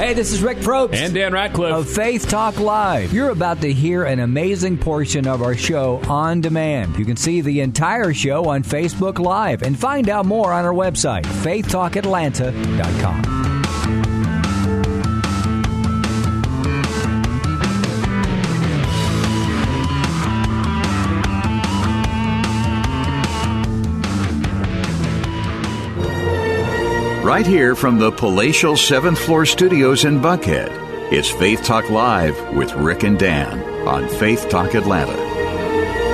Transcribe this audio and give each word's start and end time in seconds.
Hey, 0.00 0.14
this 0.14 0.32
is 0.32 0.42
Rick 0.42 0.58
Probst. 0.60 0.94
And 0.94 1.12
Dan 1.12 1.34
Ratcliffe. 1.34 1.74
Of 1.74 1.90
Faith 1.90 2.26
Talk 2.26 2.58
Live. 2.58 3.12
You're 3.12 3.28
about 3.28 3.60
to 3.60 3.70
hear 3.70 4.04
an 4.04 4.20
amazing 4.20 4.78
portion 4.78 5.28
of 5.28 5.42
our 5.42 5.54
show 5.54 6.00
on 6.08 6.40
demand. 6.40 6.98
You 6.98 7.04
can 7.04 7.18
see 7.18 7.42
the 7.42 7.60
entire 7.60 8.14
show 8.14 8.48
on 8.48 8.62
Facebook 8.62 9.18
Live 9.18 9.60
and 9.60 9.78
find 9.78 10.08
out 10.08 10.24
more 10.24 10.54
on 10.54 10.64
our 10.64 10.72
website, 10.72 11.24
faithtalkatlanta.com. 11.24 13.39
Right 27.30 27.46
here 27.46 27.76
from 27.76 28.00
the 28.00 28.10
palatial 28.10 28.76
seventh 28.76 29.20
floor 29.20 29.46
studios 29.46 30.04
in 30.04 30.18
Buckhead, 30.18 30.68
it's 31.12 31.30
Faith 31.30 31.62
Talk 31.62 31.88
Live 31.88 32.36
with 32.56 32.72
Rick 32.72 33.04
and 33.04 33.16
Dan 33.16 33.86
on 33.86 34.08
Faith 34.08 34.48
Talk 34.48 34.74
Atlanta. 34.74 35.29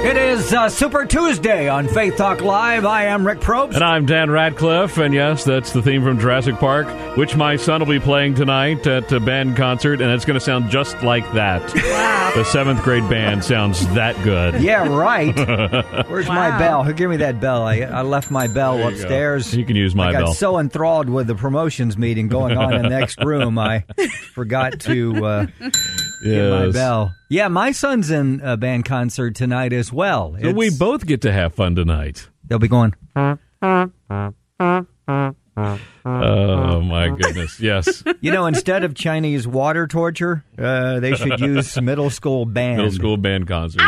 It 0.06 0.16
is 0.16 0.52
uh, 0.52 0.68
Super 0.68 1.04
Tuesday 1.04 1.68
on 1.68 1.88
Faith 1.88 2.16
Talk 2.16 2.40
Live. 2.40 2.84
I 2.86 3.06
am 3.06 3.26
Rick 3.26 3.40
Probst. 3.40 3.74
And 3.74 3.82
I'm 3.82 4.06
Dan 4.06 4.30
Radcliffe, 4.30 4.98
and 4.98 5.12
yes, 5.12 5.42
that's 5.42 5.72
the 5.72 5.82
theme 5.82 6.04
from 6.04 6.20
Jurassic 6.20 6.54
Park, 6.58 6.86
which 7.16 7.34
my 7.34 7.56
son 7.56 7.80
will 7.80 7.88
be 7.88 7.98
playing 7.98 8.36
tonight 8.36 8.86
at 8.86 9.10
a 9.10 9.18
band 9.18 9.56
concert, 9.56 10.00
and 10.00 10.12
it's 10.12 10.24
going 10.24 10.38
to 10.38 10.40
sound 10.40 10.70
just 10.70 11.02
like 11.02 11.24
that. 11.32 11.60
Wow. 11.74 12.32
The 12.36 12.44
seventh 12.44 12.84
grade 12.84 13.08
band 13.10 13.44
sounds 13.44 13.84
that 13.94 14.14
good. 14.22 14.62
Yeah, 14.62 14.86
right. 14.86 15.34
Where's 16.08 16.28
wow. 16.28 16.34
my 16.36 16.56
bell? 16.56 16.84
Who 16.84 16.92
gave 16.92 17.08
me 17.08 17.16
that 17.16 17.41
bell? 17.41 17.64
I, 17.64 17.78
I 17.80 18.02
left 18.02 18.30
my 18.30 18.46
bell 18.46 18.78
you 18.78 18.86
upstairs. 18.86 19.50
Go. 19.50 19.58
You 19.58 19.64
can 19.64 19.74
use 19.74 19.96
my 19.96 20.10
I 20.10 20.12
got 20.12 20.24
bell. 20.26 20.34
so 20.34 20.60
enthralled 20.60 21.10
with 21.10 21.26
the 21.26 21.34
promotions 21.34 21.98
meeting 21.98 22.28
going 22.28 22.56
on 22.56 22.74
in 22.74 22.82
the 22.82 22.88
next 22.88 23.24
room, 23.24 23.58
I 23.58 23.80
forgot 24.34 24.78
to 24.82 25.26
uh, 25.26 25.46
yes. 25.58 25.72
get 26.22 26.50
my 26.50 26.70
bell. 26.70 27.12
Yeah, 27.28 27.48
my 27.48 27.72
son's 27.72 28.10
in 28.10 28.41
a 28.42 28.56
band 28.56 28.84
concert 28.84 29.34
tonight 29.34 29.72
as 29.72 29.92
well. 29.92 30.36
So 30.41 30.52
we 30.52 30.70
both 30.70 31.06
get 31.06 31.22
to 31.22 31.32
have 31.32 31.55
fun 31.55 31.74
tonight. 31.74 32.28
They'll 32.44 32.60
be 32.60 32.69
going. 32.69 32.94
Oh 36.04 36.80
my 36.82 37.08
goodness! 37.08 37.58
Yes. 37.60 38.02
You 38.20 38.32
know, 38.32 38.47
instead 38.47 38.82
of 38.82 38.94
Chinese 38.94 39.47
water 39.47 39.86
torture, 39.86 40.42
uh, 40.58 40.98
they 41.00 41.14
should 41.14 41.38
use 41.38 41.80
middle 41.80 42.10
school 42.10 42.44
band. 42.44 42.78
Middle 42.78 42.91
school 42.92 43.16
band 43.16 43.47
concerts. 43.47 43.84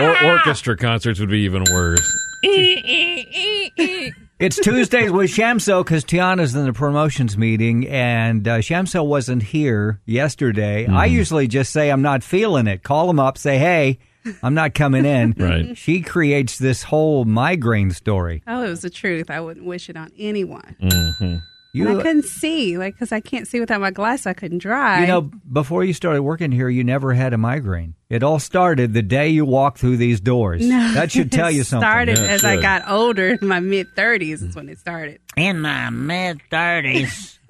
or 0.00 0.24
orchestra 0.24 0.76
concerts 0.76 1.20
would 1.20 1.30
be 1.30 1.40
even 1.40 1.64
worse. 1.70 2.16
It's 4.44 4.58
Tuesdays 4.58 5.10
with 5.10 5.30
Shamso 5.30 5.82
because 5.82 6.04
Tiana's 6.04 6.54
in 6.54 6.66
the 6.66 6.74
promotions 6.74 7.38
meeting, 7.38 7.88
and 7.88 8.46
uh, 8.46 8.58
Shamso 8.58 9.02
wasn't 9.02 9.42
here 9.42 10.02
yesterday. 10.04 10.84
Mm-hmm. 10.84 10.94
I 10.94 11.06
usually 11.06 11.48
just 11.48 11.72
say 11.72 11.88
I'm 11.88 12.02
not 12.02 12.22
feeling 12.22 12.66
it. 12.66 12.82
Call 12.82 13.08
him 13.08 13.18
up, 13.18 13.38
say, 13.38 13.56
"Hey, 13.56 14.00
I'm 14.42 14.52
not 14.52 14.74
coming 14.74 15.06
in." 15.06 15.32
right. 15.38 15.74
She 15.78 16.02
creates 16.02 16.58
this 16.58 16.82
whole 16.82 17.24
migraine 17.24 17.90
story. 17.90 18.42
Oh, 18.46 18.62
it 18.62 18.68
was 18.68 18.82
the 18.82 18.90
truth. 18.90 19.30
I 19.30 19.40
wouldn't 19.40 19.64
wish 19.64 19.88
it 19.88 19.96
on 19.96 20.12
anyone. 20.18 20.76
Mm-hmm. 20.78 21.36
You, 21.74 21.88
and 21.88 21.98
I 21.98 22.02
couldn't 22.02 22.24
see, 22.26 22.78
like, 22.78 22.94
because 22.94 23.10
I 23.10 23.18
can't 23.18 23.48
see 23.48 23.58
without 23.58 23.80
my 23.80 23.90
glasses. 23.90 24.28
I 24.28 24.32
couldn't 24.32 24.58
drive. 24.58 25.00
You 25.00 25.06
know, 25.08 25.22
before 25.22 25.82
you 25.82 25.92
started 25.92 26.22
working 26.22 26.52
here, 26.52 26.68
you 26.68 26.84
never 26.84 27.12
had 27.12 27.32
a 27.32 27.36
migraine. 27.38 27.96
It 28.08 28.22
all 28.22 28.38
started 28.38 28.94
the 28.94 29.02
day 29.02 29.30
you 29.30 29.44
walked 29.44 29.78
through 29.78 29.96
these 29.96 30.20
doors. 30.20 30.64
No, 30.64 30.92
that 30.92 31.10
should 31.10 31.32
tell 31.32 31.50
you 31.50 31.64
something. 31.64 31.84
It 31.84 31.90
started 31.90 32.18
Yeah, 32.18 32.24
it 32.24 32.30
as 32.30 32.44
I 32.44 32.60
got 32.60 32.88
older, 32.88 33.36
in 33.40 33.48
my 33.48 33.58
mid 33.58 33.88
thirties 33.96 34.40
is 34.40 34.54
when 34.54 34.68
it 34.68 34.78
started. 34.78 35.18
In 35.36 35.60
my 35.62 35.90
mid 35.90 36.40
thirties, 36.48 37.40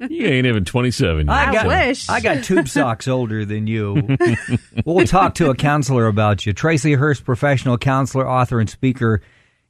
You 0.00 0.26
ain't 0.26 0.46
even 0.46 0.64
27 0.64 1.26
yet. 1.28 1.32
I 1.32 1.52
got, 1.52 1.62
so- 1.62 1.68
wish. 1.68 2.08
I 2.08 2.20
got 2.20 2.42
tube 2.42 2.68
socks 2.68 3.06
older 3.06 3.44
than 3.44 3.68
you. 3.68 4.16
we'll 4.84 5.06
talk 5.06 5.36
to 5.36 5.50
a 5.50 5.54
counselor 5.54 6.08
about 6.08 6.44
you. 6.44 6.52
Tracy 6.52 6.94
Hurst, 6.94 7.24
professional 7.24 7.78
counselor, 7.78 8.28
author, 8.28 8.58
and 8.58 8.68
speaker 8.68 9.22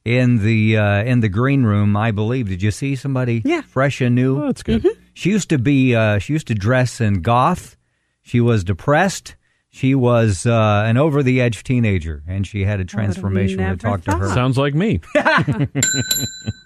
in 0.05 0.37
the 0.37 0.77
uh, 0.77 1.03
in 1.03 1.19
the 1.19 1.29
green 1.29 1.63
room. 1.63 1.97
I 1.97 2.11
believe. 2.11 2.47
Did 2.47 2.61
you 2.61 2.71
see 2.71 2.95
somebody? 2.95 3.41
Yeah. 3.43 3.61
fresh 3.61 3.99
and 4.01 4.15
new. 4.15 4.41
Oh, 4.43 4.45
that's 4.47 4.63
good. 4.63 4.83
Mm-hmm. 4.83 5.01
She 5.13 5.31
used 5.31 5.49
to 5.49 5.57
be. 5.57 5.95
Uh, 5.95 6.19
she 6.19 6.33
used 6.33 6.47
to 6.47 6.55
dress 6.55 7.01
in 7.01 7.21
goth. 7.21 7.75
She 8.21 8.39
was 8.39 8.63
depressed. 8.63 9.35
She 9.69 9.93
was 9.93 10.45
uh, 10.45 10.83
an 10.85 10.95
over 10.95 11.21
the 11.21 11.41
edge 11.41 11.63
teenager, 11.65 12.23
and 12.27 12.47
she 12.47 12.63
had 12.63 12.79
a 12.79 12.85
transformation. 12.85 13.57
We're 13.57 13.65
going 13.65 13.77
to 13.79 13.85
never 13.87 13.97
talk 13.97 14.05
to 14.05 14.17
her. 14.17 14.33
Sounds 14.33 14.57
like 14.57 14.73
me. 14.73 15.01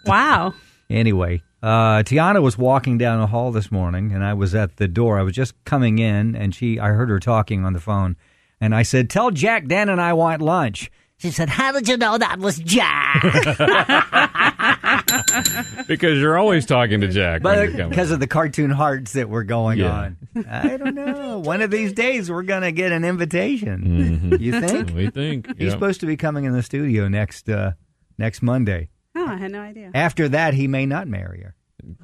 Wow. 0.06 0.54
Anyway, 0.90 1.44
uh, 1.62 2.02
Tiana 2.04 2.42
was 2.42 2.58
walking 2.58 2.98
down 2.98 3.20
the 3.20 3.28
hall 3.28 3.52
this 3.52 3.72
morning, 3.72 4.12
and 4.12 4.24
I 4.24 4.34
was 4.34 4.56
at 4.56 4.78
the 4.78 4.88
door. 4.88 5.20
I 5.20 5.24
was 5.24 5.36
just 5.36 5.54
coming 5.66 6.00
in, 6.00 6.36
and 6.36 6.54
she, 6.56 6.80
I 6.80 6.90
heard 6.90 7.10
her 7.10 7.20
talking 7.20 7.64
on 7.64 7.74
the 7.74 7.80
phone, 7.80 8.16
and 8.60 8.74
I 8.74 8.82
said, 8.82 9.10
"Tell 9.10 9.30
Jack, 9.30 9.68
Dan, 9.68 9.90
and 9.90 10.02
I 10.02 10.14
want 10.14 10.42
lunch." 10.42 10.92
She 11.20 11.32
said, 11.32 11.50
"How 11.50 11.72
did 11.74 11.88
you 11.88 11.98
know 11.98 12.18
that 12.18 12.40
was 12.40 12.58
Jack?" 12.58 13.22
because 15.88 16.20
you're 16.20 16.38
always 16.38 16.66
talking 16.66 17.02
to 17.02 17.08
Jack. 17.08 17.42
but 17.42 17.76
because 17.90 18.12
of 18.12 18.20
the 18.20 18.28
cartoon 18.28 18.70
hearts 18.70 19.14
that 19.14 19.30
were 19.30 19.44
going 19.44 19.80
Yeah. 19.80 19.92
on, 19.92 20.18
I 20.50 20.78
don't 20.78 20.96
know. 20.96 21.40
One 21.40 21.62
of 21.62 21.72
these 21.72 21.94
days, 21.94 22.30
we're 22.32 22.44
gonna 22.44 22.72
get 22.72 22.92
an 22.92 23.04
invitation. 23.04 24.38
You 24.40 24.60
think? 24.62 24.94
we 24.96 25.10
think. 25.10 25.48
He's 25.48 25.56
Mm-hmm. 25.56 25.70
supposed 25.72 26.00
to 26.02 26.06
be 26.06 26.18
coming 26.18 26.46
in 26.46 26.54
the 26.54 26.64
studio 26.64 27.08
next 27.08 27.50
uh, 27.50 27.72
next 28.18 28.42
Monday. 28.42 28.90
Oh, 29.16 29.26
I 29.28 29.38
had 29.38 29.52
no 29.52 29.62
idea. 29.62 29.92
After 29.94 30.30
that, 30.30 30.54
he 30.54 30.68
may 30.68 30.86
not 30.86 31.08
marry 31.08 31.42
her. 31.44 31.56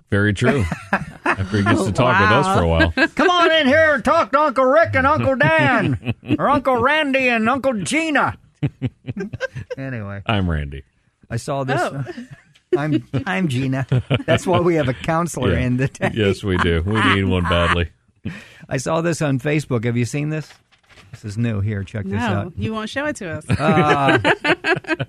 Very 0.10 0.34
true. 0.34 0.64
After 1.26 1.58
he 1.58 1.64
gets 1.64 1.84
to 1.86 1.92
talk 1.92 2.20
with 2.20 2.32
us 2.32 2.58
for 2.58 2.64
a 2.64 2.68
while. 2.68 2.92
Come 3.16 3.30
on 3.30 3.52
in 3.52 3.68
here 3.68 3.96
and 3.96 4.06
talk 4.06 4.32
to 4.32 4.40
Uncle 4.40 4.66
Rick 4.66 4.96
and 4.96 5.06
Uncle 5.08 5.36
Dan, 5.36 6.14
or 6.40 6.50
Uncle 6.50 6.78
Randy 6.78 7.28
and 7.30 7.48
Uncle 7.50 7.74
Gina. 7.82 8.38
anyway, 9.78 10.22
I'm 10.26 10.50
Randy. 10.50 10.84
I 11.30 11.38
saw 11.38 11.64
this. 11.64 11.80
Oh. 11.82 12.04
I'm 12.78 13.08
I'm 13.26 13.48
Gina. 13.48 13.88
That's 14.26 14.46
why 14.46 14.60
we 14.60 14.76
have 14.76 14.90
a 14.90 14.94
counselor 14.94 15.54
Yeah. 15.54 15.60
in 15.66 15.78
the 15.78 15.88
town. 15.88 16.12
Yes, 16.14 16.44
we 16.44 16.58
do. 16.58 16.82
We 16.86 17.02
need 17.16 17.24
one 17.30 17.44
badly. 17.44 17.90
I 18.68 18.78
saw 18.78 19.02
this 19.02 19.22
on 19.22 19.40
Facebook. 19.40 19.86
Have 19.86 19.96
you 19.96 20.04
seen 20.06 20.30
this? 20.30 20.52
This 21.12 21.24
is 21.24 21.38
new. 21.38 21.62
Here, 21.62 21.84
check 21.84 22.06
this 22.06 22.20
out. 22.22 22.54
you 22.58 22.74
won't 22.74 22.90
show 22.90 23.06
it 23.06 23.16
to 23.18 23.30
us. 23.30 23.46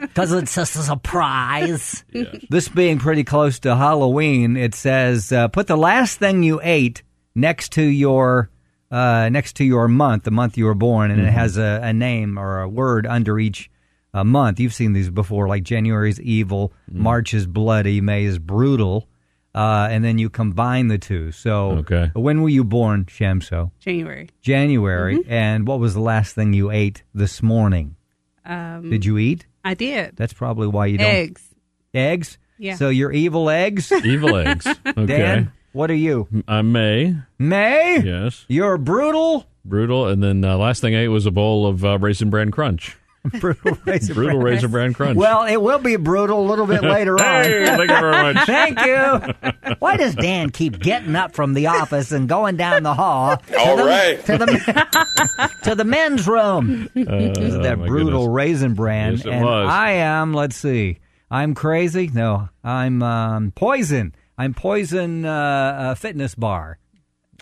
Because 0.00 0.32
it's 0.32 0.54
just 0.54 0.76
a 0.76 0.82
surprise. 0.82 2.04
This 2.50 2.68
being 2.68 2.98
pretty 2.98 3.24
close 3.24 3.58
to 3.60 3.74
Halloween, 3.74 4.56
it 4.56 4.74
says 4.74 5.32
uh, 5.32 5.48
put 5.48 5.66
the 5.66 5.76
last 5.76 6.18
thing 6.18 6.42
you 6.44 6.60
ate 6.62 7.02
next 7.34 7.72
to 7.72 7.82
your 7.82 8.50
uh, 8.90 9.28
next 9.28 9.56
to 9.56 9.64
your 9.64 9.88
month, 9.88 10.24
the 10.24 10.30
month 10.30 10.56
you 10.56 10.64
were 10.66 10.74
born, 10.74 11.10
and 11.10 11.20
it 11.20 11.30
has 11.32 11.56
a, 11.56 11.80
a 11.82 11.92
name 11.92 12.38
or 12.38 12.60
a 12.60 12.68
word 12.68 13.06
under 13.06 13.38
each 13.38 13.70
uh, 14.14 14.24
month. 14.24 14.60
You've 14.60 14.74
seen 14.74 14.92
these 14.92 15.10
before, 15.10 15.48
like 15.48 15.62
January 15.62 16.10
is 16.10 16.20
evil, 16.20 16.72
March 16.90 17.34
is 17.34 17.46
bloody, 17.46 18.00
May 18.00 18.24
is 18.24 18.38
brutal, 18.38 19.08
uh, 19.54 19.88
and 19.90 20.04
then 20.04 20.18
you 20.18 20.28
combine 20.30 20.88
the 20.88 20.98
two. 20.98 21.32
So, 21.32 21.70
Okay. 21.78 22.10
when 22.14 22.42
were 22.42 22.48
you 22.48 22.62
born, 22.64 23.06
Shamso? 23.06 23.70
January. 23.80 24.28
January. 24.42 25.24
And 25.28 25.66
what 25.66 25.80
was 25.80 25.94
the 25.94 26.00
last 26.00 26.34
thing 26.34 26.52
you 26.52 26.70
ate 26.70 27.02
this 27.14 27.42
morning? 27.42 27.96
Um, 28.44 28.90
Did 28.90 29.04
you 29.04 29.18
eat? 29.18 29.46
I 29.64 29.74
did. 29.74 30.14
That's 30.16 30.32
probably 30.32 30.68
why 30.68 30.86
you 30.86 30.98
don't. 30.98 31.06
Eggs. 31.10 31.42
Eggs? 31.92 32.38
Yeah. 32.58 32.76
So 32.76 32.88
you're 32.88 33.12
evil 33.12 33.50
eggs? 33.50 33.90
Evil 33.92 34.36
eggs. 34.36 34.66
Okay. 34.86 35.06
Dan, 35.06 35.52
what 35.76 35.90
are 35.90 35.94
you? 35.94 36.26
I'm 36.48 36.72
May. 36.72 37.14
May? 37.38 38.00
Yes. 38.00 38.46
You're 38.48 38.78
brutal? 38.78 39.44
Brutal. 39.62 40.08
And 40.08 40.22
then 40.22 40.42
uh, 40.42 40.56
last 40.56 40.80
thing 40.80 40.96
I 40.96 41.00
ate 41.00 41.08
was 41.08 41.26
a 41.26 41.30
bowl 41.30 41.66
of 41.66 41.84
uh, 41.84 41.98
Raisin 41.98 42.30
Bran 42.30 42.50
Crunch. 42.50 42.96
brutal 43.40 43.76
Raisin 43.84 44.14
Brutal 44.14 44.40
Bran. 44.40 44.54
Raisin 44.54 44.70
Bran 44.70 44.94
Crunch. 44.94 45.18
Well, 45.18 45.44
it 45.44 45.60
will 45.60 45.78
be 45.78 45.96
brutal 45.96 46.40
a 46.40 46.46
little 46.48 46.66
bit 46.66 46.82
later 46.82 47.16
hey, 47.20 47.68
on. 47.68 47.76
thank 47.76 47.90
you 47.90 48.00
very 48.00 48.32
much. 48.32 48.46
Thank 48.46 48.80
you. 48.80 49.74
Why 49.78 49.98
does 49.98 50.14
Dan 50.14 50.48
keep 50.48 50.78
getting 50.78 51.14
up 51.14 51.34
from 51.34 51.52
the 51.52 51.66
office 51.66 52.10
and 52.10 52.26
going 52.26 52.56
down 52.56 52.82
the 52.82 52.94
hall 52.94 53.36
to, 53.36 53.58
All 53.58 53.76
the, 53.76 53.84
right. 53.84 54.24
to, 54.24 54.38
the, 54.38 55.50
to 55.64 55.74
the 55.74 55.84
men's 55.84 56.26
room? 56.26 56.88
Uh, 56.96 57.02
that 57.02 57.76
oh 57.78 57.86
brutal 57.86 58.20
goodness. 58.20 58.34
raisin 58.34 58.74
bran. 58.74 59.12
Yes, 59.16 59.26
it 59.26 59.32
and 59.32 59.44
was. 59.44 59.68
I 59.68 59.90
am, 59.92 60.32
let's 60.32 60.56
see, 60.56 61.00
I'm 61.30 61.54
crazy. 61.54 62.08
No, 62.14 62.48
I'm 62.64 63.02
um, 63.02 63.50
poison. 63.50 64.14
I'm 64.38 64.54
Poison 64.54 65.24
uh, 65.24 65.30
uh, 65.32 65.94
Fitness 65.94 66.34
Bar, 66.34 66.78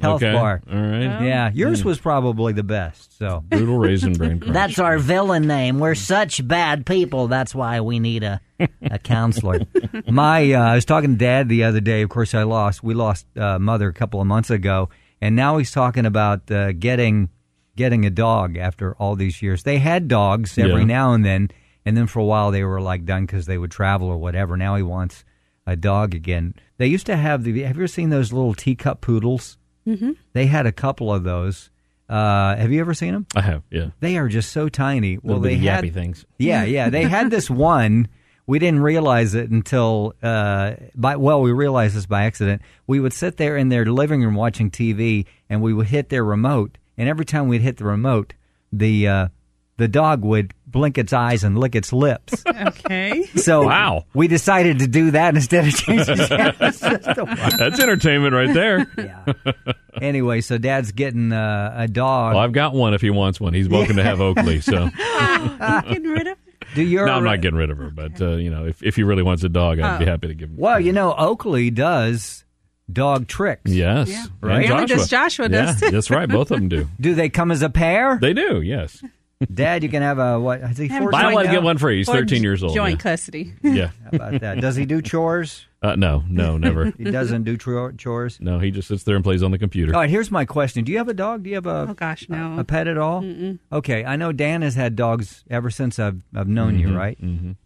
health 0.01 0.23
okay. 0.23 0.33
bar. 0.33 0.63
All 0.71 0.79
right. 0.79 1.25
Yeah, 1.25 1.51
yours 1.53 1.85
was 1.85 1.99
probably 1.99 2.53
the 2.53 2.63
best. 2.63 3.19
So 3.19 3.43
Brutal 3.49 3.79
raisin 3.79 4.13
brain 4.13 4.39
crunch. 4.41 4.55
that's 4.55 4.79
our 4.79 4.99
villain 4.99 5.47
name. 5.47 5.81
We're 5.81 5.97
such 5.97 6.47
bad 6.47 6.87
people. 6.87 7.27
That's 7.29 7.55
why 7.55 7.81
we 7.81 7.99
need 7.99 8.23
a 8.23 8.41
a 8.83 8.99
counselor. 9.01 9.61
My, 10.09 10.53
uh, 10.53 10.61
I 10.61 10.75
was 10.77 10.85
talking 10.85 11.11
to 11.11 11.17
Dad 11.17 11.49
the 11.49 11.65
other 11.65 11.81
day. 11.81 12.03
Of 12.03 12.11
course, 12.11 12.35
I 12.35 12.45
lost. 12.45 12.83
We 12.85 12.95
lost 12.95 13.27
uh, 13.37 13.59
Mother 13.59 13.89
a 13.89 13.93
couple 13.93 14.21
of 14.21 14.27
months 14.29 14.51
ago, 14.51 14.89
and 15.21 15.35
now 15.35 15.57
he's 15.59 15.73
talking 15.73 16.07
about 16.07 16.49
uh, 16.51 16.73
getting 16.73 17.29
getting 17.77 18.07
a 18.07 18.11
dog 18.11 18.57
after 18.57 18.95
all 18.95 19.17
these 19.17 19.43
years. 19.43 19.65
They 19.65 19.79
had 19.79 20.07
dogs 20.07 20.57
every 20.57 20.83
Yeah. 20.83 20.85
now 20.85 21.13
and 21.13 21.25
then, 21.25 21.51
and 21.85 21.97
then 21.97 22.07
for 22.07 22.21
a 22.21 22.25
while 22.25 22.53
they 22.53 22.63
were 22.63 22.81
like 22.81 23.05
done 23.05 23.27
because 23.27 23.47
they 23.47 23.59
would 23.59 23.73
travel 23.73 24.07
or 24.07 24.17
whatever. 24.17 24.57
Now 24.57 24.77
he 24.77 24.83
wants 24.85 25.25
a 25.67 25.75
dog 25.75 26.15
again. 26.15 26.55
They 26.77 26.87
used 26.87 27.07
to 27.07 27.17
have 27.17 27.45
the. 27.45 27.51
Have 27.63 27.77
you 27.77 27.83
ever 27.83 27.87
seen 27.87 28.11
those 28.11 28.33
little 28.33 28.55
teacup 28.55 29.01
poodles? 29.01 29.59
Mm-hmm. 29.87 30.13
They 30.33 30.47
had 30.47 30.67
a 30.67 30.73
couple 30.73 31.13
of 31.13 31.25
those. 31.25 31.71
Uh, 32.09 32.57
have 32.57 32.71
you 32.71 32.81
ever 32.81 32.95
seen 32.95 33.15
them? 33.15 33.27
I 33.35 33.41
have, 33.41 33.63
yeah. 33.71 33.91
They 34.01 34.19
are 34.19 34.29
just 34.29 34.53
so 34.53 34.69
tiny. 34.69 35.19
Well, 35.23 35.41
they 35.41 35.55
bitty 35.55 35.67
had 35.67 35.95
things. 35.95 36.27
Yeah, 36.39 36.65
yeah. 36.65 36.91
They 36.91 37.05
had 37.05 37.31
this 37.31 37.49
one. 37.49 38.09
We 38.47 38.59
didn't 38.59 38.81
realize 38.81 39.35
it 39.35 39.51
until 39.51 40.15
uh, 40.23 40.75
by 40.95 41.17
well, 41.17 41.41
we 41.41 41.53
realized 41.53 41.97
this 41.97 42.07
by 42.07 42.25
accident. 42.25 42.61
We 42.87 43.01
would 43.01 43.15
sit 43.15 43.39
there 43.39 43.57
in 43.57 43.71
their 43.71 43.87
living 43.87 44.23
room 44.23 44.35
watching 44.35 44.71
TV, 44.71 45.25
and 45.49 45.63
we 45.63 45.73
would 45.73 45.87
hit 45.87 46.11
their 46.11 46.25
remote. 46.25 46.77
And 46.99 47.09
every 47.09 47.25
time 47.25 47.49
we'd 47.49 47.63
hit 47.63 47.79
the 47.79 47.87
remote, 47.87 48.35
the 48.71 49.09
uh, 49.09 49.29
the 49.77 49.89
dog 49.89 50.25
would 50.25 50.55
blink 50.67 50.99
its 50.99 51.13
eyes 51.13 51.45
and 51.45 51.59
lick 51.59 51.75
its 51.75 51.93
lips. 51.93 52.43
Okay. 52.55 53.25
So 53.37 53.65
Wow. 53.67 54.05
we 54.15 54.29
decided 54.29 54.79
to 54.81 54.87
do 54.87 55.11
that 55.13 55.35
instead 55.35 55.67
of 55.67 55.75
changing 55.75 56.17
the 56.17 56.71
system. 56.73 57.29
That's 57.59 57.81
entertainment 57.81 58.33
right 58.35 58.53
there. 58.55 58.87
Yeah. 58.97 59.53
Anyway, 60.01 60.41
so 60.41 60.57
Dad's 60.59 60.93
getting 60.93 61.33
uh, 61.33 61.75
a 61.77 61.89
dog. 61.89 62.35
Well, 62.35 62.43
I've 62.45 62.53
got 62.53 62.75
one 62.75 62.95
if 62.95 63.01
he 63.01 63.11
wants 63.11 63.41
one. 63.41 63.55
He's 63.55 63.69
welcome 63.69 63.97
to 63.97 64.03
have 64.05 64.21
Oakley. 64.21 64.61
So 64.61 64.89
Getting 64.99 66.05
rid 66.05 66.27
of 66.27 66.39
it. 66.47 66.65
do 66.75 66.83
you? 66.83 67.05
no, 67.07 67.13
I'm 67.15 67.25
not 67.25 67.41
getting 67.41 67.59
rid 67.59 67.71
of 67.71 67.79
her. 67.79 67.91
But 67.91 68.21
uh, 68.21 68.37
you 68.37 68.51
know, 68.51 68.67
if 68.67 68.83
if 68.83 68.97
he 68.97 69.03
really 69.03 69.23
wants 69.23 69.43
a 69.45 69.49
dog, 69.49 69.81
I'd 69.81 69.99
be 69.99 70.07
happy 70.07 70.29
to 70.29 70.35
give 70.35 70.51
him. 70.51 70.57
Well, 70.57 70.79
you 70.81 70.93
know, 70.93 71.15
Oakley 71.15 71.71
does 71.71 72.45
dog 72.93 73.27
tricks. 73.29 73.71
Yes, 73.71 74.09
Yeah. 74.11 74.25
And 74.43 74.65
Apparently 74.65 74.87
does 74.97 75.09
Joshua 75.09 75.49
does, 75.49 75.81
too. 75.81 75.91
that's 75.91 76.11
right. 76.11 76.29
Both 76.29 76.51
of 76.51 76.59
them 76.59 76.69
do. 76.69 76.89
Do 77.01 77.15
they 77.15 77.29
come 77.31 77.51
as 77.51 77.63
a 77.63 77.71
pair? 77.71 78.19
They 78.21 78.33
do. 78.35 78.61
Yes. 78.63 79.03
Dad, 79.53 79.83
you 79.83 79.89
can 79.89 80.03
have 80.03 80.19
a 80.19 80.39
what? 80.41 80.61
Is 80.61 80.79
he 80.79 80.89
Have 80.89 81.03
14 81.03 81.11
Buy 81.21 81.33
one 81.35 81.45
now? 81.47 81.53
get 81.53 81.63
one 81.63 81.79
free. 81.79 81.99
He's 81.99 82.09
Or 82.09 82.15
13 82.15 82.43
years 82.43 82.63
old. 82.63 82.75
Joint 82.75 82.99
yeah. 82.99 83.03
custody. 83.03 83.55
Yeah. 83.63 83.91
How 84.05 84.11
about 84.13 84.41
that? 84.41 84.61
Does 84.61 84.77
he 84.77 84.85
do 84.87 85.03
chores? 85.03 85.67
Uh, 85.83 85.95
no, 85.97 86.25
no, 86.31 86.57
never. 86.57 86.87
He 86.97 87.05
doesn't 87.05 87.45
do 87.45 87.59
tro- 87.59 87.93
chores. 87.93 88.39
No, 88.41 88.59
he 88.59 88.71
just 88.71 88.89
sits 88.89 89.03
there 89.03 89.17
and 89.17 89.23
plays 89.25 89.43
on 89.43 89.51
the 89.51 89.59
computer. 89.59 89.93
All 89.95 90.01
right, 90.01 90.09
here's 90.09 90.31
my 90.31 90.47
question: 90.47 90.83
Do 90.83 90.93
you 90.93 90.97
have 90.99 91.09
a 91.09 91.15
dog? 91.15 91.43
Do 91.43 91.51
you 91.51 91.57
have 91.57 91.67
a 91.67 91.87
Oh 91.91 91.95
gosh, 91.95 92.27
no. 92.31 92.59
a 92.59 92.65
pet 92.65 92.89
at 92.89 92.97
all? 92.97 93.23
Okay, 93.71 94.03
I 94.03 94.17
know 94.17 94.33
Dan 94.33 94.63
has 94.63 94.77
had 94.77 94.97
dogs 94.97 95.45
ever 95.51 95.69
since 95.69 95.99
I've 95.99 96.23
I've 96.35 96.49
known 96.49 96.79
Mm-hmm, 96.79 96.89
you, 96.89 96.97
right? 96.97 97.19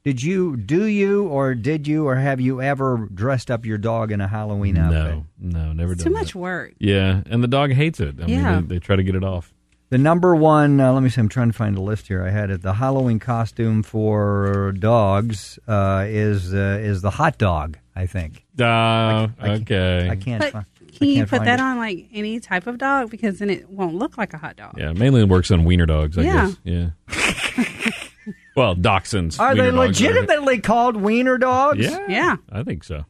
Did 0.02 0.20
you 0.22 0.56
do 0.56 0.84
you 0.86 1.28
or 1.28 1.54
did 1.54 1.86
you 1.86 2.08
or 2.08 2.16
have 2.16 2.40
you 2.40 2.60
ever 2.60 3.08
dressed 3.14 3.52
up 3.52 3.64
your 3.64 3.78
dog 3.78 4.10
in 4.10 4.20
a 4.20 4.26
Halloween 4.26 4.76
outfit? 4.78 5.22
no, 5.38 5.58
no, 5.60 5.72
never 5.72 5.92
It's 5.92 6.02
done 6.02 6.12
too 6.12 6.18
much 6.18 6.34
work. 6.34 6.74
Yeah, 6.80 7.20
and 7.30 7.40
the 7.40 7.46
dog 7.48 7.70
hates 7.72 8.00
it. 8.00 8.16
I 8.20 8.26
Yeah. 8.26 8.56
mean, 8.56 8.66
they, 8.66 8.74
they 8.74 8.78
try 8.80 8.96
to 8.96 9.04
get 9.04 9.14
it 9.14 9.22
off. 9.22 9.54
The 9.90 9.96
number 9.98 10.36
one, 10.36 10.80
uh, 10.80 10.92
let 10.92 11.02
me 11.02 11.08
see, 11.08 11.18
I'm 11.20 11.30
trying 11.30 11.48
to 11.48 11.54
find 11.56 11.76
a 11.76 11.80
list 11.80 12.08
here. 12.08 12.22
I 12.22 12.28
had 12.30 12.50
it. 12.50 12.60
The 12.60 12.74
Halloween 12.74 13.18
costume 13.18 13.82
for 13.82 14.72
dogs 14.78 15.58
uh, 15.66 16.04
is 16.06 16.52
uh, 16.52 16.78
is 16.80 17.00
the 17.00 17.10
hot 17.10 17.38
dog. 17.38 17.78
I 17.96 18.06
think. 18.06 18.44
Uh, 18.60 18.64
I 18.64 19.28
can't- 19.40 19.62
okay. 19.62 20.08
I 20.10 20.16
can't. 20.16 20.40
But 20.40 20.52
fi- 20.52 20.58
I 20.58 20.98
can 20.98 21.08
you 21.08 21.26
put 21.26 21.44
that 21.44 21.58
it. 21.58 21.62
on 21.62 21.78
like 21.78 22.06
any 22.12 22.38
type 22.40 22.66
of 22.66 22.76
dog 22.78 23.10
because 23.10 23.38
then 23.38 23.50
it 23.50 23.68
won't 23.70 23.94
look 23.94 24.18
like 24.18 24.34
a 24.34 24.38
hot 24.38 24.56
dog. 24.56 24.74
Yeah, 24.76 24.92
mainly 24.92 25.20
it 25.22 25.28
works 25.28 25.50
on 25.50 25.64
wiener 25.64 25.86
dogs, 25.86 26.18
I 26.18 26.22
Yeah. 26.22 26.46
guess. 26.48 26.56
Yeah. 26.64 28.32
well, 28.56 28.74
dachshunds. 28.76 29.38
Are 29.40 29.54
they 29.54 29.62
wiener 29.70 29.86
dogs 29.86 30.00
legitimately 30.00 30.60
called 30.60 30.96
wiener 30.96 31.38
dogs? 31.38 31.78
Yeah. 31.80 32.04
Yeah. 32.08 32.36
I 32.50 32.62
think 32.62 32.84
so. 32.84 33.04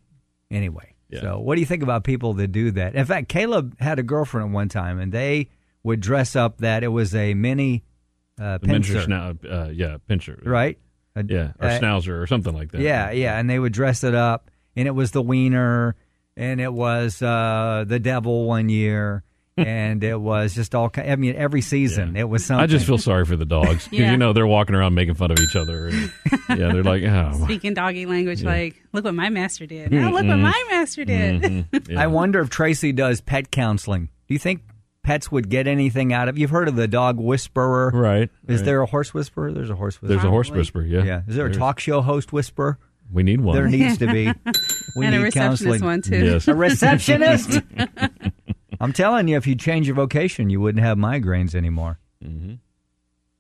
Anyway, 0.50 0.94
Yeah. 1.10 1.20
so 1.22 1.38
what 1.40 1.54
do 1.54 1.60
you 1.60 1.66
think 1.66 1.82
about 1.82 2.04
people 2.04 2.34
that 2.34 2.48
do 2.48 2.70
that? 2.72 2.94
In 2.94 3.04
fact, 3.04 3.28
Caleb 3.28 3.78
had 3.80 3.98
a 3.98 4.02
girlfriend 4.02 4.48
at 4.50 4.52
one 4.54 4.68
time, 4.68 4.98
and 4.98 5.12
they 5.12 5.48
would 5.82 6.00
dress 6.00 6.36
up 6.36 6.58
that 6.58 6.82
it 6.84 6.88
was 6.88 7.14
a 7.14 7.34
mini 7.34 7.84
uh, 8.40 8.58
The 8.58 8.66
miniature 8.68 9.06
pincer, 9.06 9.36
uh, 9.50 9.68
yeah, 9.72 9.96
pinscher. 10.08 10.38
right? 10.46 10.78
A- 11.16 11.24
Yeah, 11.26 11.52
or 11.58 11.68
uh, 11.68 11.78
schnauzer 11.80 12.20
or 12.22 12.26
something 12.26 12.54
like 12.54 12.70
that. 12.72 12.80
Yeah, 12.80 13.10
yeah, 13.10 13.38
and 13.38 13.48
they 13.50 13.58
would 13.58 13.72
dress 13.72 14.04
it 14.04 14.14
up, 14.14 14.50
and 14.76 14.86
it 14.86 14.92
was 14.92 15.10
the 15.10 15.22
wiener, 15.22 15.96
and 16.36 16.60
it 16.60 16.72
was 16.72 17.20
uh, 17.20 17.84
the 17.86 17.98
devil 17.98 18.44
one 18.44 18.68
year, 18.68 19.24
and 19.56 20.04
it 20.04 20.20
was 20.20 20.54
just 20.54 20.72
all. 20.76 20.88
ki- 20.88 21.00
I 21.02 21.16
mean, 21.16 21.34
every 21.34 21.62
season 21.62 22.14
it 22.16 22.28
was 22.28 22.44
something. 22.44 22.62
I 22.62 22.66
just 22.68 22.86
feel 22.86 22.98
sorry 22.98 23.24
for 23.24 23.34
the 23.34 23.44
dogs 23.44 23.84
because 23.90 23.98
Yeah. 23.98 24.12
you 24.12 24.16
know 24.18 24.32
they're 24.32 24.46
walking 24.46 24.76
around 24.76 24.94
making 24.94 25.14
fun 25.14 25.32
of 25.32 25.38
each 25.40 25.56
other. 25.56 25.88
And, 25.88 26.12
yeah, 26.50 26.72
they're 26.72 26.84
like, 26.84 27.02
oh, 27.02 27.40
Speaking 27.42 27.74
doggy 27.74 28.06
language, 28.06 28.44
like, 28.44 28.80
look 28.92 29.04
what 29.04 29.14
my 29.14 29.30
master 29.30 29.66
did. 29.66 29.90
Now 29.90 30.12
look 30.12 30.24
what 30.26 30.36
my 30.38 30.64
master 30.70 31.04
did. 31.04 31.42
Mm-hmm. 31.42 31.76
yeah. 31.92 32.00
I 32.00 32.06
wonder 32.06 32.38
if 32.40 32.50
Tracy 32.50 32.92
does 32.92 33.20
pet 33.20 33.50
counseling. 33.50 34.10
Do 34.28 34.34
you 34.34 34.38
think 34.38 34.62
pets 35.08 35.32
would 35.32 35.48
get 35.48 35.66
anything 35.66 36.12
out 36.12 36.28
of? 36.28 36.36
You've 36.36 36.50
heard 36.50 36.68
of 36.68 36.76
the 36.76 36.86
dog 36.86 37.18
whisperer, 37.18 37.90
right. 37.94 38.28
Is 38.46 38.60
right. 38.60 38.66
there 38.66 38.82
a 38.82 38.86
horse 38.86 39.14
whisperer? 39.14 39.50
There's 39.52 39.70
a 39.70 39.74
horse 39.74 39.94
whisperer. 40.02 40.08
There's 40.08 40.24
a 40.24 40.30
horse 40.30 40.50
whisperer. 40.50 40.84
Yeah. 40.84 41.02
yeah. 41.02 41.22
Is 41.26 41.34
there 41.34 41.46
a 41.46 41.52
talk 41.52 41.80
show 41.80 42.02
host 42.02 42.30
whisperer? 42.30 42.78
We 43.10 43.22
need 43.22 43.40
one. 43.40 43.56
There 43.56 43.68
needs 43.68 43.96
to 43.98 44.06
be. 44.06 44.30
We 44.96 45.06
and 45.06 45.14
a 45.14 45.18
need 45.18 45.24
receptionist 45.24 45.62
counseling. 45.64 45.84
one 45.84 46.02
too. 46.02 46.24
Yes. 46.24 46.48
A 46.48 46.54
receptionist. 46.56 47.60
I'm 48.80 48.92
telling 48.92 49.28
you, 49.28 49.36
if 49.36 49.46
you 49.46 49.54
change 49.54 49.86
your 49.86 49.94
vocation, 49.94 50.50
you 50.50 50.60
wouldn't 50.60 50.84
have 50.84 50.98
migraines 50.98 51.54
anymore. 51.54 52.00
Mm-hmm. 52.24 52.54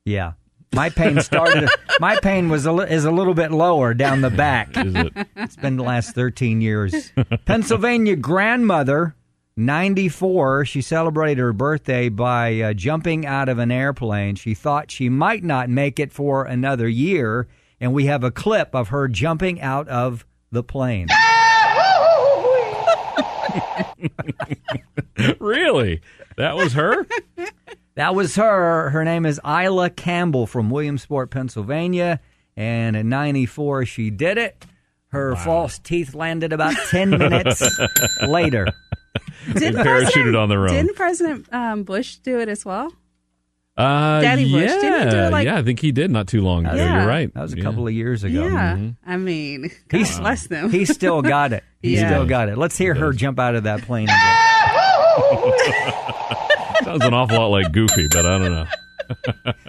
Yeah, 0.04 0.34
my 0.72 0.88
pain 0.90 1.20
started. 1.20 1.68
my 2.00 2.20
pain 2.20 2.48
was 2.48 2.64
a 2.64 2.70
li- 2.70 2.88
is 2.88 3.04
a 3.04 3.10
little 3.10 3.34
bit 3.34 3.50
lower 3.50 3.92
down 3.92 4.20
the 4.20 4.30
back. 4.30 4.76
Is 4.76 4.94
it? 4.94 5.12
It's 5.36 5.56
been 5.56 5.76
the 5.76 5.82
last 5.82 6.14
13 6.14 6.60
years. 6.60 7.12
Pennsylvania 7.44 8.14
grandmother, 8.14 9.16
94, 9.58 10.64
she 10.66 10.80
celebrated 10.80 11.40
her 11.40 11.52
birthday 11.52 12.08
by 12.08 12.60
uh, 12.60 12.72
jumping 12.72 13.26
out 13.26 13.48
of 13.48 13.58
an 13.58 13.72
airplane. 13.72 14.36
She 14.36 14.54
thought 14.54 14.92
she 14.92 15.08
might 15.08 15.42
not 15.42 15.68
make 15.68 15.98
it 15.98 16.12
for 16.12 16.44
another 16.44 16.88
year, 16.88 17.48
and 17.80 17.92
we 17.92 18.06
have 18.06 18.22
a 18.22 18.30
clip 18.30 18.72
of 18.72 18.88
her 18.88 19.08
jumping 19.08 19.60
out 19.60 19.88
of 19.88 20.24
the 20.52 20.62
plane. 20.62 21.08
really? 25.40 26.02
That 26.36 26.54
was 26.54 26.74
her? 26.74 27.04
That 27.96 28.14
was 28.14 28.36
her. 28.36 28.90
Her 28.90 29.04
name 29.04 29.26
is 29.26 29.40
Isla 29.44 29.90
Campbell 29.90 30.46
from 30.46 30.70
Williamsport, 30.70 31.30
Pennsylvania. 31.30 32.20
And 32.56 32.96
at 32.96 33.04
94, 33.04 33.86
she 33.86 34.10
did 34.10 34.38
it. 34.38 34.64
Her 35.08 35.34
false 35.34 35.78
teeth 35.78 36.14
landed 36.14 36.52
about 36.52 36.76
10 36.90 37.10
minutes 37.10 37.62
later. 38.26 38.68
Didn't 39.54 39.76
parachuted 39.76 39.84
President- 40.12 40.36
on 40.36 40.48
their 40.48 40.60
own. 40.68 40.74
Didn't 40.74 40.96
President 40.96 41.46
um, 41.52 41.82
Bush 41.84 42.16
do 42.16 42.38
it 42.40 42.48
as 42.48 42.64
well? 42.64 42.92
Uh, 43.76 44.20
Daddy 44.20 44.50
Bush, 44.50 44.62
yeah, 44.70 44.80
didn't 44.80 45.04
he 45.04 45.10
do 45.10 45.16
it 45.18 45.30
like- 45.30 45.44
yeah, 45.46 45.56
I 45.58 45.62
think 45.62 45.78
he 45.78 45.92
did 45.92 46.10
not 46.10 46.26
too 46.26 46.40
long 46.40 46.66
ago. 46.66 46.74
Yeah. 46.76 46.98
You're 46.98 47.06
right. 47.08 47.32
That 47.32 47.42
was 47.42 47.52
a 47.52 47.56
Yeah. 47.58 47.62
couple 47.62 47.86
of 47.86 47.94
years 47.94 48.24
ago. 48.24 48.44
Yeah. 48.44 48.76
I 49.06 49.16
mean, 49.16 49.70
God 49.88 49.98
He's- 49.98 50.18
bless 50.18 50.48
them. 50.48 50.70
He 50.70 50.84
still 50.84 51.22
got 51.22 51.52
it. 51.52 51.62
He 51.80 51.94
Yeah. 51.94 52.08
still 52.08 52.26
got 52.26 52.48
it. 52.48 52.58
Let's 52.58 52.76
hear 52.76 52.94
her 52.94 53.12
jump 53.12 53.38
out 53.38 53.54
of 53.54 53.62
that 53.64 53.82
plane. 53.82 54.08
Sounds 56.84 57.04
an 57.04 57.14
awful 57.14 57.36
lot 57.38 57.46
like 57.48 57.72
Goofy, 57.72 58.08
but 58.08 58.24
I 58.26 58.38
don't 58.38 58.52
know. 58.52 58.66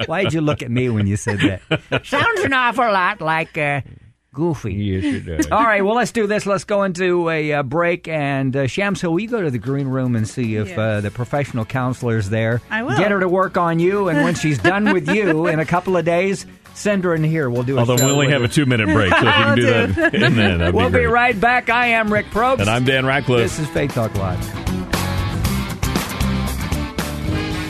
Why'd 0.06 0.34
you 0.34 0.42
look 0.42 0.62
at 0.62 0.72
me 0.72 0.90
when 0.90 1.06
you 1.08 1.16
said 1.18 1.40
that? 1.40 1.62
Sounds 2.06 2.40
an 2.42 2.54
awful 2.54 2.86
lot 2.92 3.22
like 3.22 3.58
uh, 3.58 3.82
Goofy. 4.40 4.74
Yes, 4.74 5.04
it 5.04 5.26
does. 5.26 5.48
All 5.52 5.62
right, 5.64 5.84
well, 5.84 5.96
let's 5.96 6.12
do 6.14 6.26
this. 6.26 6.46
Let's 6.46 6.64
go 6.64 6.84
into 6.84 7.30
a 7.30 7.54
uh, 7.54 7.64
break. 7.64 8.08
And 8.08 8.56
uh, 8.56 8.68
Shams, 8.68 9.04
will 9.04 9.20
you 9.20 9.28
go 9.28 9.42
to 9.42 9.52
the 9.52 9.60
green 9.60 9.88
room 9.88 10.16
and 10.16 10.28
see 10.28 10.56
if 10.56 10.70
Yes. 10.70 10.78
uh, 10.80 11.02
the 11.02 11.12
professional 11.12 11.66
counselor's 11.66 12.30
there? 12.30 12.62
I 12.70 12.84
will. 12.84 12.98
Get 12.98 13.12
her 13.12 13.20
to 13.20 13.28
work 13.28 13.58
on 13.58 13.80
you, 13.80 14.08
and 14.08 14.24
when 14.24 14.36
she's 14.36 14.58
done 14.58 14.94
with 14.94 15.10
you 15.10 15.48
in 15.48 15.60
a 15.60 15.66
couple 15.66 15.98
of 15.98 16.06
days, 16.06 16.46
send 16.74 17.04
her 17.04 17.14
in 17.14 17.24
here. 17.24 17.50
We'll 17.50 17.64
do 17.64 17.76
it. 17.78 17.80
Although 17.80 17.98
show 17.98 18.06
we 18.06 18.12
only 18.14 18.26
with 18.28 18.34
have 18.34 18.42
her. 18.42 18.48
a 18.48 18.50
two 18.52 18.66
minute 18.66 18.88
break, 18.88 19.12
so 19.14 19.18
if 19.20 19.24
you 19.26 19.32
can 19.32 19.56
do 19.58 19.66
that, 19.66 20.14
and 20.16 20.38
then 20.38 20.58
that'd 20.60 20.74
We'll 20.74 20.90
be, 20.90 21.00
be 21.00 21.06
right 21.06 21.38
back. 21.40 21.70
I 21.70 21.88
am 21.88 22.12
Rick 22.12 22.28
Probst. 22.28 22.60
And 22.62 22.70
I'm 22.70 22.86
Dan 22.86 23.06
Ratcliffe. 23.06 23.42
This 23.42 23.60
is 23.60 23.68
Faith 23.68 23.94
Talk 23.94 24.16
Live. 24.16 24.40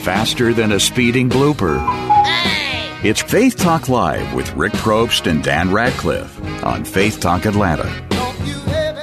Faster 0.03 0.53
than 0.53 0.71
a 0.71 0.79
speeding 0.79 1.29
blooper. 1.29 1.77
It's 3.01 3.21
Faith 3.21 3.55
Talk 3.55 3.87
Live 3.87 4.33
with 4.33 4.53
Rick 4.57 4.73
Probst 4.73 5.31
and 5.31 5.41
Dan 5.41 5.71
Radcliffe 5.71 6.37
on 6.65 6.83
Faith 6.83 7.21
Talk 7.21 7.45
Atlanta. 7.45 8.08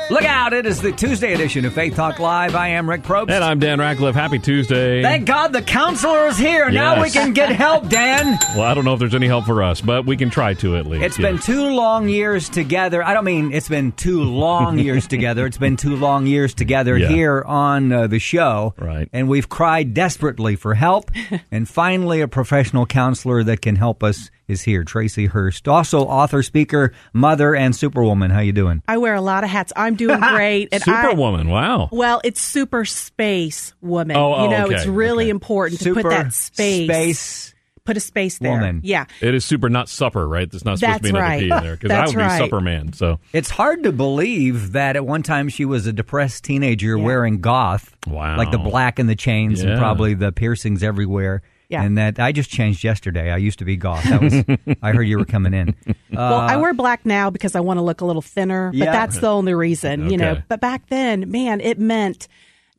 Look 0.09 0.23
out! 0.25 0.53
It 0.53 0.67
is 0.67 0.81
the 0.81 0.93
Tuesday 0.93 1.33
edition 1.35 1.65
of 1.65 1.75
Faith 1.75 1.97
Talk 1.97 2.21
Live. 2.21 2.55
I 2.55 2.69
am 2.69 2.89
Rick 2.89 3.03
Probst. 3.03 3.29
And 3.29 3.43
I'm 3.43 3.59
Dan 3.59 3.81
Ratcliffe. 3.81 4.15
Happy 4.15 4.39
Tuesday. 4.39 5.03
Thank 5.03 5.27
God 5.27 5.53
the 5.53 5.63
counselor 5.63 6.29
is 6.29 6.39
here. 6.39 6.71
Now 6.71 7.03
we 7.03 7.11
can 7.11 7.33
get 7.33 7.51
help, 7.51 7.89
Dan. 7.89 8.39
well, 8.55 8.63
I 8.63 8.75
don't 8.75 8.85
know 8.85 8.93
if 8.93 9.01
there's 9.01 9.17
any 9.17 9.27
help 9.27 9.47
for 9.47 9.65
us, 9.65 9.81
but 9.81 10.07
we 10.07 10.17
can 10.17 10.31
try 10.31 10.55
to 10.55 10.77
at 10.77 10.87
least. 10.87 11.03
It's 11.05 11.17
been 11.17 11.35
yes. 11.37 11.47
two 11.47 11.71
long 11.71 12.09
years 12.09 12.49
together. 12.49 13.03
I 13.03 13.15
don't 13.15 13.25
mean 13.25 13.53
it's 13.53 13.69
been 13.69 13.91
two 13.93 14.23
long 14.23 14.79
years 14.87 15.09
together. 15.09 15.45
It's 15.45 15.59
been 15.59 15.77
two 15.77 15.97
long 15.97 16.29
years 16.29 16.55
together 16.55 16.97
Yeah. 16.97 17.09
here 17.09 17.43
on 17.45 17.91
uh, 17.91 18.07
the 18.07 18.21
show. 18.21 18.75
Right. 18.79 19.09
And 19.13 19.29
we've 19.29 19.49
cried 19.49 19.93
desperately 19.93 20.55
for 20.55 20.75
help. 20.75 21.11
and 21.51 21.69
finally, 21.69 22.21
a 22.21 22.29
professional 22.29 22.87
counselor 22.87 23.43
that 23.43 23.61
can 23.61 23.75
help 23.75 24.05
us 24.05 24.31
is 24.49 24.63
here, 24.63 24.85
Tracy 24.85 25.27
Hurst. 25.27 25.67
Also, 25.69 26.01
author, 26.01 26.43
speaker, 26.43 26.93
mother, 27.13 27.55
and 27.55 27.75
superwoman. 27.75 28.31
How 28.31 28.41
you 28.41 28.53
doing? 28.53 28.83
I 28.87 28.99
wear 28.99 29.15
a 29.15 29.21
lot 29.21 29.45
of 29.45 29.51
hats. 29.51 29.73
I'm 29.77 29.97
doing 29.97 30.21
great. 30.35 30.69
And 30.73 30.83
I, 30.87 31.03
Superwoman. 31.03 31.49
Wow. 31.49 31.89
well, 31.93 32.21
it's 32.25 32.41
super 32.41 32.85
space 32.85 33.75
woman. 33.81 34.17
Oh, 34.17 34.35
oh, 34.35 34.45
you 34.45 34.51
know, 34.51 34.65
okay, 34.67 34.75
it's 34.77 34.87
really 34.87 35.25
okay. 35.25 35.31
important 35.31 35.81
to 35.83 35.95
put 35.95 36.05
that 36.09 36.33
space, 36.33 36.87
space 36.87 37.55
put 37.85 37.97
a 37.97 38.01
space 38.01 38.39
there. 38.39 38.51
woman. 38.53 38.81
Yeah. 38.83 39.07
It 39.21 39.35
is 39.35 39.45
super, 39.45 39.69
not 39.69 39.89
supper, 39.89 40.27
right? 40.27 40.51
There's 40.51 40.65
not 40.65 40.79
supposed 40.81 40.97
to 40.99 41.03
be 41.05 41.09
another 41.11 41.23
right. 41.25 41.39
P 41.41 41.45
in 41.45 41.63
there 41.63 41.77
because 41.77 41.91
I 41.93 41.95
That's 41.95 42.11
would 42.13 42.17
be 42.19 42.23
right. 42.23 42.39
Superman. 42.43 42.93
So 42.93 43.21
It's 43.33 43.49
hard 43.51 43.85
to 43.85 43.93
believe 43.93 44.73
that 44.73 44.97
at 44.97 45.07
one 45.07 45.23
time 45.23 45.49
she 45.49 45.65
was 45.65 45.87
a 45.87 45.93
depressed 45.93 46.43
teenager 46.43 46.97
Yeah. 46.97 47.05
wearing 47.05 47.41
goth. 47.41 47.97
Wow. 48.07 48.37
Like 48.37 48.51
the 48.51 48.59
black 48.59 48.99
and 48.99 49.09
the 49.09 49.15
chains 49.15 49.63
Yeah. 49.63 49.71
and 49.71 49.79
probably 49.79 50.15
the 50.15 50.33
piercings 50.33 50.83
everywhere. 50.83 51.43
Yeah. 51.69 51.83
And 51.83 51.99
that 51.99 52.19
I 52.21 52.31
just 52.33 52.49
changed 52.51 52.85
yesterday. 52.85 53.31
I 53.33 53.39
used 53.39 53.59
to 53.59 53.65
be 53.65 53.77
goth. 53.77 54.05
That 54.05 54.21
was 54.23 54.77
I 54.83 54.93
heard 54.93 55.03
you 55.03 55.19
were 55.19 55.25
coming 55.25 55.53
in. 55.53 55.75
well, 56.13 56.35
I 56.35 56.57
wear 56.57 56.73
black 56.75 57.05
now 57.05 57.29
because 57.31 57.55
I 57.57 57.61
want 57.61 57.79
to 57.79 57.83
look 57.83 58.01
a 58.01 58.05
little 58.05 58.23
thinner, 58.23 58.71
but 58.73 58.81
Uh, 58.81 58.85
Yeah. 58.85 58.93
that's 58.93 59.19
the 59.19 59.29
only 59.29 59.53
reason, 59.55 60.11
you 60.11 60.17
know. 60.17 60.39
But 60.49 60.61
back 60.61 60.89
then, 60.89 61.31
man, 61.31 61.61
it 61.61 61.79
meant 61.79 62.29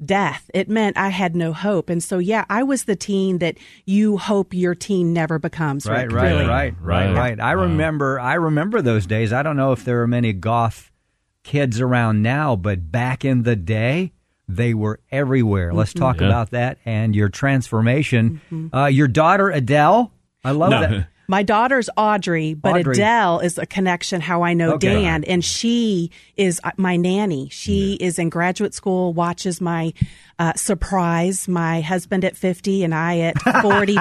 death. 0.06 0.50
It 0.54 0.70
meant 0.70 0.96
I 0.98 1.10
had 1.10 1.36
no 1.36 1.54
hope. 1.54 1.90
And 1.90 2.04
so, 2.04 2.20
yeah, 2.20 2.46
I 2.50 2.62
was 2.64 2.84
the 2.86 2.96
teen 2.96 3.40
that 3.40 3.58
you 3.86 4.18
hope 4.18 4.54
your 4.54 4.76
teen 4.76 5.12
never 5.12 5.40
becomes. 5.40 5.86
Right, 5.88 6.04
Rick, 6.04 6.12
right, 6.16 6.24
really. 6.32 6.46
right, 6.46 6.74
right, 6.82 7.06
Right. 7.08 7.16
right. 7.16 7.40
I 7.42 7.52
remember 7.54 8.20
I 8.20 8.36
remember 8.36 8.82
those 8.82 9.06
days. 9.08 9.34
I 9.34 9.42
don't 9.44 9.58
know 9.58 9.72
if 9.72 9.84
there 9.84 10.02
are 10.04 10.08
many 10.08 10.34
goth 10.34 10.92
kids 11.44 11.82
around 11.82 12.22
now, 12.22 12.56
but 12.56 12.92
back 12.92 13.26
in 13.26 13.44
the 13.44 13.56
day, 13.56 14.12
they 14.48 14.74
were 14.74 15.00
everywhere. 15.12 15.74
Let's 15.74 15.92
Mm-hmm. 15.92 16.00
talk 16.00 16.22
Yeah. 16.22 16.28
about 16.28 16.52
that 16.52 16.78
and 16.86 17.16
your 17.16 17.30
transformation. 17.30 18.42
Uh, 18.74 18.86
your 18.86 19.08
daughter 19.08 19.50
Adele, 19.50 20.12
I 20.44 20.52
love 20.52 20.72
No. 20.72 20.82
that. 20.82 21.08
My 21.28 21.44
daughter's 21.44 21.90
Audrey, 21.98 22.54
but 22.54 22.78
Audrey. 22.78 22.94
Adele 22.94 23.40
is 23.40 23.58
a 23.58 23.66
connection 23.66 24.22
how 24.22 24.44
I 24.44 24.54
know 24.54 24.74
Okay. 24.76 25.02
Dan, 25.02 25.24
and 25.26 25.44
she 25.44 26.12
is 26.38 26.62
uh, 26.64 26.72
my 26.78 26.96
nanny. 26.96 27.50
She 27.50 27.94
is 27.96 28.18
in 28.20 28.30
graduate 28.30 28.74
school, 28.74 29.14
watches 29.14 29.60
my 29.60 29.94
uh, 30.40 30.54
surprise. 30.54 31.48
My 31.48 31.82
husband 31.82 32.24
at 32.24 32.38
50 32.38 32.84
and 32.84 32.94
I 32.94 33.20
at 33.20 33.42
42 33.62 34.00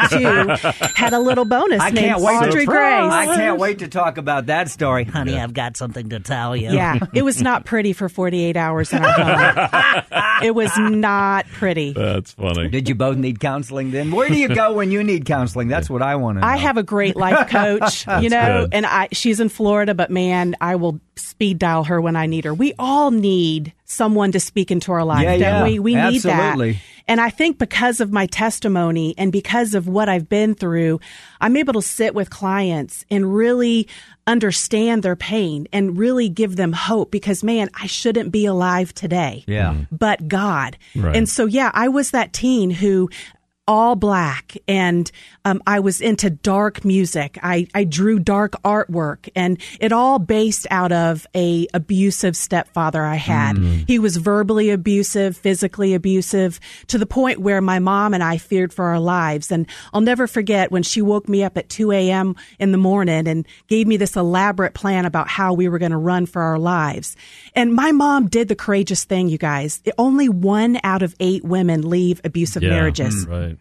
had 0.95 1.12
a 1.12 1.18
little 1.18 1.45
bonus 1.47 1.80
I 1.80 1.90
named 1.90 2.06
can't 2.06 2.21
wait 2.23 2.35
Audrey 2.37 2.61
to 2.61 2.66
Grace. 2.66 3.12
I 3.12 3.26
can't 3.35 3.59
wait 3.59 3.78
to 3.80 3.88
talk 3.88 4.18
about 4.18 4.47
that 4.47 4.68
story. 4.68 5.04
Honey, 5.04 5.37
I've 5.38 5.54
got 5.54 5.76
something 5.76 6.11
to 6.11 6.21
tell 6.21 6.54
you. 6.56 6.71
Yeah, 6.71 6.99
it 7.14 7.23
was 7.23 7.40
not 7.42 7.64
pretty 7.64 7.92
for 7.92 8.09
48 8.09 8.56
hours 8.56 8.92
in 8.92 9.02
our 9.04 9.12
home. 9.12 10.02
it 10.45 10.54
was 10.54 10.71
not 10.78 11.47
pretty. 11.49 11.92
that's 11.92 12.33
funny. 12.33 12.68
Did 12.68 12.88
you 12.88 12.95
both 12.95 13.16
need 13.16 13.40
counseling 13.40 13.90
then? 13.90 14.11
Where 14.11 14.28
do 14.28 14.37
you 14.37 14.54
go 14.54 14.75
when 14.75 14.90
you 14.90 15.02
need 15.02 15.25
counseling? 15.25 15.68
That's 15.68 15.88
what 15.90 16.02
I 16.02 16.16
want 16.16 16.37
to 16.37 16.40
know. 16.42 16.47
I 16.47 16.56
have 16.56 16.76
a 16.76 16.83
great 16.83 17.15
life 17.16 17.49
coach, 17.50 18.06
you 18.23 18.28
know, 18.30 18.62
good. 18.64 18.75
and 18.75 18.87
I 18.87 19.08
she's 19.12 19.40
in 19.40 19.49
Florida, 19.49 19.94
but 19.94 20.11
man, 20.11 20.54
I 20.61 20.76
will 20.76 21.00
speed 21.16 21.58
dial 21.58 21.85
her 21.85 22.00
when 22.00 22.16
I 22.16 22.26
need 22.26 22.44
her. 22.44 22.54
We 22.54 22.75
all 22.78 23.11
need 23.11 23.73
someone 23.85 24.32
to 24.32 24.40
speak 24.40 24.70
into 24.70 24.92
our 24.92 25.04
lives, 25.04 25.25
Yeah, 25.25 25.30
don't 25.32 25.40
yeah. 25.40 25.64
we? 25.64 25.78
We 25.78 25.94
need 25.94 26.25
Absolutely. 26.26 26.73
that. 26.73 26.80
And 27.08 27.20
I 27.20 27.30
think 27.30 27.58
because 27.58 28.00
of 28.00 28.12
my 28.12 28.26
testimony 28.26 29.14
and 29.16 29.30
because 29.30 29.75
of 29.75 29.87
what 29.87 30.08
I've 30.08 30.28
been 30.28 30.54
through, 30.56 30.99
I'm 31.40 31.56
able 31.56 31.75
to 31.75 31.82
sit 31.82 32.14
with 32.16 32.30
clients 32.30 33.04
and 33.11 33.32
really 33.32 33.87
understand 34.26 35.04
their 35.04 35.14
pain 35.14 35.68
and 35.73 35.96
really 35.96 36.28
give 36.28 36.56
them 36.56 36.73
hope 36.73 37.12
because 37.12 37.44
man, 37.44 37.70
I 37.80 37.87
shouldn't 37.87 38.32
be 38.32 38.44
alive 38.44 38.92
today 38.92 39.44
Yeah. 39.46 39.76
but 39.92 40.26
God. 40.26 40.76
Right. 40.96 41.14
And 41.14 41.28
so, 41.28 41.46
yeah, 41.46 41.70
I 41.75 41.87
was 41.88 42.11
that 42.11 42.32
teen 42.32 42.70
who 42.70 43.08
all 43.68 43.94
black 43.96 44.56
and 44.68 45.11
um, 45.46 45.62
I 45.64 45.78
was 45.78 46.00
into 46.00 46.28
dark 46.28 46.84
music. 46.84 47.38
I, 47.40 47.68
I 47.72 47.84
drew 47.84 48.18
dark 48.18 48.60
artwork 48.64 49.28
and 49.36 49.58
it 49.78 49.92
all 49.92 50.18
based 50.18 50.66
out 50.72 50.90
of 50.90 51.24
a 51.36 51.68
abusive 51.72 52.36
stepfather 52.36 53.04
I 53.04 53.14
had. 53.14 53.56
He 53.86 54.00
was 54.00 54.16
verbally 54.16 54.70
abusive, 54.70 55.36
physically 55.36 55.94
abusive 55.94 56.58
to 56.88 56.98
the 56.98 57.06
point 57.06 57.38
where 57.38 57.60
my 57.60 57.78
mom 57.78 58.12
and 58.12 58.24
I 58.24 58.38
feared 58.38 58.72
for 58.74 58.86
our 58.86 58.98
lives. 58.98 59.52
And 59.52 59.68
I'll 59.92 60.00
never 60.00 60.26
forget 60.26 60.72
when 60.72 60.82
she 60.82 61.00
woke 61.00 61.28
me 61.28 61.44
up 61.44 61.56
at 61.56 61.68
2 61.68 61.92
a.m. 61.92 62.34
in 62.58 62.72
the 62.72 62.78
morning 62.78 63.28
and 63.28 63.46
gave 63.68 63.86
me 63.86 63.96
this 63.96 64.16
elaborate 64.16 64.74
plan 64.74 65.04
about 65.06 65.28
how 65.28 65.52
we 65.54 65.68
were 65.68 65.78
going 65.78 65.92
to 65.92 65.96
run 65.96 66.26
for 66.26 66.42
our 66.42 66.58
lives. 66.58 67.14
And 67.54 67.72
my 67.72 67.92
mom 67.92 68.26
did 68.26 68.48
the 68.48 68.56
courageous 68.56 69.04
thing, 69.04 69.28
you 69.28 69.38
guys. 69.38 69.80
Only 69.96 70.28
one 70.28 70.80
out 70.82 71.02
of 71.02 71.14
eight 71.20 71.44
women 71.44 71.88
leave 71.88 72.20
abusive 72.24 72.64
Yeah. 72.64 72.70
marriages. 72.70 73.26
Right. 73.28 73.56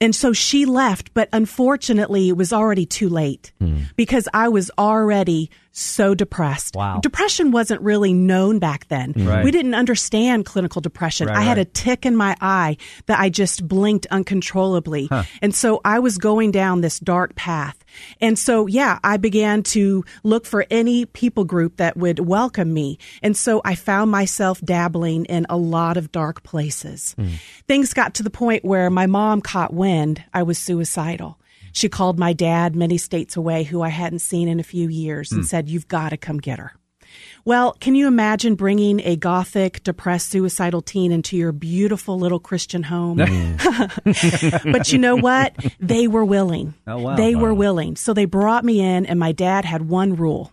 And 0.00 0.14
so 0.14 0.32
she 0.32 0.64
left, 0.64 1.14
but 1.14 1.28
unfortunately, 1.32 2.28
it 2.28 2.36
was 2.36 2.52
already 2.52 2.86
too 2.86 3.08
late 3.08 3.52
hmm. 3.58 3.82
because 3.96 4.28
I 4.34 4.48
was 4.48 4.70
already 4.78 5.50
so 5.72 6.14
depressed. 6.14 6.76
Wow. 6.76 7.00
Depression 7.00 7.50
wasn't 7.50 7.80
really 7.80 8.12
known 8.12 8.58
back 8.58 8.86
then. 8.88 9.14
Mm. 9.14 9.28
Right. 9.28 9.44
We 9.44 9.50
didn't 9.50 9.74
understand 9.74 10.44
clinical 10.44 10.80
depression. 10.80 11.28
Right, 11.28 11.38
I 11.38 11.40
had 11.40 11.56
right. 11.56 11.66
a 11.66 11.70
tick 11.70 12.06
in 12.06 12.14
my 12.14 12.36
eye 12.40 12.76
that 13.06 13.18
I 13.18 13.30
just 13.30 13.66
blinked 13.66 14.06
uncontrollably. 14.10 15.08
And 15.40 15.54
so 15.54 15.80
I 15.84 15.98
was 15.98 16.18
going 16.18 16.50
down 16.50 16.82
this 16.82 17.00
dark 17.00 17.34
path. 17.34 17.82
And 18.20 18.38
so, 18.38 18.66
yeah, 18.66 18.98
I 19.04 19.16
began 19.16 19.62
to 19.64 20.04
look 20.22 20.46
for 20.46 20.66
any 20.70 21.04
people 21.06 21.44
group 21.44 21.76
that 21.76 21.96
would 21.96 22.20
welcome 22.20 22.72
me. 22.72 22.98
And 23.22 23.36
so 23.36 23.60
I 23.64 23.74
found 23.74 24.10
myself 24.10 24.60
dabbling 24.60 25.26
in 25.26 25.46
a 25.48 25.56
lot 25.56 25.96
of 25.96 26.12
dark 26.12 26.42
places. 26.42 27.14
Hmm. 27.18 27.28
Things 27.68 27.92
got 27.92 28.14
to 28.14 28.22
the 28.22 28.30
point 28.30 28.64
where 28.64 28.90
my 28.90 29.06
mom 29.06 29.40
caught 29.40 29.72
wind 29.72 30.22
I 30.32 30.42
was 30.42 30.58
suicidal. 30.58 31.38
She 31.72 31.88
called 31.88 32.18
my 32.18 32.32
dad 32.32 32.76
many 32.76 32.98
states 32.98 33.36
away, 33.36 33.64
who 33.64 33.82
I 33.82 33.88
hadn't 33.88 34.20
seen 34.20 34.48
in 34.48 34.60
a 34.60 34.64
few 34.64 34.88
years, 34.88 35.32
and 35.32 35.40
hmm. 35.40 35.46
said, 35.46 35.68
You've 35.68 35.88
got 35.88 36.10
to 36.10 36.16
come 36.16 36.38
get 36.38 36.58
her. 36.58 36.72
Well, 37.44 37.72
can 37.80 37.94
you 37.94 38.06
imagine 38.06 38.54
bringing 38.54 39.00
a 39.00 39.16
gothic, 39.16 39.82
depressed, 39.82 40.30
suicidal 40.30 40.80
teen 40.80 41.12
into 41.12 41.36
your 41.36 41.52
beautiful 41.52 42.18
little 42.18 42.38
Christian 42.38 42.84
home? 42.84 43.16
but 44.04 44.92
you 44.92 44.98
know 44.98 45.16
what? 45.16 45.54
They 45.80 46.06
were 46.06 46.24
willing. 46.24 46.74
Oh, 46.86 46.98
wow. 46.98 47.16
They 47.16 47.34
were 47.34 47.52
willing. 47.52 47.96
So 47.96 48.14
they 48.14 48.24
brought 48.24 48.64
me 48.64 48.80
in, 48.80 49.06
and 49.06 49.18
my 49.18 49.32
dad 49.32 49.64
had 49.64 49.88
one 49.88 50.14
rule 50.14 50.52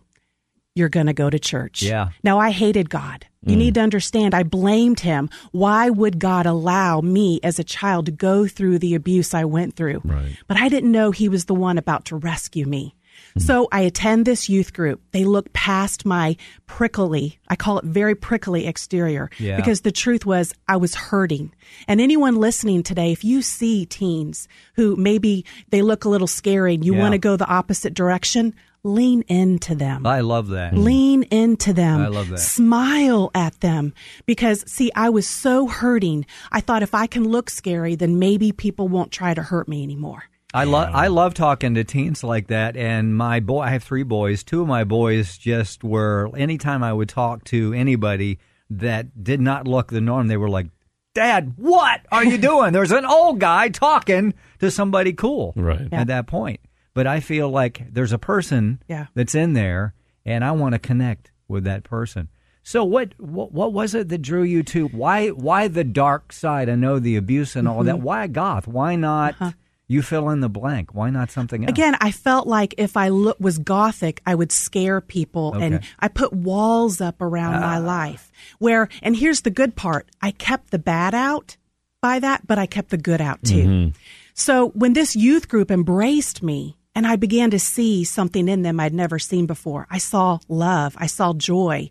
you're 0.76 0.90
going 0.90 1.08
to 1.08 1.14
go 1.14 1.30
to 1.30 1.40
church. 1.40 1.84
Yeah. 1.84 2.10
Now, 2.24 2.40
I 2.40 2.52
hated 2.52 2.90
God. 2.90 3.26
You 3.46 3.56
Mm. 3.56 3.60
need 3.60 3.74
to 3.76 3.82
understand, 3.82 4.34
I 4.36 4.44
blamed 4.44 5.00
him. 5.00 5.30
Why 5.52 5.90
would 5.90 6.20
God 6.20 6.46
allow 6.46 7.00
me 7.02 7.40
as 7.42 7.58
a 7.58 7.64
child 7.64 8.06
to 8.08 8.12
go 8.12 8.48
through 8.48 8.80
the 8.80 8.96
abuse 8.96 9.34
I 9.34 9.46
went 9.46 9.76
through? 9.76 10.02
Right. 10.04 10.36
But 10.48 10.58
I 10.58 10.68
didn't 10.68 10.92
know 10.92 11.12
he 11.12 11.30
was 11.30 11.46
the 11.46 11.56
one 11.56 11.78
about 11.78 12.06
to 12.06 12.18
rescue 12.18 12.66
me. 12.66 12.96
Mm. 13.38 13.42
So 13.42 13.68
I 13.72 13.82
attend 13.82 14.26
this 14.26 14.50
youth 14.50 14.74
group. 14.74 15.02
They 15.12 15.24
look 15.24 15.54
past 15.54 16.06
my 16.06 16.36
prickly, 16.68 17.40
I 17.48 17.56
call 17.56 17.80
it 17.80 17.86
very 17.86 18.14
prickly 18.16 18.68
exterior 18.68 19.30
Yeah. 19.40 19.56
because 19.56 19.82
the 19.82 19.92
truth 19.92 20.26
was 20.26 20.54
I 20.68 20.76
was 20.78 20.96
hurting. 20.96 21.52
And 21.88 22.00
anyone 22.02 22.36
listening 22.36 22.84
today, 22.84 23.12
if 23.12 23.24
you 23.24 23.42
see 23.42 23.86
teens 23.86 24.48
who 24.76 24.96
maybe 24.98 25.46
they 25.70 25.82
look 25.82 26.04
a 26.06 26.10
little 26.10 26.28
scary 26.28 26.74
and 26.76 26.84
you 26.86 26.94
Yeah. 26.94 27.00
want 27.00 27.14
to 27.14 27.18
go 27.18 27.36
the 27.38 27.48
opposite 27.48 27.94
direction, 27.94 28.54
lean 28.84 29.24
into 29.28 29.76
them. 29.76 30.06
I 30.06 30.22
love 30.22 30.50
that. 30.50 30.74
Mm-hmm. 30.74 30.84
Lean 30.84 31.24
into 31.24 31.74
them. 31.74 32.02
I 32.02 32.08
love 32.08 32.30
that. 32.30 32.40
Smile 32.40 33.32
at 33.36 33.60
them. 33.62 33.94
Because, 34.26 34.70
see, 34.72 34.92
I 34.96 35.10
was 35.10 35.28
so 35.28 35.68
hurting. 35.68 36.26
I 36.52 36.62
thought 36.62 36.84
if 36.84 36.94
I 36.94 37.08
can 37.08 37.28
look 37.28 37.50
scary, 37.50 37.96
then 37.96 38.20
maybe 38.20 38.52
people 38.52 38.88
won't 38.88 39.12
try 39.12 39.34
to 39.34 39.42
hurt 39.42 39.68
me 39.68 39.84
anymore. 39.84 40.24
I 40.52 40.64
love 40.64 40.90
I 40.96 41.08
love 41.08 41.36
talking 41.36 41.76
to 41.76 41.84
teens 41.84 42.24
like 42.24 42.48
that. 42.48 42.76
And 42.76 43.16
my 43.16 43.40
boy, 43.40 43.62
I 43.62 43.70
have 43.70 43.84
three 43.84 44.02
boys. 44.02 44.44
Two 44.44 44.62
of 44.62 44.68
my 44.68 44.84
boys 44.84 45.38
just 45.38 45.84
were. 45.84 46.32
Anytime 46.36 46.82
I 46.82 46.92
would 46.92 47.10
talk 47.10 47.44
to 47.46 47.72
anybody 47.74 48.40
that 48.72 49.24
did 49.24 49.42
not 49.42 49.68
look 49.68 49.90
the 49.92 50.02
norm, 50.02 50.28
they 50.28 50.38
were 50.38 50.50
like, 50.50 50.68
"Dad, 51.14 51.54
what 51.58 52.02
are 52.12 52.26
you 52.26 52.40
doing?" 52.40 52.74
There's 52.74 52.92
an 52.92 53.06
old 53.06 53.40
guy 53.40 53.70
talking 53.70 54.34
to 54.58 54.72
somebody 54.72 55.14
cool. 55.14 55.54
Right. 55.56 55.88
Yeah. 55.92 56.02
At 56.02 56.08
that 56.08 56.26
point, 56.26 56.60
but 56.94 57.08
I 57.08 57.20
feel 57.20 57.50
like 57.50 57.84
there's 57.92 58.14
a 58.14 58.18
person 58.18 58.82
Yeah. 58.88 59.08
that's 59.14 59.36
in 59.36 59.54
there, 59.54 59.94
and 60.26 60.44
I 60.44 60.52
want 60.52 60.74
to 60.74 60.80
connect 60.80 61.32
with 61.48 61.64
that 61.64 61.84
person. 61.84 62.30
So 62.64 62.84
what, 62.84 63.20
what 63.20 63.52
what 63.52 63.74
was 63.74 63.96
it 63.96 64.10
that 64.10 64.22
drew 64.22 64.44
you 64.44 64.62
to 64.64 64.88
why 64.90 65.30
why 65.30 65.68
the 65.68 65.84
dark 65.84 66.32
side? 66.32 66.70
I 66.70 66.76
know 66.76 67.00
the 67.00 67.16
abuse 67.16 67.56
and 67.56 67.68
all 67.68 67.84
that. 67.84 67.96
Mm-hmm. 67.96 68.04
Why 68.04 68.28
goth? 68.28 68.68
Why 68.68 68.96
not 68.96 69.34
uh-huh. 69.40 69.52
You 69.92 70.04
fill 70.04 70.30
in 70.30 70.40
the 70.40 70.50
blank. 70.50 70.94
Why 70.94 71.10
not 71.10 71.32
something 71.32 71.64
else? 71.64 71.72
Again, 71.72 71.98
I 72.00 72.12
felt 72.12 72.46
like 72.46 72.76
if 72.78 72.96
I 72.96 73.10
look, 73.10 73.40
was 73.40 73.58
gothic, 73.58 74.22
I 74.24 74.36
would 74.36 74.52
scare 74.52 75.02
people, 75.02 75.54
Okay. 75.56 75.66
and 75.66 75.80
I 76.00 76.10
put 76.10 76.32
walls 76.32 77.02
up 77.02 77.24
around 77.24 77.60
my 77.60 77.78
ah. 77.78 77.80
life. 77.80 78.32
Where, 78.60 78.88
and 79.02 79.16
here's 79.16 79.42
the 79.42 79.50
good 79.50 79.76
part: 79.76 80.08
I 80.22 80.30
kept 80.30 80.70
the 80.70 80.78
bad 80.78 81.16
out 81.16 81.58
by 82.04 82.20
that, 82.20 82.46
but 82.46 82.60
I 82.60 82.68
kept 82.68 82.92
the 82.92 82.98
good 82.98 83.20
out 83.20 83.44
too. 83.44 83.66
Mm-hmm. 83.66 83.98
So 84.36 84.70
when 84.70 84.94
this 84.94 85.16
youth 85.16 85.50
group 85.50 85.72
embraced 85.72 86.44
me, 86.44 86.78
and 87.00 87.08
I 87.08 87.16
began 87.16 87.52
to 87.52 87.60
see 87.60 88.04
something 88.04 88.50
in 88.50 88.62
them 88.62 88.78
I'd 88.78 88.94
never 88.94 89.20
seen 89.20 89.46
before, 89.46 89.88
I 89.90 90.00
saw 90.00 90.40
love, 90.50 90.98
I 90.98 91.08
saw 91.08 91.32
joy. 91.32 91.90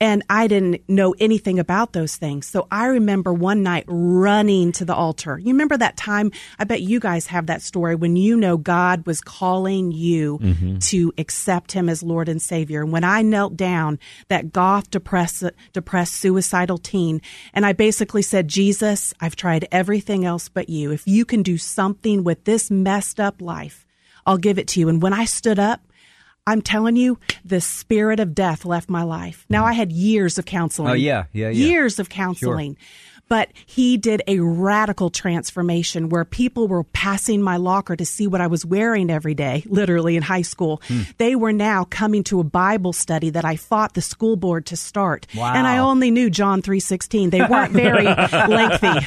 And 0.00 0.22
I 0.30 0.46
didn't 0.46 0.88
know 0.88 1.16
anything 1.18 1.58
about 1.58 1.92
those 1.92 2.14
things. 2.14 2.46
So 2.46 2.68
I 2.70 2.86
remember 2.86 3.32
one 3.32 3.64
night 3.64 3.84
running 3.88 4.70
to 4.72 4.84
the 4.84 4.94
altar. 4.94 5.38
You 5.38 5.48
remember 5.54 5.76
that 5.76 5.96
time? 5.96 6.30
I 6.56 6.64
bet 6.64 6.82
you 6.82 7.00
guys 7.00 7.26
have 7.28 7.46
that 7.46 7.62
story 7.62 7.96
when 7.96 8.14
you 8.14 8.36
know 8.36 8.56
God 8.56 9.06
was 9.06 9.20
calling 9.20 9.90
you 9.90 10.38
mm-hmm. 10.38 10.78
to 10.78 11.12
accept 11.18 11.72
Him 11.72 11.88
as 11.88 12.04
Lord 12.04 12.28
and 12.28 12.40
Savior. 12.40 12.82
And 12.82 12.92
when 12.92 13.02
I 13.02 13.22
knelt 13.22 13.56
down, 13.56 13.98
that 14.28 14.52
goth, 14.52 14.88
depressed, 14.88 15.42
depressed, 15.72 16.14
suicidal 16.14 16.78
teen, 16.78 17.20
and 17.52 17.66
I 17.66 17.72
basically 17.72 18.22
said, 18.22 18.46
Jesus, 18.46 19.14
I've 19.20 19.34
tried 19.34 19.66
everything 19.72 20.24
else 20.24 20.48
but 20.48 20.68
you. 20.68 20.92
If 20.92 21.08
you 21.08 21.24
can 21.24 21.42
do 21.42 21.58
something 21.58 22.22
with 22.22 22.44
this 22.44 22.70
messed 22.70 23.18
up 23.18 23.42
life, 23.42 23.84
I'll 24.26 24.38
give 24.38 24.58
it 24.58 24.68
to 24.68 24.80
you. 24.80 24.88
And 24.88 25.02
when 25.02 25.12
I 25.12 25.24
stood 25.24 25.58
up, 25.58 25.80
I'm 26.46 26.60
telling 26.60 26.96
you, 26.96 27.18
the 27.44 27.60
spirit 27.60 28.20
of 28.20 28.34
death 28.34 28.64
left 28.64 28.90
my 28.90 29.02
life. 29.02 29.46
Now 29.48 29.64
I 29.64 29.72
had 29.72 29.90
years 29.90 30.38
of 30.38 30.44
counseling. 30.44 30.90
Oh, 30.90 30.94
yeah, 30.94 31.24
yeah, 31.32 31.48
yeah. 31.48 31.66
Years 31.66 31.98
of 31.98 32.08
counseling. 32.08 32.76
But 33.26 33.48
he 33.64 33.96
did 33.96 34.22
a 34.26 34.38
radical 34.40 35.08
transformation 35.08 36.10
where 36.10 36.26
people 36.26 36.68
were 36.68 36.84
passing 36.84 37.40
my 37.40 37.56
locker 37.56 37.96
to 37.96 38.04
see 38.04 38.26
what 38.26 38.42
I 38.42 38.48
was 38.48 38.66
wearing 38.66 39.10
every 39.10 39.34
day, 39.34 39.64
literally 39.66 40.16
in 40.16 40.22
high 40.22 40.42
school. 40.42 40.82
Hmm. 40.88 41.02
They 41.16 41.34
were 41.34 41.52
now 41.52 41.84
coming 41.84 42.22
to 42.24 42.40
a 42.40 42.44
Bible 42.44 42.92
study 42.92 43.30
that 43.30 43.46
I 43.46 43.56
fought 43.56 43.94
the 43.94 44.02
school 44.02 44.36
board 44.36 44.66
to 44.66 44.76
start. 44.76 45.26
Wow. 45.34 45.54
And 45.54 45.66
I 45.66 45.78
only 45.78 46.10
knew 46.10 46.28
John 46.28 46.60
3:16. 46.60 47.30
They 47.30 47.40
weren't 47.40 47.72
very 47.72 48.04
lengthy. 48.04 49.06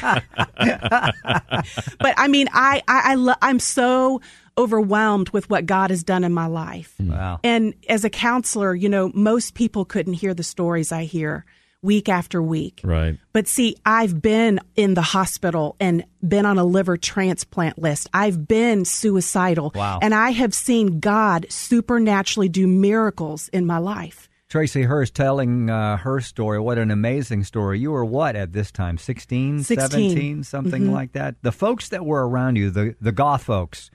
but 2.00 2.14
I 2.16 2.26
mean, 2.28 2.48
I 2.52 2.82
I, 2.88 3.12
I 3.12 3.14
lo- 3.14 3.34
I'm 3.40 3.60
so 3.60 4.20
overwhelmed 4.58 5.30
with 5.30 5.48
what 5.48 5.64
God 5.64 5.90
has 5.90 6.02
done 6.02 6.24
in 6.24 6.34
my 6.34 6.46
life. 6.46 6.94
Wow. 7.00 7.40
And 7.44 7.74
as 7.88 8.04
a 8.04 8.10
counselor, 8.10 8.74
you 8.74 8.88
know, 8.88 9.10
most 9.14 9.54
people 9.54 9.84
couldn't 9.84 10.14
hear 10.14 10.34
the 10.34 10.42
stories 10.42 10.92
I 10.92 11.04
hear 11.04 11.46
week 11.80 12.08
after 12.08 12.42
week. 12.42 12.80
Right. 12.82 13.18
But 13.32 13.46
see, 13.46 13.76
I've 13.86 14.20
been 14.20 14.60
in 14.74 14.94
the 14.94 15.02
hospital 15.02 15.76
and 15.78 16.04
been 16.26 16.44
on 16.44 16.58
a 16.58 16.64
liver 16.64 16.96
transplant 16.96 17.78
list. 17.78 18.08
I've 18.12 18.48
been 18.48 18.84
suicidal. 18.84 19.72
Wow. 19.74 20.00
And 20.02 20.14
I 20.14 20.30
have 20.30 20.52
seen 20.54 20.98
God 20.98 21.46
supernaturally 21.48 22.48
do 22.48 22.66
miracles 22.66 23.48
in 23.48 23.64
my 23.64 23.78
life. 23.78 24.28
Tracy 24.48 24.82
Hurst 24.82 25.14
telling 25.14 25.68
uh, 25.68 25.98
her 25.98 26.20
story. 26.20 26.58
What 26.58 26.78
an 26.78 26.90
amazing 26.90 27.44
story. 27.44 27.78
You 27.78 27.90
were 27.90 28.04
what 28.04 28.34
at 28.34 28.54
this 28.54 28.72
time? 28.72 28.96
16, 28.96 29.62
16. 29.62 29.90
17, 29.90 30.42
something 30.42 30.90
like 30.90 31.12
that? 31.12 31.34
The 31.42 31.52
folks 31.52 31.90
that 31.90 32.06
were 32.06 32.26
around 32.26 32.56
you, 32.56 32.70
the, 32.70 32.96
the 32.98 33.12
goth 33.12 33.44
folks, 33.44 33.90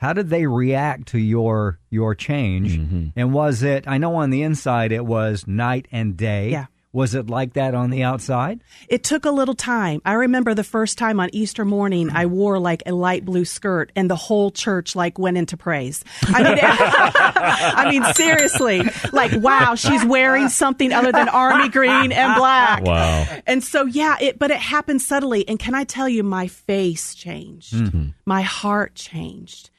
how 0.00 0.14
did 0.14 0.30
they 0.30 0.46
react 0.46 1.08
to 1.08 1.18
your 1.18 1.78
your 1.90 2.14
change? 2.14 2.78
Mm-hmm. 2.78 3.08
And 3.16 3.34
was 3.34 3.62
it, 3.62 3.86
I 3.86 3.98
know 3.98 4.16
on 4.16 4.30
the 4.30 4.42
inside 4.42 4.92
it 4.92 5.04
was 5.04 5.46
night 5.46 5.86
and 5.92 6.16
day. 6.16 6.50
Yeah. 6.50 6.66
Was 6.92 7.14
it 7.14 7.30
like 7.30 7.52
that 7.52 7.72
on 7.74 7.90
the 7.90 8.02
outside? 8.02 8.64
It 8.88 9.04
took 9.04 9.24
a 9.24 9.30
little 9.30 9.54
time. 9.54 10.00
I 10.04 10.14
remember 10.14 10.54
the 10.54 10.64
first 10.64 10.98
time 10.98 11.20
on 11.20 11.28
Easter 11.32 11.64
morning, 11.64 12.10
I 12.10 12.26
wore 12.26 12.58
like 12.58 12.82
a 12.84 12.92
light 12.92 13.24
blue 13.24 13.44
skirt, 13.44 13.92
and 13.94 14.10
the 14.10 14.16
whole 14.16 14.50
church 14.50 14.96
like 14.96 15.16
went 15.16 15.36
into 15.36 15.56
praise. 15.56 16.02
I 16.22 16.42
mean, 16.42 16.58
I 16.62 17.90
mean 17.90 18.02
seriously, 18.14 18.82
like 19.12 19.30
wow, 19.40 19.76
she's 19.76 20.04
wearing 20.04 20.48
something 20.48 20.92
other 20.92 21.12
than 21.12 21.28
army 21.28 21.68
green 21.68 22.10
and 22.10 22.34
black. 22.36 22.82
Wow. 22.84 23.26
And 23.46 23.62
so 23.62 23.84
yeah, 23.84 24.16
it 24.20 24.38
but 24.38 24.50
it 24.50 24.58
happened 24.58 25.02
subtly. 25.02 25.46
And 25.46 25.60
can 25.60 25.76
I 25.76 25.84
tell 25.84 26.08
you, 26.08 26.24
my 26.24 26.48
face 26.48 27.14
changed, 27.14 27.74
mm-hmm. 27.74 28.08
my 28.24 28.42
heart 28.42 28.96
changed, 28.96 29.70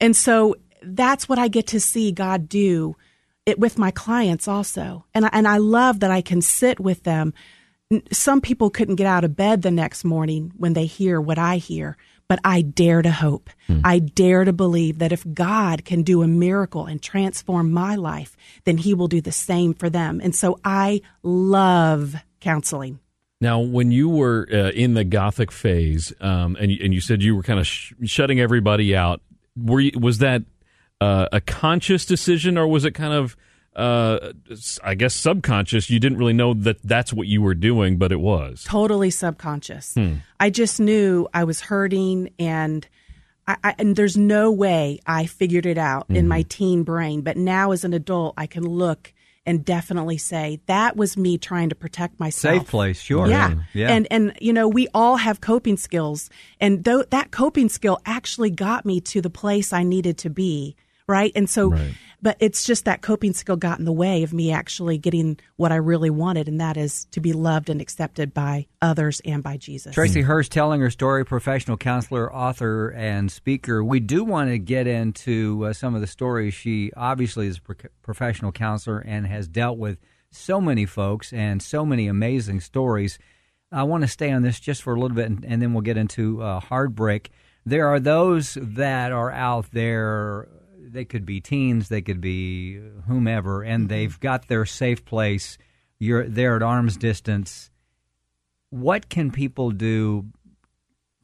and 0.00 0.16
so 0.16 0.56
that's 0.82 1.28
what 1.28 1.38
I 1.38 1.48
get 1.48 1.68
to 1.68 1.80
see 1.80 2.12
God 2.12 2.48
do 2.48 2.96
it 3.46 3.58
with 3.58 3.78
my 3.78 3.90
clients 3.90 4.46
also. 4.46 5.06
And 5.14 5.24
I, 5.24 5.30
and 5.32 5.48
I 5.48 5.56
love 5.56 6.00
that 6.00 6.10
I 6.10 6.20
can 6.20 6.42
sit 6.42 6.78
with 6.78 7.04
them. 7.04 7.32
Some 8.12 8.42
people 8.42 8.68
couldn't 8.68 8.96
get 8.96 9.06
out 9.06 9.24
of 9.24 9.36
bed 9.36 9.62
the 9.62 9.70
next 9.70 10.04
morning 10.04 10.52
when 10.56 10.74
they 10.74 10.84
hear 10.84 11.18
what 11.18 11.38
I 11.38 11.56
hear, 11.56 11.96
but 12.28 12.38
I 12.44 12.60
dare 12.60 13.00
to 13.00 13.10
hope. 13.10 13.48
I 13.84 14.00
dare 14.00 14.44
to 14.44 14.52
believe 14.52 14.98
that 14.98 15.12
if 15.12 15.24
God 15.32 15.86
can 15.86 16.02
do 16.02 16.22
a 16.22 16.28
miracle 16.28 16.84
and 16.84 17.02
transform 17.02 17.72
my 17.72 17.94
life, 17.96 18.36
then 18.64 18.76
he 18.76 18.92
will 18.92 19.08
do 19.08 19.22
the 19.22 19.32
same 19.32 19.72
for 19.72 19.88
them. 19.88 20.20
And 20.22 20.36
so 20.36 20.60
I 20.62 21.00
love 21.22 22.16
counseling. 22.40 22.98
Now, 23.40 23.60
when 23.60 23.92
you 23.92 24.08
were 24.08 24.48
uh, 24.52 24.70
in 24.72 24.94
the 24.94 25.04
Gothic 25.04 25.52
phase, 25.52 26.12
um, 26.20 26.56
and 26.60 26.72
you, 26.72 26.78
and 26.82 26.92
you 26.92 27.00
said 27.00 27.22
you 27.22 27.36
were 27.36 27.42
kind 27.42 27.60
of 27.60 27.66
sh- 27.66 27.92
shutting 28.04 28.40
everybody 28.40 28.96
out, 28.96 29.22
were 29.62 29.80
you, 29.80 29.92
was 29.98 30.18
that 30.18 30.42
uh, 31.00 31.28
a 31.32 31.40
conscious 31.40 32.04
decision, 32.06 32.58
or 32.58 32.66
was 32.66 32.84
it 32.84 32.92
kind 32.92 33.12
of, 33.12 33.36
uh, 33.76 34.32
I 34.82 34.94
guess, 34.94 35.14
subconscious? 35.14 35.90
You 35.90 36.00
didn't 36.00 36.18
really 36.18 36.32
know 36.32 36.54
that 36.54 36.82
that's 36.82 37.12
what 37.12 37.26
you 37.26 37.42
were 37.42 37.54
doing, 37.54 37.98
but 37.98 38.12
it 38.12 38.20
was. 38.20 38.64
totally 38.64 39.10
subconscious. 39.10 39.96
I 40.40 40.50
just 40.50 40.80
knew 40.80 41.28
I 41.32 41.44
was 41.44 41.60
hurting, 41.60 42.30
and 42.38 42.86
I, 43.46 43.56
I, 43.62 43.74
and 43.78 43.94
there's 43.96 44.16
no 44.16 44.50
way 44.50 44.98
I 45.06 45.26
figured 45.26 45.66
it 45.66 45.78
out 45.78 46.06
in 46.08 46.26
my 46.28 46.42
teen 46.42 46.82
brain. 46.82 47.22
But 47.22 47.36
now, 47.36 47.70
as 47.72 47.84
an 47.84 47.94
adult, 47.94 48.34
I 48.36 48.46
can 48.46 48.64
look 48.64 49.12
and 49.48 49.64
definitely 49.64 50.18
say 50.18 50.60
that 50.66 50.94
was 50.94 51.16
me 51.16 51.38
trying 51.38 51.70
to 51.70 51.74
protect 51.74 52.20
myself. 52.20 52.60
Safe 52.60 52.68
place, 52.68 53.00
sure. 53.00 53.26
Yeah. 53.26 53.52
Mm, 53.52 53.64
yeah. 53.72 53.92
And 53.92 54.06
and 54.10 54.32
you 54.40 54.52
know, 54.52 54.68
we 54.68 54.88
all 54.92 55.16
have 55.16 55.40
coping 55.40 55.78
skills 55.78 56.28
and 56.60 56.84
though 56.84 57.02
that 57.04 57.30
coping 57.30 57.70
skill 57.70 57.98
actually 58.04 58.50
got 58.50 58.84
me 58.84 59.00
to 59.00 59.22
the 59.22 59.30
place 59.30 59.72
I 59.72 59.84
needed 59.84 60.18
to 60.18 60.30
be, 60.30 60.76
right? 61.06 61.32
And 61.34 61.48
so 61.48 61.74
but 62.20 62.36
it's 62.40 62.64
just 62.64 62.84
that 62.84 63.02
coping 63.02 63.32
skill 63.32 63.56
got 63.56 63.78
in 63.78 63.84
the 63.84 63.92
way 63.92 64.22
of 64.22 64.32
me 64.32 64.50
actually 64.50 64.98
getting 64.98 65.38
what 65.56 65.72
I 65.72 65.76
really 65.76 66.10
wanted 66.10 66.48
and 66.48 66.60
that 66.60 66.76
is 66.76 67.04
to 67.12 67.20
be 67.20 67.32
loved 67.32 67.70
and 67.70 67.80
accepted 67.80 68.34
by 68.34 68.66
others 68.82 69.20
and 69.24 69.42
by 69.42 69.56
Jesus. 69.56 69.94
Tracy 69.94 70.22
Hurst 70.22 70.52
telling 70.52 70.80
her 70.80 70.90
story, 70.90 71.24
professional 71.24 71.76
counselor, 71.76 72.32
author, 72.32 72.90
and 72.90 73.30
speaker. 73.30 73.84
We 73.84 74.00
do 74.00 74.24
want 74.24 74.50
to 74.50 74.58
get 74.58 74.86
into 74.86 75.66
uh, 75.66 75.72
some 75.72 75.94
of 75.94 76.00
the 76.00 76.06
stories. 76.06 76.54
She 76.54 76.92
obviously 76.96 77.46
is 77.46 77.58
a 77.58 77.62
pro- 77.62 77.90
professional 78.02 78.52
counselor 78.52 78.98
and 78.98 79.26
has 79.26 79.48
dealt 79.48 79.78
with 79.78 79.98
so 80.30 80.60
many 80.60 80.86
folks 80.86 81.32
and 81.32 81.62
so 81.62 81.84
many 81.84 82.06
amazing 82.06 82.60
stories. 82.60 83.18
I 83.70 83.82
want 83.82 84.02
to 84.02 84.08
stay 84.08 84.30
on 84.30 84.42
this 84.42 84.60
just 84.60 84.82
for 84.82 84.94
a 84.94 85.00
little 85.00 85.14
bit, 85.14 85.26
and, 85.26 85.44
and 85.44 85.60
then 85.60 85.72
we'll 85.72 85.82
get 85.82 85.96
into 85.96 86.42
uh, 86.42 86.60
heartbreak. 86.60 87.30
There 87.66 87.88
are 87.88 88.00
those 88.00 88.56
that 88.60 89.12
are 89.12 89.30
out 89.30 89.70
there. 89.72 90.48
They 90.90 91.04
could 91.04 91.26
be 91.26 91.40
teens, 91.40 91.88
they 91.88 92.02
could 92.02 92.20
be 92.20 92.80
whomever, 93.06 93.62
and 93.62 93.82
mm-hmm. 93.82 93.88
they've 93.88 94.20
got 94.20 94.48
their 94.48 94.66
safe 94.66 95.04
place. 95.04 95.58
You're 95.98 96.28
they're 96.28 96.56
at 96.56 96.62
arm's 96.62 96.96
distance 96.96 97.70
what 98.70 99.08
can 99.08 99.30
people 99.30 99.70
do 99.70 100.26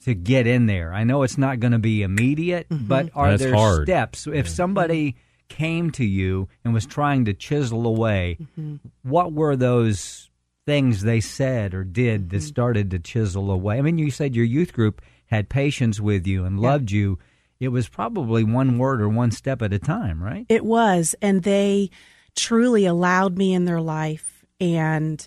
to 0.05 0.14
get 0.14 0.46
in 0.46 0.66
there? 0.66 0.92
I 0.92 1.05
know 1.05 1.22
it's 1.22 1.38
not 1.38 1.61
going 1.61 1.72
to 1.72 1.79
be 1.79 2.03
immediate, 2.03 2.68
mm-hmm. 2.68 2.87
but 2.87 3.11
are 3.14 3.31
That's 3.31 3.42
there 3.42 3.55
hard. 3.55 3.87
steps? 3.87 4.27
If 4.27 4.48
somebody 4.48 5.16
came 5.48 5.90
to 5.92 6.05
you 6.05 6.48
and 6.64 6.72
was 6.74 6.87
trying 6.87 7.27
to 7.27 7.35
chisel 7.35 7.87
away, 7.87 8.38
mm-hmm. 8.40 8.77
what 9.03 9.33
were 9.33 9.57
those 9.57 10.31
things 10.66 11.03
they 11.03 11.20
said 11.20 11.74
or 11.74 11.85
did 11.85 12.31
that 12.31 12.42
started 12.42 12.90
to 12.90 12.98
chisel 12.98 13.50
away? 13.50 13.79
I 13.79 13.83
mean, 13.83 13.98
you 13.98 14.11
said 14.11 14.35
your 14.35 14.46
youth 14.46 14.72
group 14.72 15.03
had 15.27 15.48
patience 15.48 16.00
with 16.00 16.27
you 16.27 16.44
and 16.44 16.61
loved 16.61 16.90
you. 16.90 17.18
It 17.60 17.68
was 17.68 17.88
probably 17.88 18.44
one 18.44 18.78
word 18.78 19.00
or 19.00 19.08
one 19.08 19.30
step 19.30 19.62
at 19.62 19.72
a 19.72 19.78
time, 19.78 20.22
right? 20.22 20.46
It 20.48 20.64
was, 20.64 21.14
and 21.22 21.42
they 21.42 21.90
truly 22.36 22.84
allowed 22.84 23.38
me 23.38 23.54
in 23.54 23.64
their 23.64 23.80
life, 23.80 24.44
and 24.60 25.26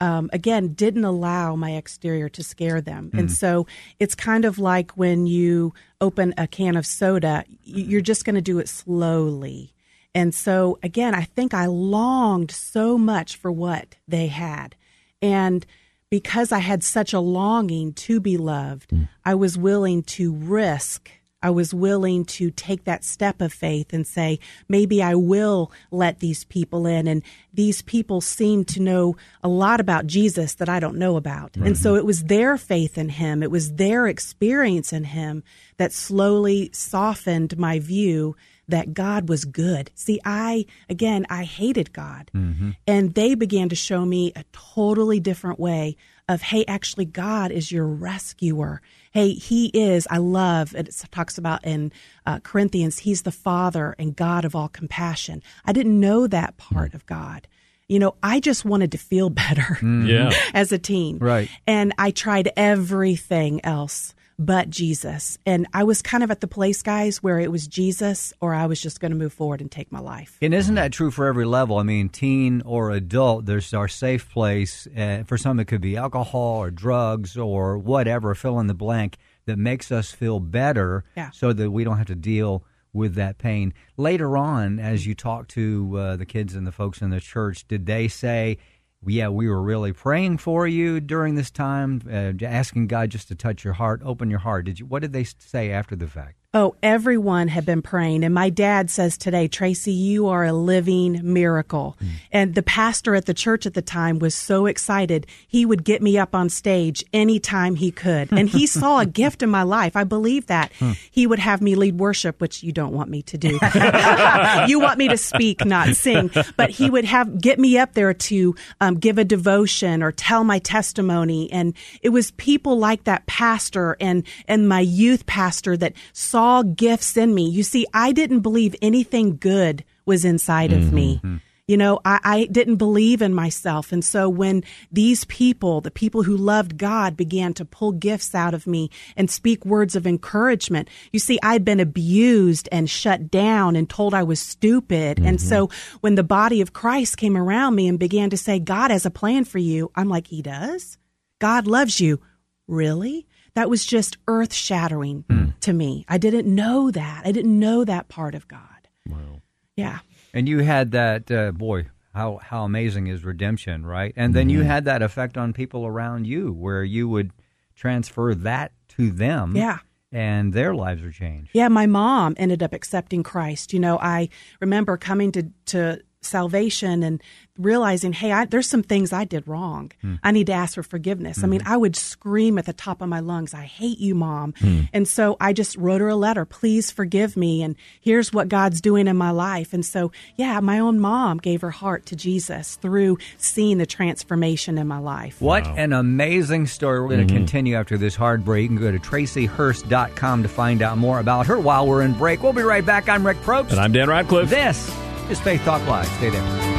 um, 0.00 0.30
again, 0.32 0.74
didn't 0.74 1.04
allow 1.04 1.56
my 1.56 1.72
exterior 1.72 2.28
to 2.28 2.42
scare 2.44 2.80
them. 2.80 3.10
And 3.14 3.32
so 3.32 3.66
it's 3.98 4.14
kind 4.14 4.44
of 4.44 4.58
like 4.58 4.92
when 4.92 5.26
you 5.26 5.74
open 6.00 6.34
a 6.38 6.46
can 6.46 6.76
of 6.76 6.86
soda, 6.86 7.44
you're 7.64 8.00
just 8.00 8.24
going 8.24 8.36
to 8.36 8.40
do 8.40 8.60
it 8.60 8.68
slowly. 8.68 9.74
And 10.14 10.34
so 10.34 10.78
again, 10.82 11.14
I 11.14 11.22
think 11.22 11.52
I 11.52 11.66
longed 11.66 12.50
so 12.52 12.96
much 12.96 13.36
for 13.36 13.50
what 13.50 13.96
they 14.06 14.28
had, 14.28 14.76
and 15.20 15.66
because 16.10 16.52
I 16.52 16.58
had 16.60 16.82
such 16.82 17.12
a 17.12 17.20
longing 17.20 17.92
to 17.92 18.18
be 18.18 18.36
loved, 18.38 18.92
I 19.24 19.34
was 19.34 19.58
willing 19.58 20.02
to 20.04 20.32
risk 20.32 21.10
I 21.42 21.50
was 21.50 21.72
willing 21.72 22.24
to 22.24 22.50
take 22.50 22.84
that 22.84 23.04
step 23.04 23.40
of 23.40 23.52
faith 23.52 23.92
and 23.92 24.06
say, 24.06 24.40
maybe 24.68 25.02
I 25.02 25.14
will 25.14 25.70
let 25.90 26.18
these 26.18 26.44
people 26.44 26.86
in. 26.86 27.06
And 27.06 27.22
these 27.54 27.80
people 27.82 28.20
seem 28.20 28.64
to 28.66 28.80
know 28.80 29.16
a 29.42 29.48
lot 29.48 29.78
about 29.78 30.06
Jesus 30.06 30.54
that 30.54 30.68
I 30.68 30.80
don't 30.80 30.98
know 30.98 31.16
about. 31.16 31.56
Right. 31.56 31.68
And 31.68 31.78
so 31.78 31.94
it 31.94 32.04
was 32.04 32.24
their 32.24 32.56
faith 32.56 32.98
in 32.98 33.08
him, 33.08 33.42
it 33.42 33.50
was 33.50 33.74
their 33.74 34.06
experience 34.06 34.92
in 34.92 35.04
him 35.04 35.44
that 35.76 35.92
slowly 35.92 36.70
softened 36.72 37.56
my 37.56 37.78
view 37.78 38.34
that 38.66 38.92
God 38.92 39.28
was 39.28 39.44
good. 39.44 39.90
See, 39.94 40.20
I, 40.24 40.66
again, 40.90 41.26
I 41.30 41.44
hated 41.44 41.92
God. 41.92 42.30
Mm-hmm. 42.34 42.70
And 42.86 43.14
they 43.14 43.34
began 43.34 43.70
to 43.70 43.74
show 43.76 44.04
me 44.04 44.32
a 44.36 44.44
totally 44.52 45.20
different 45.20 45.58
way 45.58 45.96
of, 46.28 46.42
hey, 46.42 46.64
actually, 46.66 47.06
God 47.06 47.50
is 47.50 47.72
your 47.72 47.86
rescuer. 47.86 48.82
Hey, 49.12 49.32
He 49.32 49.66
is, 49.68 50.06
I 50.10 50.18
love, 50.18 50.74
it 50.74 50.94
talks 51.10 51.38
about 51.38 51.64
in 51.64 51.92
uh, 52.26 52.40
Corinthians, 52.40 52.98
He's 52.98 53.22
the 53.22 53.32
Father 53.32 53.94
and 53.98 54.14
God 54.14 54.44
of 54.44 54.54
all 54.54 54.68
compassion. 54.68 55.42
I 55.64 55.72
didn't 55.72 55.98
know 55.98 56.26
that 56.26 56.56
part 56.56 56.94
of 56.94 57.06
God. 57.06 57.46
You 57.88 57.98
know, 57.98 58.16
I 58.22 58.40
just 58.40 58.64
wanted 58.64 58.92
to 58.92 58.98
feel 58.98 59.30
better 59.30 59.78
mm-hmm. 59.80 60.06
yeah. 60.06 60.30
as 60.54 60.72
a 60.72 60.78
teen. 60.78 61.18
Right. 61.18 61.48
And 61.66 61.94
I 61.98 62.10
tried 62.10 62.52
everything 62.56 63.64
else 63.64 64.14
but 64.38 64.70
Jesus. 64.70 65.36
And 65.44 65.66
I 65.74 65.84
was 65.84 66.00
kind 66.00 66.22
of 66.22 66.30
at 66.30 66.40
the 66.40 66.46
place, 66.46 66.82
guys, 66.82 67.22
where 67.22 67.40
it 67.40 67.50
was 67.50 67.66
Jesus 67.66 68.32
or 68.40 68.54
I 68.54 68.66
was 68.66 68.80
just 68.80 69.00
going 69.00 69.10
to 69.10 69.16
move 69.16 69.32
forward 69.32 69.60
and 69.60 69.70
take 69.70 69.90
my 69.90 69.98
life. 69.98 70.38
And 70.40 70.54
isn't 70.54 70.76
that 70.76 70.92
true 70.92 71.10
for 71.10 71.26
every 71.26 71.44
level? 71.44 71.78
I 71.78 71.82
mean, 71.82 72.08
teen 72.08 72.62
or 72.64 72.90
adult, 72.90 73.46
there's 73.46 73.74
our 73.74 73.88
safe 73.88 74.30
place. 74.30 74.86
Uh, 74.96 75.24
for 75.26 75.36
some, 75.36 75.58
it 75.58 75.66
could 75.66 75.80
be 75.80 75.96
alcohol 75.96 76.58
or 76.58 76.70
drugs 76.70 77.36
or 77.36 77.78
whatever, 77.78 78.34
fill 78.34 78.60
in 78.60 78.68
the 78.68 78.74
blank, 78.74 79.16
that 79.46 79.58
makes 79.58 79.90
us 79.90 80.12
feel 80.12 80.40
better 80.40 81.04
yeah. 81.16 81.30
so 81.30 81.52
that 81.52 81.70
we 81.70 81.82
don't 81.82 81.98
have 81.98 82.06
to 82.06 82.14
deal 82.14 82.64
with 82.92 83.14
that 83.14 83.38
pain. 83.38 83.74
Later 83.96 84.36
on, 84.36 84.78
as 84.78 85.06
you 85.06 85.14
talk 85.14 85.48
to 85.48 85.98
uh, 85.98 86.16
the 86.16 86.26
kids 86.26 86.54
and 86.54 86.66
the 86.66 86.72
folks 86.72 87.02
in 87.02 87.10
the 87.10 87.20
church, 87.20 87.66
did 87.66 87.86
they 87.86 88.08
say, 88.08 88.58
yeah, 89.06 89.28
we 89.28 89.48
were 89.48 89.62
really 89.62 89.92
praying 89.92 90.38
for 90.38 90.66
you 90.66 91.00
during 91.00 91.34
this 91.34 91.50
time, 91.50 92.02
uh, 92.10 92.32
asking 92.44 92.88
God 92.88 93.10
just 93.10 93.28
to 93.28 93.34
touch 93.34 93.64
your 93.64 93.74
heart, 93.74 94.00
open 94.04 94.30
your 94.30 94.40
heart. 94.40 94.64
Did 94.64 94.80
you? 94.80 94.86
What 94.86 95.02
did 95.02 95.12
they 95.12 95.24
say 95.24 95.70
after 95.70 95.94
the 95.94 96.08
fact? 96.08 96.37
Oh, 96.54 96.74
everyone 96.82 97.48
had 97.48 97.66
been 97.66 97.82
praying. 97.82 98.24
And 98.24 98.32
my 98.32 98.48
dad 98.48 98.90
says 98.90 99.18
today, 99.18 99.48
Tracy, 99.48 99.92
you 99.92 100.28
are 100.28 100.46
a 100.46 100.52
living 100.54 101.20
miracle. 101.22 101.98
Mm. 102.00 102.08
And 102.32 102.54
the 102.54 102.62
pastor 102.62 103.14
at 103.14 103.26
the 103.26 103.34
church 103.34 103.66
at 103.66 103.74
the 103.74 103.82
time 103.82 104.18
was 104.18 104.34
so 104.34 104.64
excited. 104.64 105.26
He 105.46 105.66
would 105.66 105.84
get 105.84 106.00
me 106.00 106.16
up 106.16 106.34
on 106.34 106.48
stage 106.48 107.04
anytime 107.12 107.74
he 107.74 107.90
could. 107.90 108.32
And 108.32 108.48
he 108.48 108.66
saw 108.66 109.00
a 109.00 109.04
gift 109.04 109.42
in 109.42 109.50
my 109.50 109.62
life. 109.62 109.94
I 109.94 110.04
believe 110.04 110.46
that. 110.46 110.72
Hmm. 110.78 110.92
He 111.10 111.26
would 111.26 111.38
have 111.38 111.60
me 111.60 111.74
lead 111.74 111.98
worship, 111.98 112.40
which 112.40 112.62
you 112.62 112.72
don't 112.72 112.94
want 112.94 113.10
me 113.10 113.20
to 113.24 113.36
do. 113.36 113.50
you 114.68 114.80
want 114.80 114.96
me 114.96 115.08
to 115.08 115.18
speak, 115.18 115.66
not 115.66 115.96
sing. 115.96 116.30
But 116.56 116.70
he 116.70 116.88
would 116.88 117.04
have 117.04 117.42
get 117.42 117.58
me 117.58 117.76
up 117.76 117.92
there 117.92 118.14
to 118.14 118.54
um, 118.80 118.94
give 118.94 119.18
a 119.18 119.24
devotion 119.24 120.02
or 120.02 120.12
tell 120.12 120.44
my 120.44 120.60
testimony. 120.60 121.52
And 121.52 121.74
it 122.00 122.08
was 122.08 122.30
people 122.30 122.78
like 122.78 123.04
that 123.04 123.26
pastor 123.26 123.98
and, 124.00 124.24
and 124.46 124.66
my 124.66 124.80
youth 124.80 125.26
pastor 125.26 125.76
that 125.76 125.92
saw 126.14 126.37
saw 126.38 126.62
gifts 126.62 127.16
in 127.16 127.34
me. 127.34 127.48
You 127.48 127.64
see, 127.64 127.84
I 127.92 128.12
didn't 128.12 128.40
believe 128.40 128.76
anything 128.80 129.38
good 129.38 129.84
was 130.06 130.24
inside 130.24 130.70
mm-hmm. 130.70 130.86
of 130.86 130.92
me. 130.92 131.16
Mm-hmm. 131.16 131.36
You 131.66 131.76
know, 131.76 131.98
I, 132.04 132.20
I, 132.22 132.44
didn't 132.44 132.76
believe 132.76 133.20
in 133.22 133.34
myself. 133.34 133.90
And 133.90 134.04
so 134.04 134.28
when 134.28 134.62
these 134.92 135.24
people, 135.24 135.80
the 135.80 135.90
people 135.90 136.22
who 136.22 136.36
loved 136.36 136.78
God, 136.78 137.16
began 137.16 137.54
to 137.54 137.64
pull 137.64 137.90
gifts 137.90 138.36
out 138.36 138.54
of 138.54 138.68
me 138.68 138.88
and 139.16 139.28
speak 139.28 139.66
words 139.66 139.96
of 139.96 140.06
encouragement, 140.06 140.88
you 141.12 141.18
see, 141.18 141.40
I'd 141.42 141.64
been 141.64 141.80
abused 141.80 142.68
and 142.70 142.88
shut 142.88 143.32
down 143.32 143.74
and 143.74 143.90
told 143.90 144.14
I 144.14 144.22
was 144.22 144.40
stupid. 144.40 145.16
Mm-hmm. 145.16 145.26
And 145.26 145.40
so 145.40 145.70
when 146.02 146.14
the 146.14 146.22
body 146.22 146.60
of 146.60 146.72
Christ 146.72 147.16
came 147.16 147.36
around 147.36 147.74
me 147.74 147.88
and 147.88 147.98
began 147.98 148.30
to 148.30 148.36
say, 148.36 148.60
God 148.60 148.92
has 148.92 149.04
a 149.04 149.10
plan 149.10 149.44
for 149.44 149.58
you, 149.58 149.90
I'm 149.96 150.08
like, 150.08 150.28
He 150.28 150.40
does? 150.40 150.98
God 151.40 151.66
loves 151.66 152.00
you. 152.00 152.20
Really? 152.68 153.26
That 153.58 153.68
was 153.68 153.84
just 153.84 154.18
earth 154.28 154.54
shattering 154.54 155.24
mm. 155.28 155.52
to 155.58 155.72
me. 155.72 156.04
I 156.06 156.16
didn't 156.16 156.46
know 156.46 156.92
that. 156.92 157.22
I 157.24 157.32
didn't 157.32 157.58
know 157.58 157.84
that 157.84 158.06
part 158.06 158.36
of 158.36 158.46
God. 158.46 158.60
Wow. 159.04 159.42
Yeah. 159.74 159.98
And 160.32 160.48
you 160.48 160.60
had 160.60 160.92
that, 160.92 161.28
uh, 161.28 161.50
boy, 161.50 161.88
how, 162.14 162.36
how 162.40 162.62
amazing 162.62 163.08
is 163.08 163.24
redemption, 163.24 163.84
right? 163.84 164.14
And 164.14 164.32
then 164.32 164.46
mm-hmm. 164.46 164.58
you 164.58 164.62
had 164.62 164.84
that 164.84 165.02
effect 165.02 165.36
on 165.36 165.52
people 165.52 165.84
around 165.84 166.28
you 166.28 166.52
where 166.52 166.84
you 166.84 167.08
would 167.08 167.32
transfer 167.74 168.32
that 168.32 168.70
to 168.90 169.10
them. 169.10 169.56
Yeah 169.56 169.78
and 170.10 170.54
their 170.54 170.74
lives 170.74 171.02
are 171.02 171.12
changed. 171.12 171.50
Yeah, 171.52 171.68
my 171.68 171.84
mom 171.84 172.34
ended 172.38 172.62
up 172.62 172.72
accepting 172.72 173.22
Christ. 173.22 173.74
You 173.74 173.78
know, 173.78 173.98
I 173.98 174.30
remember 174.58 174.96
coming 174.96 175.32
to 175.32 175.50
to 175.66 176.00
salvation 176.22 177.02
and 177.02 177.22
realizing, 177.56 178.12
hey, 178.12 178.30
I, 178.30 178.44
there's 178.44 178.68
some 178.68 178.82
things 178.82 179.12
I 179.12 179.24
did 179.24 179.46
wrong. 179.48 179.90
Mm. 180.04 180.20
I 180.22 180.30
need 180.30 180.46
to 180.46 180.52
ask 180.52 180.76
for 180.76 180.82
forgiveness. 180.82 181.38
Mm. 181.38 181.44
I 181.44 181.46
mean, 181.46 181.60
hmm. 181.60 181.72
I 181.72 181.76
would 181.76 181.96
scream 181.96 182.56
at 182.56 182.66
the 182.66 182.72
top 182.72 183.02
of 183.02 183.08
my 183.08 183.20
lungs, 183.20 183.52
I 183.52 183.62
hate 183.62 183.98
you, 183.98 184.14
mom. 184.14 184.52
Mm. 184.54 184.88
And 184.92 185.08
so 185.08 185.36
I 185.40 185.52
just 185.52 185.76
wrote 185.76 186.00
her 186.00 186.08
a 186.08 186.16
letter, 186.16 186.44
please 186.44 186.90
forgive 186.90 187.36
me. 187.36 187.62
And 187.62 187.74
here's 188.00 188.32
what 188.32 188.48
God's 188.48 188.80
doing 188.80 189.08
in 189.08 189.16
my 189.16 189.32
life. 189.32 189.72
And 189.72 189.84
so, 189.84 190.12
yeah, 190.36 190.60
my 190.60 190.78
own 190.78 191.00
mom 191.00 191.38
gave 191.38 191.60
her 191.62 191.70
heart 191.70 192.06
to 192.06 192.16
Jesus 192.16 192.76
through 192.76 193.18
seeing 193.38 193.78
the 193.78 193.86
transformation 193.86 194.78
in 194.78 194.86
my 194.86 194.98
life. 194.98 195.40
What 195.40 195.64
wow. 195.64 195.74
an 195.76 195.92
amazing 195.92 196.66
story. 196.66 197.00
We're 197.00 197.08
going 197.08 197.26
to 197.26 197.26
mm-hmm. 197.26 197.36
continue 197.36 197.76
after 197.76 197.98
this 197.98 198.14
hard 198.14 198.44
break. 198.44 198.62
You 198.62 198.68
can 198.68 198.78
go 198.78 198.92
to 198.92 198.98
tracyhurst.com 198.98 200.42
to 200.42 200.48
find 200.48 200.82
out 200.82 200.96
more 200.96 201.18
about 201.18 201.46
her 201.46 201.58
while 201.58 201.86
we're 201.88 202.02
in 202.02 202.12
break. 202.12 202.42
We'll 202.42 202.52
be 202.52 202.62
right 202.62 202.86
back. 202.86 203.08
I'm 203.08 203.26
Rick 203.26 203.38
Probst. 203.38 203.70
And 203.70 203.80
I'm 203.80 203.92
Dan 203.92 204.08
Radcliffe. 204.08 204.48
This 204.48 205.07
is 205.30 205.40
Faith 205.40 205.62
Talk 205.64 205.86
Live. 205.86 206.06
Stay 206.06 206.30
there. 206.30 206.78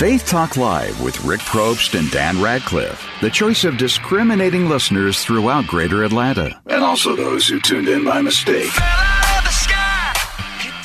Faith 0.00 0.26
Talk 0.26 0.56
Live 0.56 0.98
with 1.02 1.22
Rick 1.26 1.40
Probst 1.40 1.98
and 1.98 2.10
Dan 2.10 2.40
Radcliffe, 2.40 3.06
the 3.20 3.28
choice 3.28 3.64
of 3.64 3.76
discriminating 3.76 4.66
listeners 4.66 5.22
throughout 5.22 5.66
Greater 5.66 6.04
Atlanta. 6.04 6.58
And 6.64 6.82
also 6.82 7.14
those 7.14 7.46
who 7.46 7.60
tuned 7.60 7.86
in 7.86 8.06
by 8.06 8.22
mistake. 8.22 8.72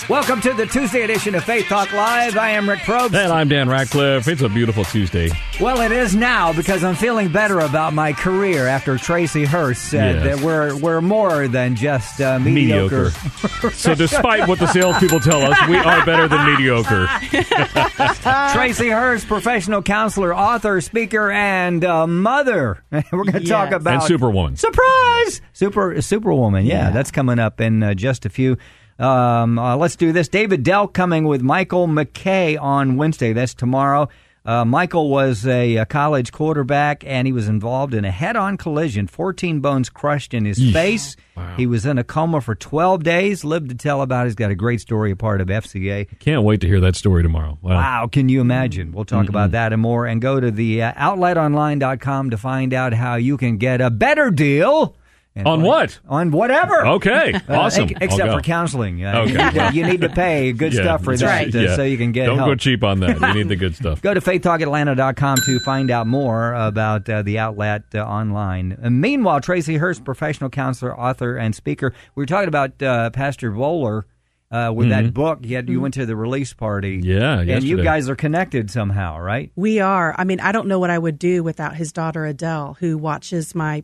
Welcome 0.07 0.39
to 0.41 0.53
the 0.53 0.67
Tuesday 0.67 1.01
edition 1.01 1.33
of 1.33 1.43
Faith 1.45 1.65
Talk 1.65 1.91
Live. 1.91 2.37
I 2.37 2.51
am 2.51 2.69
Rick 2.69 2.81
Probst. 2.81 3.15
And 3.15 3.33
I'm 3.33 3.47
Dan 3.47 3.67
Radcliffe. 3.67 4.27
It's 4.27 4.43
a 4.43 4.49
beautiful 4.49 4.83
Tuesday. 4.83 5.31
Well, 5.59 5.81
it 5.81 5.91
is 5.91 6.15
now 6.15 6.53
because 6.53 6.83
I'm 6.83 6.93
feeling 6.93 7.31
better 7.31 7.59
about 7.59 7.91
my 7.91 8.13
career 8.13 8.67
after 8.67 8.99
Tracy 8.99 9.45
Hurst 9.45 9.89
said 9.89 10.23
yes. 10.23 10.37
that 10.37 10.45
we're, 10.45 10.77
we're 10.77 11.01
more 11.01 11.47
than 11.47 11.75
just 11.75 12.21
uh, 12.21 12.37
mediocre. 12.37 13.13
mediocre. 13.15 13.71
so, 13.71 13.95
despite 13.95 14.47
what 14.47 14.59
the 14.59 14.67
salespeople 14.67 15.21
tell 15.21 15.41
us, 15.41 15.57
we 15.67 15.77
are 15.77 16.05
better 16.05 16.27
than 16.27 16.53
mediocre. 16.53 17.07
Tracy 18.53 18.89
Hurst, 18.89 19.25
professional 19.25 19.81
counselor, 19.81 20.35
author, 20.35 20.81
speaker, 20.81 21.31
and 21.31 21.83
uh, 21.83 22.05
mother. 22.05 22.83
we're 22.91 23.23
going 23.23 23.33
to 23.33 23.39
yes. 23.39 23.49
talk 23.49 23.71
about. 23.71 23.93
And 23.95 24.03
Superwoman. 24.03 24.55
Surprise! 24.55 25.41
Super, 25.53 25.99
Superwoman. 25.99 26.67
Yeah, 26.67 26.75
yeah. 26.75 26.91
that's 26.91 27.09
coming 27.09 27.39
up 27.39 27.59
in 27.59 27.81
uh, 27.81 27.95
just 27.95 28.27
a 28.27 28.29
few. 28.29 28.57
Um, 28.99 29.60
uh, 29.60 29.75
let's 29.75 29.95
do 29.95 30.12
this. 30.12 30.27
David 30.27 30.63
Dell 30.63 30.88
coming 30.88 31.25
with 31.25 31.41
Michael 31.41 31.88
McKay 31.88 32.60
on 32.60 32.95
Wednesday. 32.97 33.34
That's 33.34 33.53
tomorrow. 33.53 34.10
Uh, 34.45 34.63
Michael 34.63 35.10
was 35.10 35.47
a, 35.47 35.77
a, 35.77 35.86
college 35.88 36.31
quarterback 36.31 37.03
and 37.03 37.27
he 37.27 37.34
was 37.34 37.47
involved 37.47 37.95
in 37.95 38.05
a 38.05 38.12
head 38.12 38.36
on 38.36 38.58
collision, 38.58 39.08
14 39.08 39.60
bones 39.60 39.89
crushed 39.89 40.36
in 40.36 40.45
his 40.45 40.60
Yeesh. 40.60 40.71
face. 40.71 41.15
Wow. 41.36 41.55
He 41.58 41.65
was 41.65 41.84
in 41.88 41.97
a 41.97 42.03
coma 42.03 42.41
for 42.41 42.53
12 42.53 43.01
days, 43.01 43.43
lived 43.43 43.69
to 43.69 43.75
tell 43.75 44.03
about 44.03 44.27
it. 44.27 44.29
He's 44.29 44.36
got 44.36 44.51
a 44.51 44.55
great 44.55 44.81
story, 44.81 45.10
a 45.10 45.15
part 45.15 45.41
of 45.41 45.47
FCA. 45.47 46.19
Can't 46.19 46.43
wait 46.43 46.62
to 46.62 46.67
hear 46.67 46.79
that 46.81 46.95
story 46.95 47.23
tomorrow. 47.23 47.58
Wow. 47.63 47.75
wow 47.75 48.08
can 48.08 48.29
you 48.29 48.39
imagine? 48.39 48.91
We'll 48.91 49.05
talk 49.05 49.25
mm 49.25 49.29
about 49.29 49.51
that 49.51 49.73
and 49.73 49.81
more. 49.81 50.05
And 50.05 50.21
go 50.21 50.39
to 50.39 50.51
the 50.51 50.84
uh, 50.84 50.93
outletonline.com 50.93 52.29
to 52.29 52.38
find 52.38 52.71
out 52.71 52.93
how 52.93 53.15
you 53.15 53.38
can 53.38 53.58
get 53.58 53.81
a 53.81 53.89
better 53.89 54.29
deal 54.29 54.95
and 55.36 55.48
on 55.48 55.62
what? 55.63 56.00
On 56.08 56.32
whatever. 56.32 56.88
Okay, 56.88 57.34
uh, 57.50 57.60
awesome. 57.60 57.89
Uh, 57.89 58.00
except 58.00 58.32
for 58.32 58.39
counseling. 58.39 59.04
Uh, 59.04 59.26
okay. 59.28 59.69
you 59.74 59.86
need 59.86 60.02
to 60.02 60.10
pay 60.10 60.54
good 60.54 60.74
yeah, 60.74 60.82
stuff 60.82 61.04
for 61.04 61.17
that 61.17 61.26
right. 61.26 61.54
yeah. 61.54 61.76
so 61.76 61.84
you 61.84 61.98
can 61.98 62.13
get 62.13 62.28
Don't 62.28 62.38
help. 62.38 62.52
go 62.52 62.56
cheap 62.56 62.84
on 62.84 63.02
that. 63.02 63.19
You 63.19 63.34
need 63.34 63.50
the 63.50 63.58
good 63.58 63.76
stuff. 63.76 64.02
go 64.02 64.13
to 64.13 64.21
faithtalkatlanta.com 64.21 65.38
to 65.45 65.60
find 65.60 65.91
out 65.91 66.08
more 66.08 66.54
about 66.54 67.10
uh, 67.10 67.21
the 67.21 67.38
outlet 67.38 67.84
uh, 67.93 68.00
online. 68.00 68.78
And 68.82 69.02
meanwhile, 69.02 69.41
Tracy 69.41 69.76
Hurst, 69.76 70.06
professional 70.06 70.50
counselor, 70.50 70.98
author, 70.98 71.36
and 71.36 71.54
speaker. 71.54 71.93
We 72.15 72.21
were 72.21 72.28
talking 72.28 72.48
about 72.48 72.82
uh, 72.82 73.10
Pastor 73.10 73.52
Bowler. 73.52 74.06
Uh, 74.52 74.71
with 74.71 74.88
mm-hmm. 74.88 75.06
that 75.06 75.13
book. 75.13 75.39
You, 75.41 75.56
had, 75.56 75.67
you 75.67 75.82
went 75.82 75.95
to 75.95 76.06
the 76.06 76.15
release 76.15 76.54
party. 76.54 77.02
Yeah, 77.04 77.38
yesterday. 77.38 77.54
And 77.56 77.63
you 77.63 77.84
guys 77.84 78.08
are 78.08 78.15
connected 78.15 78.69
somehow, 78.69 79.19
right? 79.19 79.52
We 79.56 79.80
are. 79.80 80.15
I 80.17 80.24
mean, 80.24 80.39
I 80.39 80.52
don't 80.52 80.67
know 80.67 80.78
what 80.78 80.91
I 80.91 80.98
would 80.98 81.17
do 81.17 81.43
without 81.43 81.76
his 81.76 81.91
daughter 81.91 82.26
Adele, 82.26 82.78
who 82.80 82.98
watches 82.98 83.56
my 83.56 83.84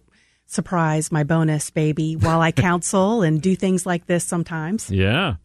surprise, 0.52 1.12
my 1.12 1.24
bonus 1.24 1.70
baby, 1.70 2.16
while 2.16 2.42
I 2.42 2.52
counsel 2.52 3.22
and 3.24 3.42
do 3.42 3.56
things 3.56 3.86
like 3.86 4.06
this 4.06 4.24
sometimes. 4.24 4.92
Yeah. 4.92 5.36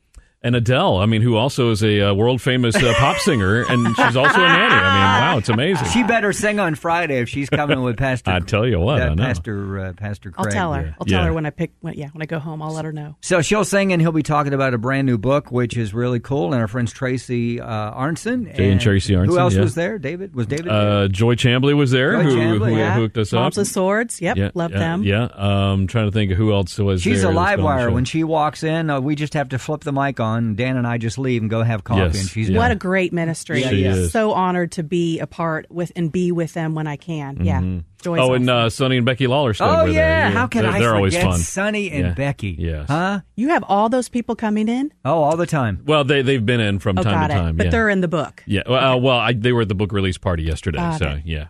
And 0.47 0.55
Adele. 0.55 0.99
I 0.99 1.07
mean, 1.07 1.23
who 1.23 1.35
also 1.37 1.71
is 1.73 1.83
a 1.83 2.01
uh, 2.11 2.15
world 2.15 2.41
famous 2.41 2.77
uh, 2.77 2.95
pop 2.97 3.19
singer, 3.19 3.63
and 3.69 3.85
she's 3.97 4.17
also 4.17 4.39
a 4.39 4.47
nanny. 4.47 4.75
I 4.75 4.79
mean, 4.79 5.23
wow, 5.33 5.39
it's 5.39 5.49
amazing. 5.49 5.89
She 5.89 6.05
better 6.05 6.33
sing 6.33 6.61
on 6.61 6.77
Friday 6.77 7.19
if 7.19 7.29
she's 7.29 7.51
coming 7.51 7.83
with 7.83 7.97
Pastor. 7.97 8.31
I 8.37 8.39
tell 8.41 8.65
you 8.67 8.79
what, 8.79 9.03
uh, 9.03 9.07
I 9.07 9.15
know. 9.15 9.23
Pastor 9.25 9.81
uh, 9.81 9.93
Pastor 9.95 10.33
I'll 10.39 10.45
tell 10.45 10.73
her. 10.73 10.95
I'll 11.01 11.07
tell 11.07 11.21
Yeah. 11.21 11.27
her 11.27 11.33
when 11.33 11.47
I 11.47 11.51
pick. 11.51 11.73
When, 11.81 11.95
yeah, 11.95 12.09
when 12.13 12.23
I 12.23 12.27
go 12.27 12.39
home, 12.39 12.63
I'll 12.63 12.73
let 12.73 12.85
her 12.85 12.93
know. 12.93 13.17
So 13.23 13.43
she'll 13.43 13.65
sing, 13.65 13.93
and 13.93 14.01
he'll 14.01 14.13
be 14.13 14.23
talking 14.23 14.55
about 14.55 14.73
a 14.73 14.79
brand 14.79 15.07
new 15.07 15.19
book, 15.19 15.51
which 15.51 15.77
is 15.77 15.93
really 15.93 16.21
cool. 16.21 16.53
And 16.53 16.61
our 16.61 16.69
friends 16.69 16.93
Tracy 16.93 17.61
uh, 17.61 17.67
Arnson 17.67 18.55
Jay 18.55 18.71
and 18.71 18.81
Tracy 18.81 19.15
Who 19.15 19.39
else 19.39 19.55
yeah. 19.55 19.61
was 19.63 19.75
there? 19.75 19.99
David 19.99 20.35
was 20.35 20.47
David. 20.47 20.67
there? 20.67 20.75
Uh, 20.75 21.09
Joy 21.09 21.35
Chambly 21.35 21.75
was 21.77 21.91
there, 21.91 22.13
Joy 22.13 22.23
who, 22.23 22.37
Chambly, 22.37 22.69
who 22.71 22.77
yeah. 22.77 22.95
hooked 22.95 23.19
us 23.19 23.33
Moms 23.33 23.59
up. 23.59 23.63
with 23.63 23.69
swords. 23.69 24.21
Yep, 24.21 24.37
yeah, 24.37 24.51
love 24.55 24.71
yeah, 24.71 24.79
them. 24.79 25.03
Yeah, 25.03 25.25
um, 25.35 25.89
trying 25.89 26.07
to 26.07 26.13
think 26.13 26.31
of 26.31 26.39
who 26.39 26.53
else 26.53 26.79
was. 26.79 27.03
She's 27.03 27.23
there. 27.23 27.33
a 27.33 27.35
live 27.35 27.57
been 27.57 27.67
on 27.67 27.77
the 27.79 27.83
wire. 27.85 27.91
When 27.91 28.05
she 28.05 28.23
walks 28.23 28.63
in, 28.63 28.91
uh, 28.91 29.01
we 29.01 29.17
just 29.17 29.35
have 29.35 29.49
to 29.49 29.59
flip 29.59 29.81
the 29.81 29.93
mic 29.93 30.21
on. 30.21 30.36
Dan 30.57 30.77
and 30.77 30.87
I 30.87 30.99
just 30.99 31.19
leave 31.19 31.43
and 31.43 31.51
go 31.51 31.63
have 31.63 31.85
coffee, 31.85 32.01
Yes. 32.03 32.21
and 32.21 32.29
she's 32.29 32.49
Yeah. 32.49 32.59
What 32.59 32.71
a 32.71 32.75
great 32.75 33.13
ministry! 33.13 33.63
She 33.63 33.85
is. 33.85 34.13
So 34.13 34.33
honored 34.33 34.73
to 34.73 34.83
be 34.83 35.19
a 35.21 35.27
part 35.27 35.67
with 35.71 35.93
and 35.97 36.11
be 36.13 36.33
with 36.33 36.53
them 36.55 36.75
when 36.75 36.87
I 36.87 36.97
can. 36.97 37.39
Yeah, 37.45 37.61
Joy's 38.03 38.21
Oh, 38.21 38.35
and 38.35 38.49
awesome. 38.49 38.67
uh, 38.67 38.71
Sonny 38.71 38.97
and 38.99 39.07
Becky 39.07 39.27
Lawlerstein 39.27 39.81
Oh 39.83 39.85
yeah, 39.87 40.29
there. 40.29 40.31
how 40.31 40.47
can 40.47 40.63
they're, 40.63 40.71
I 40.73 40.79
They're 40.79 40.95
always 40.95 41.15
forget 41.15 41.31
fun. 41.31 41.39
Sonny 41.41 41.91
and 41.91 42.07
Yeah. 42.09 42.15
Becky? 42.15 42.57
Yes. 42.59 42.87
Huh? 42.89 43.21
you 43.35 43.49
have 43.49 43.65
all 43.65 43.89
those 43.89 44.09
people 44.09 44.37
coming 44.37 44.69
in. 44.69 44.93
Oh, 45.05 45.23
all 45.23 45.37
the 45.37 45.47
time. 45.47 45.81
Well, 45.87 46.05
they 46.05 46.23
they've 46.23 46.45
been 46.45 46.61
in 46.61 46.79
from 46.79 46.99
Oh, 46.99 47.03
time 47.03 47.13
got 47.13 47.27
to 47.29 47.35
it. 47.35 47.37
time. 47.39 47.57
But 47.57 47.65
yeah. 47.67 47.71
they're 47.71 47.89
in 47.89 48.01
the 48.01 48.09
book. 48.09 48.43
Yeah. 48.47 48.63
Well, 48.69 48.95
uh, 48.95 48.97
well 48.99 49.19
I, 49.19 49.33
they 49.33 49.53
were 49.53 49.63
at 49.63 49.69
the 49.69 49.75
book 49.75 49.93
release 49.93 50.19
party 50.19 50.43
yesterday. 50.45 50.79
Got 50.79 50.99
so 50.99 51.07
it. 51.09 51.23
yeah. 51.25 51.47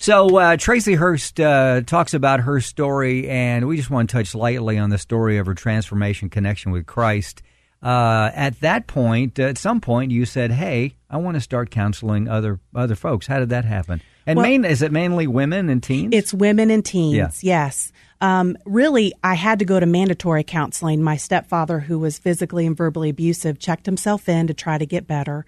So 0.00 0.36
uh, 0.38 0.56
Tracy 0.56 0.94
Hurst 0.94 1.40
uh, 1.40 1.80
talks 1.84 2.14
about 2.14 2.38
her 2.38 2.60
story, 2.60 3.28
and 3.28 3.66
we 3.66 3.76
just 3.76 3.90
want 3.90 4.08
to 4.08 4.16
touch 4.16 4.32
lightly 4.32 4.78
on 4.78 4.90
the 4.90 4.98
story 4.98 5.38
of 5.38 5.46
her 5.46 5.54
transformation 5.54 6.30
connection 6.30 6.70
with 6.70 6.86
Christ. 6.86 7.42
Uh, 7.82 8.30
at 8.34 8.58
that 8.60 8.86
point, 8.86 9.38
at 9.38 9.56
some 9.56 9.80
point, 9.80 10.10
you 10.10 10.24
said, 10.24 10.50
"Hey, 10.50 10.96
I 11.08 11.16
want 11.18 11.36
to 11.36 11.40
start 11.40 11.70
counseling 11.70 12.28
other 12.28 12.58
other 12.74 12.96
folks." 12.96 13.26
How 13.28 13.38
did 13.38 13.50
that 13.50 13.64
happen? 13.64 14.00
And 14.26 14.36
Well- 14.36 14.46
main 14.46 14.64
is 14.64 14.82
it 14.82 14.92
mainly 14.92 15.26
women 15.26 15.68
and 15.70 15.82
teens? 15.82 16.10
It's 16.12 16.34
women 16.34 16.70
and 16.70 16.84
teens. 16.84 17.42
Yeah. 17.42 17.64
Yes. 17.66 17.92
Um, 18.20 18.56
really, 18.66 19.12
I 19.22 19.34
had 19.34 19.60
to 19.60 19.64
go 19.64 19.78
to 19.78 19.86
mandatory 19.86 20.42
counseling. 20.42 21.02
My 21.02 21.16
stepfather, 21.16 21.78
who 21.80 22.00
was 22.00 22.18
physically 22.18 22.66
and 22.66 22.76
verbally 22.76 23.10
abusive, 23.10 23.60
checked 23.60 23.86
himself 23.86 24.28
in 24.28 24.48
to 24.48 24.54
try 24.54 24.76
to 24.76 24.86
get 24.86 25.06
better. 25.06 25.46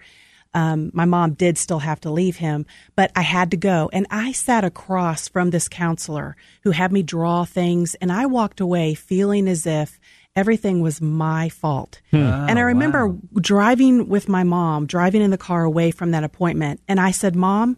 Um, 0.53 0.91
my 0.93 1.05
mom 1.05 1.33
did 1.33 1.57
still 1.57 1.79
have 1.79 2.01
to 2.01 2.11
leave 2.11 2.37
him, 2.37 2.65
but 2.95 3.11
I 3.15 3.21
had 3.21 3.51
to 3.51 3.57
go. 3.57 3.89
And 3.93 4.05
I 4.09 4.31
sat 4.33 4.65
across 4.65 5.29
from 5.29 5.49
this 5.49 5.67
counselor 5.69 6.35
who 6.63 6.71
had 6.71 6.91
me 6.91 7.03
draw 7.03 7.45
things, 7.45 7.95
and 7.95 8.11
I 8.11 8.25
walked 8.25 8.59
away 8.59 8.93
feeling 8.93 9.47
as 9.47 9.65
if 9.65 9.99
everything 10.35 10.81
was 10.81 11.01
my 11.01 11.49
fault. 11.49 11.99
Hmm. 12.11 12.17
and 12.17 12.57
I 12.57 12.63
oh, 12.63 12.65
remember 12.65 13.15
driving 13.35 14.07
with 14.07 14.29
my 14.29 14.43
mom, 14.43 14.85
driving 14.85 15.21
in 15.21 15.31
the 15.31 15.37
car 15.37 15.63
away 15.63 15.91
from 15.91 16.11
that 16.11 16.23
appointment, 16.23 16.81
and 16.87 16.99
I 16.99 17.11
said, 17.11 17.35
Mom, 17.35 17.77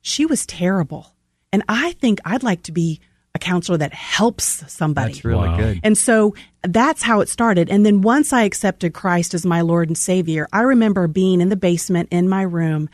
she 0.00 0.26
was 0.26 0.46
terrible. 0.46 1.14
And 1.52 1.62
I 1.68 1.92
think 1.92 2.20
I'd 2.24 2.42
like 2.42 2.62
to 2.64 2.72
be 2.72 3.00
a 3.34 3.38
counselor 3.38 3.78
that 3.78 3.94
helps 3.94 4.62
somebody. 4.72 5.12
That's 5.12 5.24
really 5.24 5.48
Wow. 5.48 5.56
good. 5.56 5.80
And 5.82 5.96
so 5.96 6.34
that's 6.62 7.02
how 7.02 7.20
it 7.20 7.28
started. 7.28 7.70
And 7.70 7.84
then 7.84 8.02
once 8.02 8.32
I 8.32 8.42
accepted 8.42 8.92
Christ 8.92 9.32
as 9.34 9.46
my 9.46 9.60
Lord 9.62 9.88
and 9.88 9.96
Savior, 9.96 10.48
I 10.52 10.62
remember 10.62 11.06
being 11.08 11.40
in 11.40 11.48
the 11.48 11.56
basement 11.56 12.08
in 12.10 12.28
my 12.28 12.42
room 12.42 12.88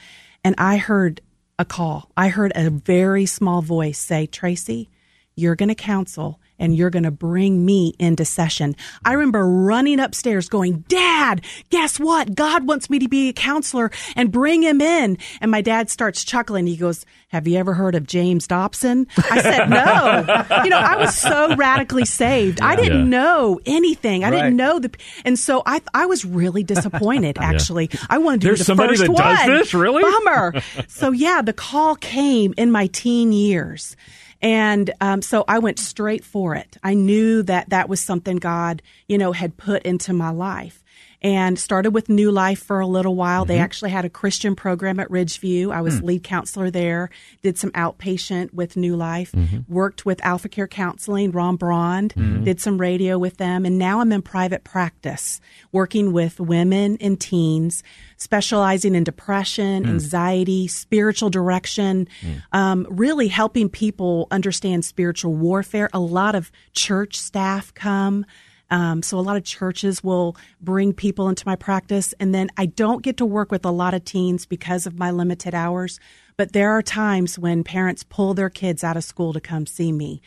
and 0.44 0.54
I 0.58 0.76
heard 0.76 1.20
a 1.58 1.64
call. 1.64 2.10
I 2.16 2.28
heard 2.28 2.52
a 2.54 2.70
very 2.70 3.26
small 3.26 3.62
voice 3.62 3.98
say, 3.98 4.26
Tracy, 4.26 4.90
you're 5.34 5.56
going 5.56 5.70
to 5.70 5.74
counsel 5.74 6.40
and 6.58 6.74
you're 6.76 6.90
going 6.90 7.02
to 7.04 7.10
bring 7.10 7.64
me 7.64 7.94
into 7.98 8.24
session. 8.24 8.74
I 9.04 9.12
remember 9.12 9.46
running 9.46 10.00
upstairs 10.00 10.48
going, 10.48 10.84
Dad, 10.88 11.42
guess 11.70 11.98
what? 12.00 12.34
God 12.34 12.66
wants 12.66 12.90
me 12.90 12.98
to 12.98 13.08
be 13.08 13.28
a 13.28 13.32
counselor 13.32 13.90
and 14.16 14.32
bring 14.32 14.62
him 14.62 14.80
in. 14.80 15.18
And 15.40 15.50
my 15.50 15.60
dad 15.60 15.90
starts 15.90 16.24
chuckling. 16.24 16.66
He 16.66 16.76
goes, 16.76 17.04
Have 17.28 17.46
you 17.46 17.58
ever 17.58 17.74
heard 17.74 17.94
of 17.94 18.06
James 18.06 18.46
Dobson? 18.46 19.06
I 19.30 19.40
said, 19.42 19.68
No. 19.70 20.62
you 20.64 20.70
know, 20.70 20.78
I 20.78 20.96
was 20.96 21.16
so 21.16 21.54
radically 21.56 22.04
saved. 22.04 22.60
I 22.60 22.76
didn't 22.76 22.98
Yeah. 22.98 23.18
know 23.18 23.60
anything. 23.66 24.24
I 24.24 24.30
Right. 24.30 24.36
didn't 24.42 24.56
know 24.56 24.78
the, 24.78 24.90
and 25.24 25.38
so 25.38 25.62
I, 25.66 25.80
I 25.94 26.06
was 26.06 26.24
really 26.24 26.62
disappointed, 26.62 27.38
actually. 27.40 27.90
I 28.10 28.18
wanted 28.18 28.40
to 28.42 28.46
There's 28.48 28.58
be 28.58 28.62
the 28.62 28.64
somebody 28.64 28.96
first 28.96 29.02
that 29.02 29.10
one. 29.12 29.36
does 29.36 29.46
this? 29.46 29.74
Really? 29.74 30.02
Bummer. 30.02 30.54
so 30.88 31.12
yeah, 31.12 31.42
the 31.42 31.52
call 31.52 31.94
came 31.96 32.54
in 32.56 32.70
my 32.70 32.86
teen 32.88 33.32
years. 33.32 33.96
And 34.40 34.92
um, 35.00 35.22
so 35.22 35.44
I 35.48 35.58
went 35.58 35.78
straight 35.78 36.24
for 36.24 36.54
it. 36.54 36.76
I 36.82 36.94
knew 36.94 37.42
that 37.44 37.70
that 37.70 37.88
was 37.88 38.00
something 38.00 38.36
God, 38.36 38.82
you 39.08 39.18
know, 39.18 39.32
had 39.32 39.56
put 39.56 39.82
into 39.82 40.12
my 40.12 40.30
life. 40.30 40.82
And 41.20 41.58
started 41.58 41.90
with 41.90 42.08
New 42.08 42.30
Life 42.30 42.62
for 42.62 42.78
a 42.78 42.86
little 42.86 43.16
while. 43.16 43.44
They 43.44 43.54
mm-hmm. 43.54 43.64
actually 43.64 43.90
had 43.90 44.04
a 44.04 44.08
Christian 44.10 44.54
program 44.54 45.00
at 45.00 45.08
Ridgeview. 45.08 45.72
I 45.72 45.80
was 45.80 46.00
mm. 46.00 46.04
lead 46.04 46.22
counselor 46.22 46.70
there. 46.70 47.10
Did 47.42 47.58
some 47.58 47.72
outpatient 47.72 48.54
with 48.54 48.76
New 48.76 48.94
Life. 48.94 49.32
Mm-hmm. 49.32 49.72
Worked 49.72 50.06
with 50.06 50.24
Alpha 50.24 50.48
Care 50.48 50.68
Counseling, 50.68 51.32
Ron 51.32 51.56
Brond. 51.56 52.14
Mm-hmm. 52.14 52.44
Did 52.44 52.60
some 52.60 52.80
radio 52.80 53.18
with 53.18 53.36
them. 53.36 53.66
And 53.66 53.78
now 53.78 53.98
I'm 53.98 54.12
in 54.12 54.22
private 54.22 54.62
practice, 54.62 55.40
working 55.72 56.12
with 56.12 56.38
women 56.38 56.96
and 57.00 57.20
teens, 57.20 57.82
specializing 58.16 58.94
in 58.94 59.02
depression, 59.02 59.84
mm. 59.84 59.88
anxiety, 59.88 60.68
spiritual 60.68 61.30
direction, 61.30 62.06
mm. 62.20 62.42
um, 62.52 62.86
really 62.90 63.26
helping 63.26 63.68
people 63.68 64.28
understand 64.30 64.84
spiritual 64.84 65.34
warfare. 65.34 65.90
A 65.92 65.98
lot 65.98 66.36
of 66.36 66.52
church 66.72 67.18
staff 67.18 67.74
come. 67.74 68.24
Um, 68.70 69.02
so 69.02 69.18
a 69.18 69.20
lot 69.20 69.36
of 69.36 69.44
churches 69.44 70.04
will 70.04 70.36
bring 70.60 70.92
people 70.92 71.28
into 71.28 71.44
my 71.46 71.56
practice, 71.56 72.14
and 72.20 72.34
then 72.34 72.50
I 72.56 72.66
don't 72.66 73.02
get 73.02 73.16
to 73.18 73.26
work 73.26 73.50
with 73.50 73.64
a 73.64 73.70
lot 73.70 73.94
of 73.94 74.04
teens 74.04 74.44
because 74.46 74.86
of 74.86 74.98
my 74.98 75.10
limited 75.10 75.54
hours. 75.54 75.98
But 76.36 76.52
there 76.52 76.70
are 76.70 76.82
times 76.82 77.38
when 77.38 77.64
parents 77.64 78.04
pull 78.04 78.34
their 78.34 78.50
kids 78.50 78.84
out 78.84 78.96
of 78.96 79.04
school 79.04 79.32
to 79.32 79.40
come 79.40 79.66
see 79.66 79.90
me. 79.90 80.20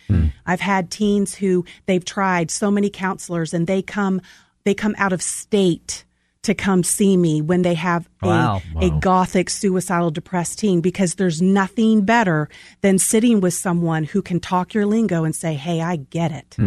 I've 0.45 0.59
had 0.59 0.91
teens 0.91 1.35
who 1.35 1.63
they've 1.85 2.03
tried 2.03 2.51
so 2.51 2.69
many 2.71 2.89
counselors, 2.89 3.53
and 3.53 3.67
they 3.67 3.81
come 3.81 4.21
they 4.63 4.73
come 4.73 4.95
out 4.97 5.13
of 5.13 5.21
state 5.21 6.03
to 6.43 6.53
come 6.55 6.83
see 6.83 7.15
me 7.17 7.41
when 7.41 7.61
they 7.61 7.75
have 7.75 8.09
Wow. 8.23 8.61
a, 8.79 8.87
a 8.87 8.99
gothic 8.99 9.49
suicidal 9.49 10.09
depressed 10.11 10.59
teen 10.59 10.81
because 10.81 11.15
there's 11.15 11.41
nothing 11.41 12.01
better 12.01 12.49
than 12.81 12.97
sitting 12.99 13.41
with 13.41 13.53
someone 13.53 14.03
who 14.03 14.21
can 14.23 14.39
talk 14.39 14.73
your 14.73 14.85
lingo 14.87 15.23
and 15.23 15.35
say, 15.35 15.53
"Hey, 15.53 15.81
I 15.81 15.95
get 15.97 16.31
it." 16.31 16.57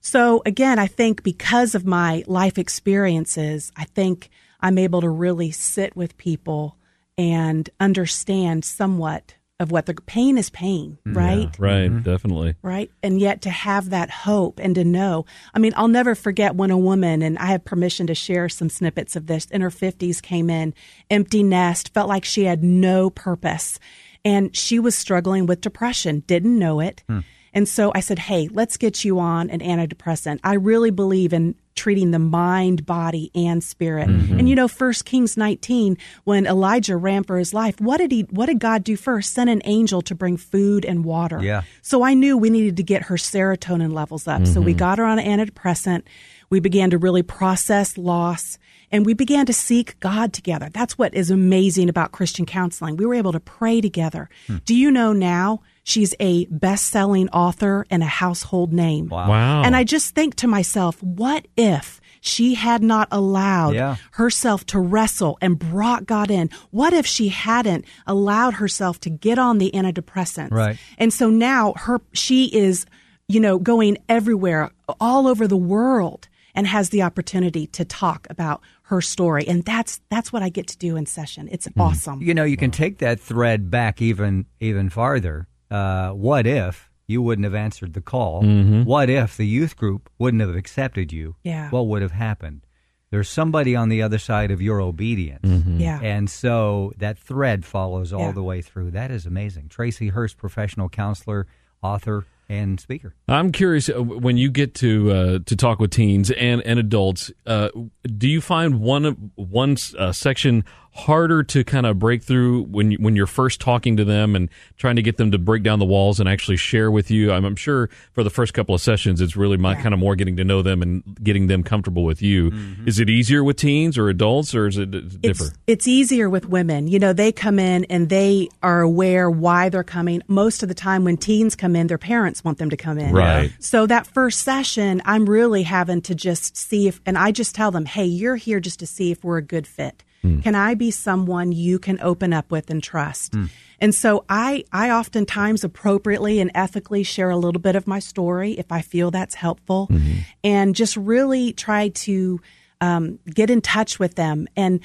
So 0.00 0.42
again, 0.46 0.78
I 0.78 0.86
think 0.86 1.22
because 1.22 1.74
of 1.74 1.84
my 1.84 2.24
life 2.26 2.58
experiences, 2.58 3.72
I 3.76 3.84
think 3.84 4.30
I'm 4.60 4.78
able 4.78 5.00
to 5.00 5.08
really 5.08 5.50
sit 5.50 5.96
with 5.96 6.16
people 6.18 6.76
and 7.16 7.68
understand 7.80 8.64
somewhat 8.64 9.34
of 9.60 9.72
what 9.72 9.86
the 9.86 9.94
pain 9.94 10.38
is 10.38 10.50
pain, 10.50 10.98
mm-hmm. 11.04 11.18
right? 11.18 11.58
Right. 11.58 11.90
Mm-hmm. 11.90 12.02
Definitely. 12.02 12.54
Right. 12.62 12.90
And 13.02 13.20
yet 13.20 13.42
to 13.42 13.50
have 13.50 13.90
that 13.90 14.08
hope 14.10 14.60
and 14.60 14.74
to 14.76 14.84
know. 14.84 15.26
I 15.52 15.58
mean, 15.58 15.72
I'll 15.76 15.88
never 15.88 16.14
forget 16.14 16.54
when 16.54 16.70
a 16.70 16.78
woman, 16.78 17.22
and 17.22 17.36
I 17.38 17.46
have 17.46 17.64
permission 17.64 18.06
to 18.06 18.14
share 18.14 18.48
some 18.48 18.70
snippets 18.70 19.16
of 19.16 19.26
this, 19.26 19.46
in 19.46 19.60
her 19.60 19.70
50s 19.70 20.22
came 20.22 20.48
in, 20.48 20.74
empty 21.10 21.42
nest, 21.42 21.92
felt 21.92 22.08
like 22.08 22.24
she 22.24 22.44
had 22.44 22.62
no 22.62 23.10
purpose. 23.10 23.80
And 24.24 24.56
she 24.56 24.78
was 24.78 24.94
struggling 24.94 25.46
with 25.46 25.60
depression, 25.60 26.20
didn't 26.26 26.58
know 26.58 26.78
it. 26.78 27.02
Hmm. 27.08 27.20
And 27.52 27.68
so 27.68 27.92
I 27.94 28.00
said, 28.00 28.18
Hey, 28.18 28.48
let's 28.52 28.76
get 28.76 29.04
you 29.04 29.18
on 29.18 29.50
an 29.50 29.60
antidepressant. 29.60 30.40
I 30.44 30.54
really 30.54 30.90
believe 30.90 31.32
in 31.32 31.54
treating 31.78 32.10
the 32.10 32.18
mind, 32.18 32.84
body, 32.84 33.30
and 33.36 33.62
spirit. 33.62 34.08
Mm-hmm. 34.08 34.38
And 34.40 34.48
you 34.48 34.56
know, 34.56 34.66
First 34.66 35.04
Kings 35.04 35.36
19, 35.36 35.96
when 36.24 36.44
Elijah 36.44 36.96
ran 36.96 37.22
for 37.22 37.38
his 37.38 37.54
life, 37.54 37.80
what 37.80 37.98
did 37.98 38.10
he 38.10 38.22
what 38.30 38.46
did 38.46 38.58
God 38.58 38.82
do 38.82 38.96
first? 38.96 39.32
Send 39.32 39.48
an 39.48 39.62
angel 39.64 40.02
to 40.02 40.14
bring 40.14 40.36
food 40.36 40.84
and 40.84 41.04
water. 41.04 41.40
Yeah. 41.40 41.62
So 41.82 42.02
I 42.02 42.14
knew 42.14 42.36
we 42.36 42.50
needed 42.50 42.76
to 42.78 42.82
get 42.82 43.02
her 43.02 43.14
serotonin 43.14 43.92
levels 43.92 44.26
up. 44.26 44.46
So 44.46 44.60
we 44.60 44.72
mm-hmm. 44.72 44.78
got 44.78 44.98
her 44.98 45.04
on 45.04 45.18
an 45.18 45.38
antidepressant. 45.38 46.02
We 46.50 46.60
began 46.60 46.90
to 46.90 46.98
really 46.98 47.22
process 47.22 47.96
loss 47.96 48.58
and 48.90 49.04
we 49.04 49.14
began 49.14 49.46
to 49.46 49.52
seek 49.52 50.00
God 50.00 50.32
together. 50.32 50.70
That's 50.72 50.96
what 50.96 51.14
is 51.14 51.30
amazing 51.30 51.88
about 51.88 52.12
Christian 52.12 52.46
counseling. 52.46 52.96
We 52.96 53.06
were 53.06 53.14
able 53.14 53.32
to 53.32 53.40
pray 53.40 53.80
together. 53.80 54.28
Hmm. 54.46 54.56
Do 54.64 54.74
you 54.74 54.90
know 54.90 55.12
now 55.12 55.60
she's 55.88 56.14
a 56.20 56.44
best-selling 56.46 57.28
author 57.30 57.86
and 57.90 58.02
a 58.02 58.06
household 58.06 58.72
name? 58.72 59.08
Wow. 59.08 59.62
And 59.62 59.74
I 59.74 59.84
just 59.84 60.14
think 60.14 60.34
to 60.36 60.46
myself, 60.46 61.02
what 61.02 61.48
if 61.56 62.00
she 62.20 62.54
had 62.54 62.82
not 62.82 63.08
allowed 63.10 63.74
Yeah. 63.74 63.96
herself 64.12 64.66
to 64.66 64.78
wrestle 64.78 65.38
and 65.40 65.58
brought 65.58 66.06
God 66.06 66.30
in? 66.30 66.50
What 66.70 66.92
if 66.92 67.06
she 67.06 67.28
hadn't 67.28 67.84
allowed 68.06 68.54
herself 68.54 69.00
to 69.00 69.10
get 69.10 69.38
on 69.38 69.58
the 69.58 69.70
antidepressants? 69.72 70.50
Right. 70.50 70.76
And 70.98 71.12
so 71.12 71.30
now 71.30 71.72
her 71.76 72.00
she 72.12 72.46
is, 72.46 72.86
you 73.28 73.40
know, 73.40 73.58
going 73.58 73.98
everywhere, 74.08 74.70
all 75.00 75.26
over 75.26 75.46
the 75.46 75.56
world 75.56 76.28
and 76.54 76.66
has 76.66 76.90
the 76.90 77.02
opportunity 77.02 77.66
to 77.68 77.84
talk 77.84 78.26
about 78.30 78.60
her 78.82 79.00
story. 79.00 79.46
And 79.46 79.64
that's 79.64 80.00
that's 80.10 80.32
what 80.32 80.42
I 80.42 80.48
get 80.48 80.66
to 80.68 80.78
do 80.78 80.96
in 80.96 81.06
session. 81.06 81.48
It's 81.50 81.68
mm-hmm. 81.68 81.80
awesome. 81.80 82.20
You 82.22 82.34
know, 82.34 82.44
you 82.44 82.56
can 82.56 82.70
take 82.70 82.98
that 82.98 83.20
thread 83.20 83.70
back 83.70 84.02
even 84.02 84.44
even 84.60 84.90
farther. 84.90 85.46
Uh, 85.70 86.10
what 86.10 86.46
if 86.46 86.90
you 87.06 87.22
wouldn't 87.22 87.44
have 87.44 87.54
answered 87.54 87.94
the 87.94 88.00
call? 88.02 88.42
What 88.42 89.08
if 89.10 89.36
the 89.36 89.46
youth 89.46 89.76
group 89.76 90.10
wouldn't 90.18 90.40
have 90.40 90.54
accepted 90.54 91.12
you? 91.12 91.36
Yeah. 91.42 91.70
What 91.70 91.86
would 91.88 92.02
have 92.02 92.12
happened? 92.12 92.62
there's 93.10 93.30
somebody 93.30 93.74
on 93.74 93.88
the 93.88 94.02
other 94.02 94.18
side 94.18 94.50
of 94.50 94.60
your 94.60 94.82
obedience. 94.82 95.40
Yeah. 95.80 95.98
And 96.02 96.28
so 96.28 96.92
that 96.98 97.18
thread 97.18 97.64
follows 97.64 98.12
all 98.12 98.20
Yeah. 98.20 98.32
the 98.32 98.42
way 98.42 98.60
through. 98.60 98.90
That 98.90 99.10
is 99.10 99.24
amazing. 99.24 99.70
Tracy 99.70 100.08
Hurst, 100.08 100.36
professional 100.36 100.90
counselor, 100.90 101.46
author, 101.82 102.26
and 102.50 102.78
speaker. 102.78 103.14
I'm 103.26 103.50
curious 103.50 103.88
uh, 103.88 104.02
when 104.02 104.36
you 104.36 104.50
get 104.50 104.74
to 104.76 105.10
uh, 105.10 105.38
to 105.46 105.56
talk 105.56 105.78
with 105.80 105.90
teens 105.90 106.30
and 106.30 106.60
and 106.66 106.78
adults. 106.78 107.30
Uh, 107.46 107.70
do 108.18 108.28
you 108.28 108.42
find 108.42 108.78
one 108.80 109.30
one 109.36 109.78
uh, 109.98 110.12
section 110.12 110.64
harder 110.98 111.42
to 111.44 111.62
kind 111.62 111.86
of 111.86 111.98
break 111.98 112.22
through 112.22 112.64
when 112.64 112.90
you, 112.90 112.98
when 112.98 113.14
you're 113.14 113.26
first 113.26 113.60
talking 113.60 113.96
to 113.96 114.04
them 114.04 114.34
and 114.34 114.48
trying 114.76 114.96
to 114.96 115.02
get 115.02 115.16
them 115.16 115.30
to 115.30 115.38
break 115.38 115.62
down 115.62 115.78
the 115.78 115.84
walls 115.84 116.18
and 116.18 116.28
actually 116.28 116.56
share 116.56 116.90
with 116.90 117.10
you? 117.10 117.32
I'm, 117.32 117.44
I'm 117.44 117.56
sure 117.56 117.88
for 118.12 118.24
the 118.24 118.30
first 118.30 118.52
couple 118.52 118.74
of 118.74 118.80
sessions, 118.80 119.20
it's 119.20 119.36
really 119.36 119.56
my, 119.56 119.74
kind 119.76 119.94
of 119.94 120.00
more 120.00 120.16
getting 120.16 120.36
to 120.36 120.44
know 120.44 120.60
them 120.60 120.82
and 120.82 121.02
getting 121.22 121.46
them 121.46 121.62
comfortable 121.62 122.04
with 122.04 122.20
you. 122.20 122.52
Is 122.84 122.98
it 122.98 123.08
easier 123.08 123.44
with 123.44 123.56
teens 123.56 123.96
or 123.96 124.08
adults, 124.08 124.54
or 124.54 124.66
is 124.66 124.76
it 124.76 124.94
uh, 124.94 125.00
differ? 125.00 125.44
It's, 125.44 125.58
it's 125.66 125.88
easier 125.88 126.28
with 126.28 126.46
women. 126.46 126.88
You 126.88 126.98
know, 126.98 127.12
they 127.12 127.30
come 127.30 127.58
in 127.58 127.84
and 127.84 128.08
they 128.08 128.48
are 128.62 128.80
aware 128.80 129.30
why 129.30 129.68
they're 129.68 129.84
coming. 129.84 130.22
Most 130.26 130.62
of 130.62 130.68
the 130.68 130.74
time, 130.74 131.04
when 131.04 131.16
teens 131.16 131.54
come 131.54 131.76
in, 131.76 131.86
their 131.86 131.98
parents 131.98 132.42
want 132.42 132.58
them 132.58 132.70
to 132.70 132.76
come 132.76 132.98
in. 132.98 133.14
Right. 133.14 133.52
So 133.60 133.86
that 133.86 134.06
first 134.06 134.42
session, 134.42 135.00
I'm 135.04 135.28
really 135.28 135.62
having 135.62 136.02
to 136.02 136.14
just 136.14 136.56
see 136.56 136.88
if, 136.88 137.00
and 137.06 137.16
I 137.16 137.30
just 137.30 137.54
tell 137.54 137.70
them, 137.70 137.84
hey, 137.84 138.04
you're 138.04 138.36
here 138.36 138.58
just 138.58 138.80
to 138.80 138.86
see 138.86 139.12
if 139.12 139.22
we're 139.22 139.38
a 139.38 139.42
good 139.42 139.66
fit. 139.66 140.02
Mm. 140.24 140.42
Can 140.42 140.54
I 140.54 140.74
be 140.74 140.90
someone 140.90 141.52
you 141.52 141.78
can 141.78 142.00
open 142.00 142.32
up 142.32 142.50
with 142.50 142.70
and 142.70 142.82
trust? 142.82 143.32
Mm. 143.32 143.50
And 143.80 143.94
so 143.94 144.24
I, 144.28 144.64
I 144.72 144.90
oftentimes 144.90 145.62
appropriately 145.62 146.40
and 146.40 146.50
ethically 146.54 147.02
share 147.04 147.30
a 147.30 147.36
little 147.36 147.60
bit 147.60 147.76
of 147.76 147.86
my 147.86 148.00
story 148.00 148.52
if 148.58 148.72
I 148.72 148.80
feel 148.80 149.10
that's 149.10 149.36
helpful, 149.36 149.88
mm-hmm. 149.90 150.20
and 150.42 150.74
just 150.74 150.96
really 150.96 151.52
try 151.52 151.88
to 151.88 152.40
um, 152.80 153.18
get 153.26 153.50
in 153.50 153.60
touch 153.60 153.98
with 153.98 154.16
them. 154.16 154.48
And 154.56 154.80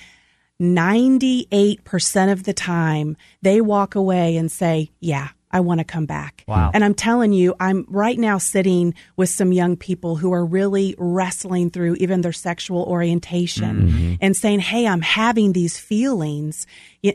98% 0.62 2.32
of 2.32 2.43
the 2.43 2.54
time, 2.54 3.17
they 3.41 3.62
walk 3.62 3.96
away 3.96 4.38
and 4.38 4.52
say, 4.52 4.91
Yeah, 5.00 5.30
I 5.54 5.60
want 5.60 5.80
to 5.80 5.84
come 5.84 6.08
back. 6.08 6.44
Wow. 6.48 6.72
And 6.74 6.84
I'm 6.84 6.96
telling 6.96 7.32
you, 7.32 7.56
I'm 7.60 7.86
right 7.88 8.18
now 8.18 8.39
sitting 8.39 8.96
with 9.16 9.30
some 9.30 9.54
young 9.54 9.78
people 9.78 10.16
who 10.16 10.34
are 10.34 10.44
really 10.44 10.96
wrestling 10.98 11.70
through 11.70 11.96
even 11.96 12.22
their 12.22 12.34
sexual 12.34 12.84
orientation 12.84 13.89
mm-hmm. 13.89 14.13
and 14.20 14.36
saying, 14.36 14.60
Hey, 14.60 14.88
I'm 14.88 15.02
having 15.02 15.54
these 15.54 15.78
feelings. 15.78 16.66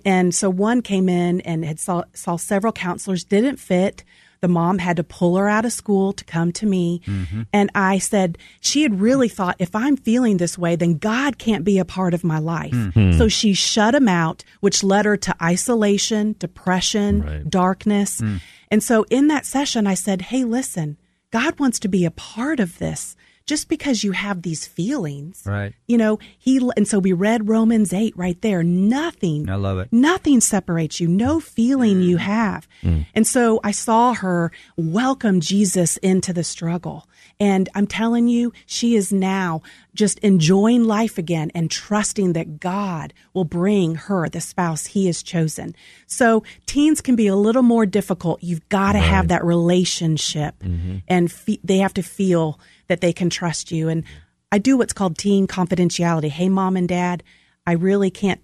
And 0.04 0.32
so 0.34 0.48
one 0.48 0.82
came 0.82 1.08
in 1.08 1.40
and 1.40 1.64
had 1.64 1.80
saw, 1.80 2.04
saw 2.14 2.36
several 2.36 2.72
counselors, 2.72 3.24
didn't 3.24 3.56
fit. 3.56 4.04
The 4.40 4.48
mom 4.48 4.78
had 4.78 4.96
to 4.98 5.04
pull 5.04 5.36
her 5.36 5.48
out 5.48 5.64
of 5.64 5.72
school 5.72 6.12
to 6.12 6.24
come 6.24 6.52
to 6.52 6.66
me. 6.66 7.00
Mm-hmm. 7.06 7.42
And 7.52 7.70
I 7.74 7.98
said, 7.98 8.38
she 8.60 8.82
had 8.82 9.00
really 9.00 9.28
thought, 9.28 9.56
if 9.58 9.74
I'm 9.74 9.96
feeling 9.96 10.36
this 10.36 10.56
way, 10.56 10.76
then 10.76 10.98
God 10.98 11.38
can't 11.38 11.64
be 11.64 11.78
a 11.78 11.84
part 11.84 12.14
of 12.14 12.22
my 12.24 12.38
life. 12.38 12.72
Hmm. 12.72 12.88
Hmm. 12.90 13.12
So 13.18 13.28
she 13.28 13.52
shut 13.54 13.94
him 13.94 14.08
out, 14.08 14.44
which 14.60 14.84
led 14.84 15.06
her 15.06 15.16
to 15.16 15.34
isolation, 15.42 16.36
depression, 16.38 17.22
Right. 17.22 17.50
darkness. 17.50 18.20
Hmm. 18.20 18.36
And 18.70 18.82
so 18.82 19.04
in 19.10 19.28
that 19.28 19.46
session, 19.46 19.86
I 19.86 19.94
said, 19.94 20.22
hey, 20.22 20.44
listen, 20.44 20.98
God 21.30 21.58
wants 21.58 21.78
to 21.80 21.88
be 21.88 22.04
a 22.04 22.10
part 22.10 22.60
of 22.60 22.78
this. 22.78 23.16
Just 23.48 23.68
because 23.68 24.04
you 24.04 24.12
have 24.12 24.42
these 24.42 24.66
feelings, 24.66 25.42
Right. 25.46 25.72
you 25.86 25.96
know, 25.96 26.18
he, 26.38 26.60
and 26.76 26.86
so 26.86 26.98
we 26.98 27.14
read 27.14 27.48
Romans 27.48 27.94
8 27.94 28.14
right 28.14 28.38
there. 28.42 28.62
Nothing, 28.62 29.48
I 29.48 29.54
love 29.54 29.78
it. 29.78 29.88
nothing 29.90 30.42
separates 30.42 31.00
you, 31.00 31.08
no 31.08 31.40
feeling 31.40 32.02
you 32.02 32.18
mm. 32.18 32.20
have. 32.20 32.68
Mm. 32.82 33.06
And 33.14 33.26
so 33.26 33.58
I 33.64 33.70
saw 33.70 34.12
her 34.12 34.52
welcome 34.76 35.40
Jesus 35.40 35.96
into 35.96 36.34
the 36.34 36.44
struggle. 36.44 37.08
And 37.40 37.68
I'm 37.74 37.86
telling 37.86 38.28
you, 38.28 38.52
she 38.66 38.96
is 38.96 39.12
now 39.12 39.62
just 39.94 40.18
enjoying 40.20 40.84
life 40.84 41.18
again 41.18 41.50
and 41.54 41.70
trusting 41.70 42.34
that 42.34 42.60
God 42.60 43.14
will 43.32 43.44
bring 43.44 43.94
her 43.94 44.28
the 44.28 44.40
spouse 44.40 44.86
he 44.86 45.06
has 45.06 45.22
chosen. 45.22 45.74
So 46.06 46.42
teens 46.66 47.00
can 47.00 47.16
be 47.16 47.28
a 47.28 47.36
little 47.36 47.62
more 47.62 47.86
difficult. 47.86 48.42
You've 48.42 48.68
got 48.68 48.92
to 48.92 48.98
have 48.98 49.28
that 49.28 49.44
relationship 49.44 50.58
mm-hmm. 50.60 50.98
and 51.08 51.30
fe- 51.30 51.60
they 51.64 51.78
have 51.78 51.94
to 51.94 52.02
feel 52.02 52.60
that 52.88 53.00
they 53.00 53.12
can 53.12 53.30
trust 53.30 53.70
you. 53.72 53.88
And 53.88 54.04
I 54.52 54.58
do 54.58 54.76
what's 54.76 54.92
called 54.92 55.16
teen 55.18 55.46
confidentiality. 55.46 56.28
Hey, 56.30 56.48
mom 56.48 56.76
and 56.76 56.88
dad, 56.88 57.22
I 57.66 57.72
really 57.72 58.10
can't, 58.10 58.40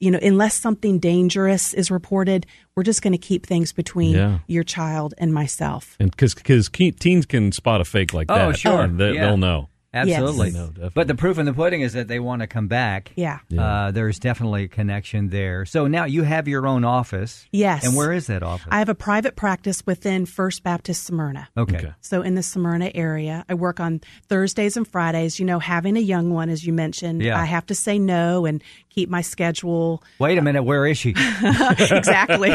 you 0.00 0.10
know, 0.10 0.18
unless 0.22 0.54
something 0.54 0.98
dangerous 1.00 1.74
is 1.74 1.90
reported, 1.90 2.46
we're 2.76 2.84
just 2.84 3.02
going 3.02 3.12
to 3.12 3.18
keep 3.18 3.44
things 3.44 3.72
between 3.72 4.14
Yeah. 4.14 4.38
your 4.46 4.62
child 4.62 5.14
and 5.18 5.34
myself. 5.34 5.96
And 5.98 6.10
because 6.10 6.34
because 6.34 6.68
teens 6.70 7.26
can 7.26 7.52
spot 7.52 7.80
a 7.80 7.84
fake 7.84 8.14
like 8.14 8.30
oh, 8.30 8.34
that, 8.34 8.48
Oh, 8.48 8.52
sure. 8.52 8.82
and 8.82 8.98
they, 8.98 9.14
Yeah. 9.14 9.26
they'll 9.26 9.36
know. 9.36 9.68
Absolutely. 9.94 10.48
Yes. 10.48 10.54
No, 10.54 10.66
definitely. 10.66 10.90
but 10.94 11.06
the 11.08 11.14
proof 11.14 11.38
in 11.38 11.46
the 11.46 11.52
pudding 11.54 11.80
is 11.80 11.94
that 11.94 12.08
they 12.08 12.20
want 12.20 12.42
to 12.42 12.46
come 12.46 12.68
back. 12.68 13.10
Yeah. 13.16 13.38
Uh, 13.58 13.90
there's 13.90 14.18
definitely 14.18 14.64
a 14.64 14.68
connection 14.68 15.30
there. 15.30 15.64
So 15.64 15.86
now 15.86 16.04
you 16.04 16.24
have 16.24 16.46
your 16.46 16.66
own 16.66 16.84
office. 16.84 17.46
Yes. 17.52 17.86
And 17.86 17.96
where 17.96 18.12
is 18.12 18.26
that 18.26 18.42
office? 18.42 18.68
I 18.70 18.80
have 18.80 18.90
a 18.90 18.94
private 18.94 19.34
practice 19.34 19.82
within 19.86 20.26
First 20.26 20.62
Baptist 20.62 21.04
Smyrna. 21.04 21.48
okay. 21.56 21.76
Okay. 21.78 21.92
So 22.00 22.20
in 22.22 22.34
the 22.34 22.42
Smyrna 22.42 22.90
area, 22.94 23.44
I 23.48 23.54
work 23.54 23.80
on 23.80 24.00
Thursdays 24.28 24.76
and 24.76 24.86
Fridays. 24.86 25.38
You 25.40 25.46
know, 25.46 25.58
having 25.58 25.96
a 25.96 26.00
young 26.00 26.34
one, 26.34 26.50
as 26.50 26.66
you 26.66 26.72
mentioned, 26.74 27.22
Yeah. 27.22 27.40
I 27.40 27.44
have 27.46 27.64
to 27.66 27.74
say 27.74 27.98
no 27.98 28.44
and 28.44 28.62
keep 28.90 29.08
my 29.08 29.22
schedule 29.22 30.02
Wait 30.18 30.36
a 30.38 30.42
minute. 30.42 30.64
Where 30.64 30.86
is 30.86 30.98
she? 30.98 31.10
exactly. 31.90 32.50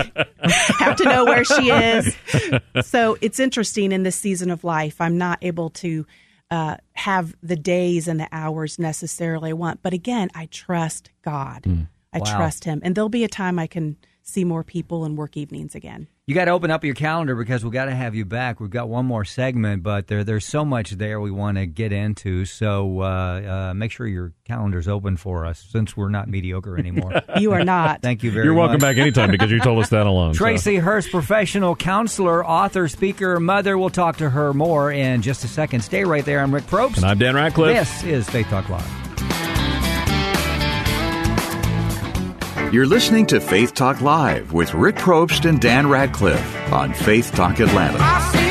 Have 0.80 0.96
to 0.98 1.04
know 1.06 1.26
where 1.26 1.43
she 1.43 1.69
is. 1.72 2.15
So 2.84 3.17
it's 3.22 3.39
interesting 3.39 3.91
in 3.91 4.04
this 4.04 4.15
season 4.15 4.50
of 4.52 4.63
life. 4.63 5.00
I'm 5.00 5.17
not 5.17 5.39
able 5.41 5.69
to 5.72 6.06
uh, 6.53 6.77
have 6.93 7.35
the 7.41 7.55
days 7.55 8.07
and 8.07 8.19
the 8.19 8.29
hours 8.31 8.77
necessarily 8.77 9.49
I 9.49 9.53
want, 9.53 9.81
but 9.81 9.91
again, 9.93 10.29
I 10.35 10.45
trust 10.45 11.09
God. 11.23 11.65
I 12.13 12.19
Wow. 12.19 12.25
trust 12.35 12.65
Him, 12.65 12.79
and 12.83 12.93
there'll 12.93 13.09
be 13.09 13.23
a 13.23 13.27
time 13.43 13.57
I 13.57 13.65
can 13.65 13.97
see 14.21 14.43
more 14.43 14.63
people 14.63 15.03
and 15.03 15.17
work 15.17 15.35
evenings 15.35 15.73
again. 15.73 16.07
You 16.25 16.36
got 16.36 16.45
to 16.45 16.51
open 16.51 16.71
up 16.71 16.86
your 16.86 16.95
calendar 16.95 17.36
because 17.36 17.65
we've 17.65 17.73
got 17.73 17.86
to 17.86 17.91
have 17.93 18.15
you 18.15 18.23
back. 18.23 18.62
We've 18.62 18.69
got 18.69 18.88
one 18.88 19.05
more 19.05 19.25
segment, 19.25 19.83
but 19.83 20.07
there, 20.07 20.23
there's 20.23 20.45
so 20.45 20.63
much 20.63 20.91
there 20.91 21.19
we 21.19 21.31
want 21.31 21.57
to 21.57 21.65
get 21.65 21.91
into. 21.91 22.45
So 22.45 23.01
uh, 23.01 23.05
uh, 23.69 23.73
make 23.73 23.91
sure 23.91 24.07
your 24.07 24.31
calendar's 24.45 24.88
open 24.88 25.17
for 25.17 25.45
us 25.45 25.62
since 25.69 25.97
we're 25.97 26.07
not 26.07 26.29
mediocre 26.29 26.77
anymore. 26.79 27.21
You 27.38 27.51
are 27.53 27.65
not. 27.65 28.01
Thank 28.01 28.23
you 28.23 28.31
very 28.31 28.45
You're 28.45 28.53
much. 28.53 28.62
welcome 28.69 28.79
back 28.79 28.95
anytime 28.97 29.31
because 29.31 29.51
you 29.51 29.59
told 29.59 29.79
us 29.83 29.89
that 29.89 30.05
alone. 30.05 30.33
so. 30.33 30.38
Tracy 30.38 30.77
Hurst, 30.77 31.09
professional 31.12 31.75
counselor, 31.75 32.45
author, 32.45 32.88
speaker, 32.88 33.39
mother. 33.39 33.77
We'll 33.77 33.89
talk 33.89 34.17
to 34.17 34.29
her 34.29 34.53
more 34.53 34.91
in 34.91 35.23
just 35.23 35.43
a 35.43 35.47
second. 35.47 35.81
Stay 35.81 36.05
right 36.05 36.23
there. 36.23 36.39
I'm 36.39 36.53
Rick 36.53 36.65
Probst. 36.67 36.97
And 36.97 37.05
I'm 37.05 37.17
Dan 37.17 37.36
Ratcliffe. 37.36 37.75
This 37.75 38.03
is 38.03 38.29
Faith 38.29 38.47
Talk 38.47 38.69
Live. 38.69 39.02
You're 42.73 42.88
listening 42.88 43.27
to 43.27 43.39
Faith 43.39 43.75
Talk 43.75 44.01
Live 44.01 44.51
with 44.51 44.73
Rick 44.73 44.95
Probst 44.95 45.47
and 45.47 45.62
Dan 45.62 45.88
Radcliffe 45.88 46.73
on 46.73 46.91
Faith 46.91 47.31
Talk 47.31 47.59
Atlanta. 47.59 48.42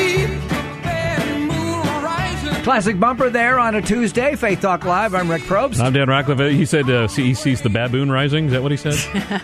Classic 2.63 2.99
bumper 2.99 3.29
there 3.29 3.59
on 3.59 3.75
a 3.75 3.83
Tuesday. 3.83 4.37
Faith 4.37 4.61
Talk 4.61 4.85
Live. 4.85 5.17
I'm 5.17 5.29
Rick 5.29 5.43
Probst. 5.43 5.81
I'm 5.81 5.93
Dan 5.93 6.09
Ratcliffe. 6.09 6.53
He 6.53 6.65
said 6.65 6.89
uh, 6.89 7.09
he 7.09 7.35
sees 7.35 7.61
the 7.61 7.69
baboon 7.69 8.09
rising. 8.09 8.47
Is 8.47 8.53
that 8.53 8.63
what 8.63 8.71
he 8.71 8.77
said? 8.77 8.95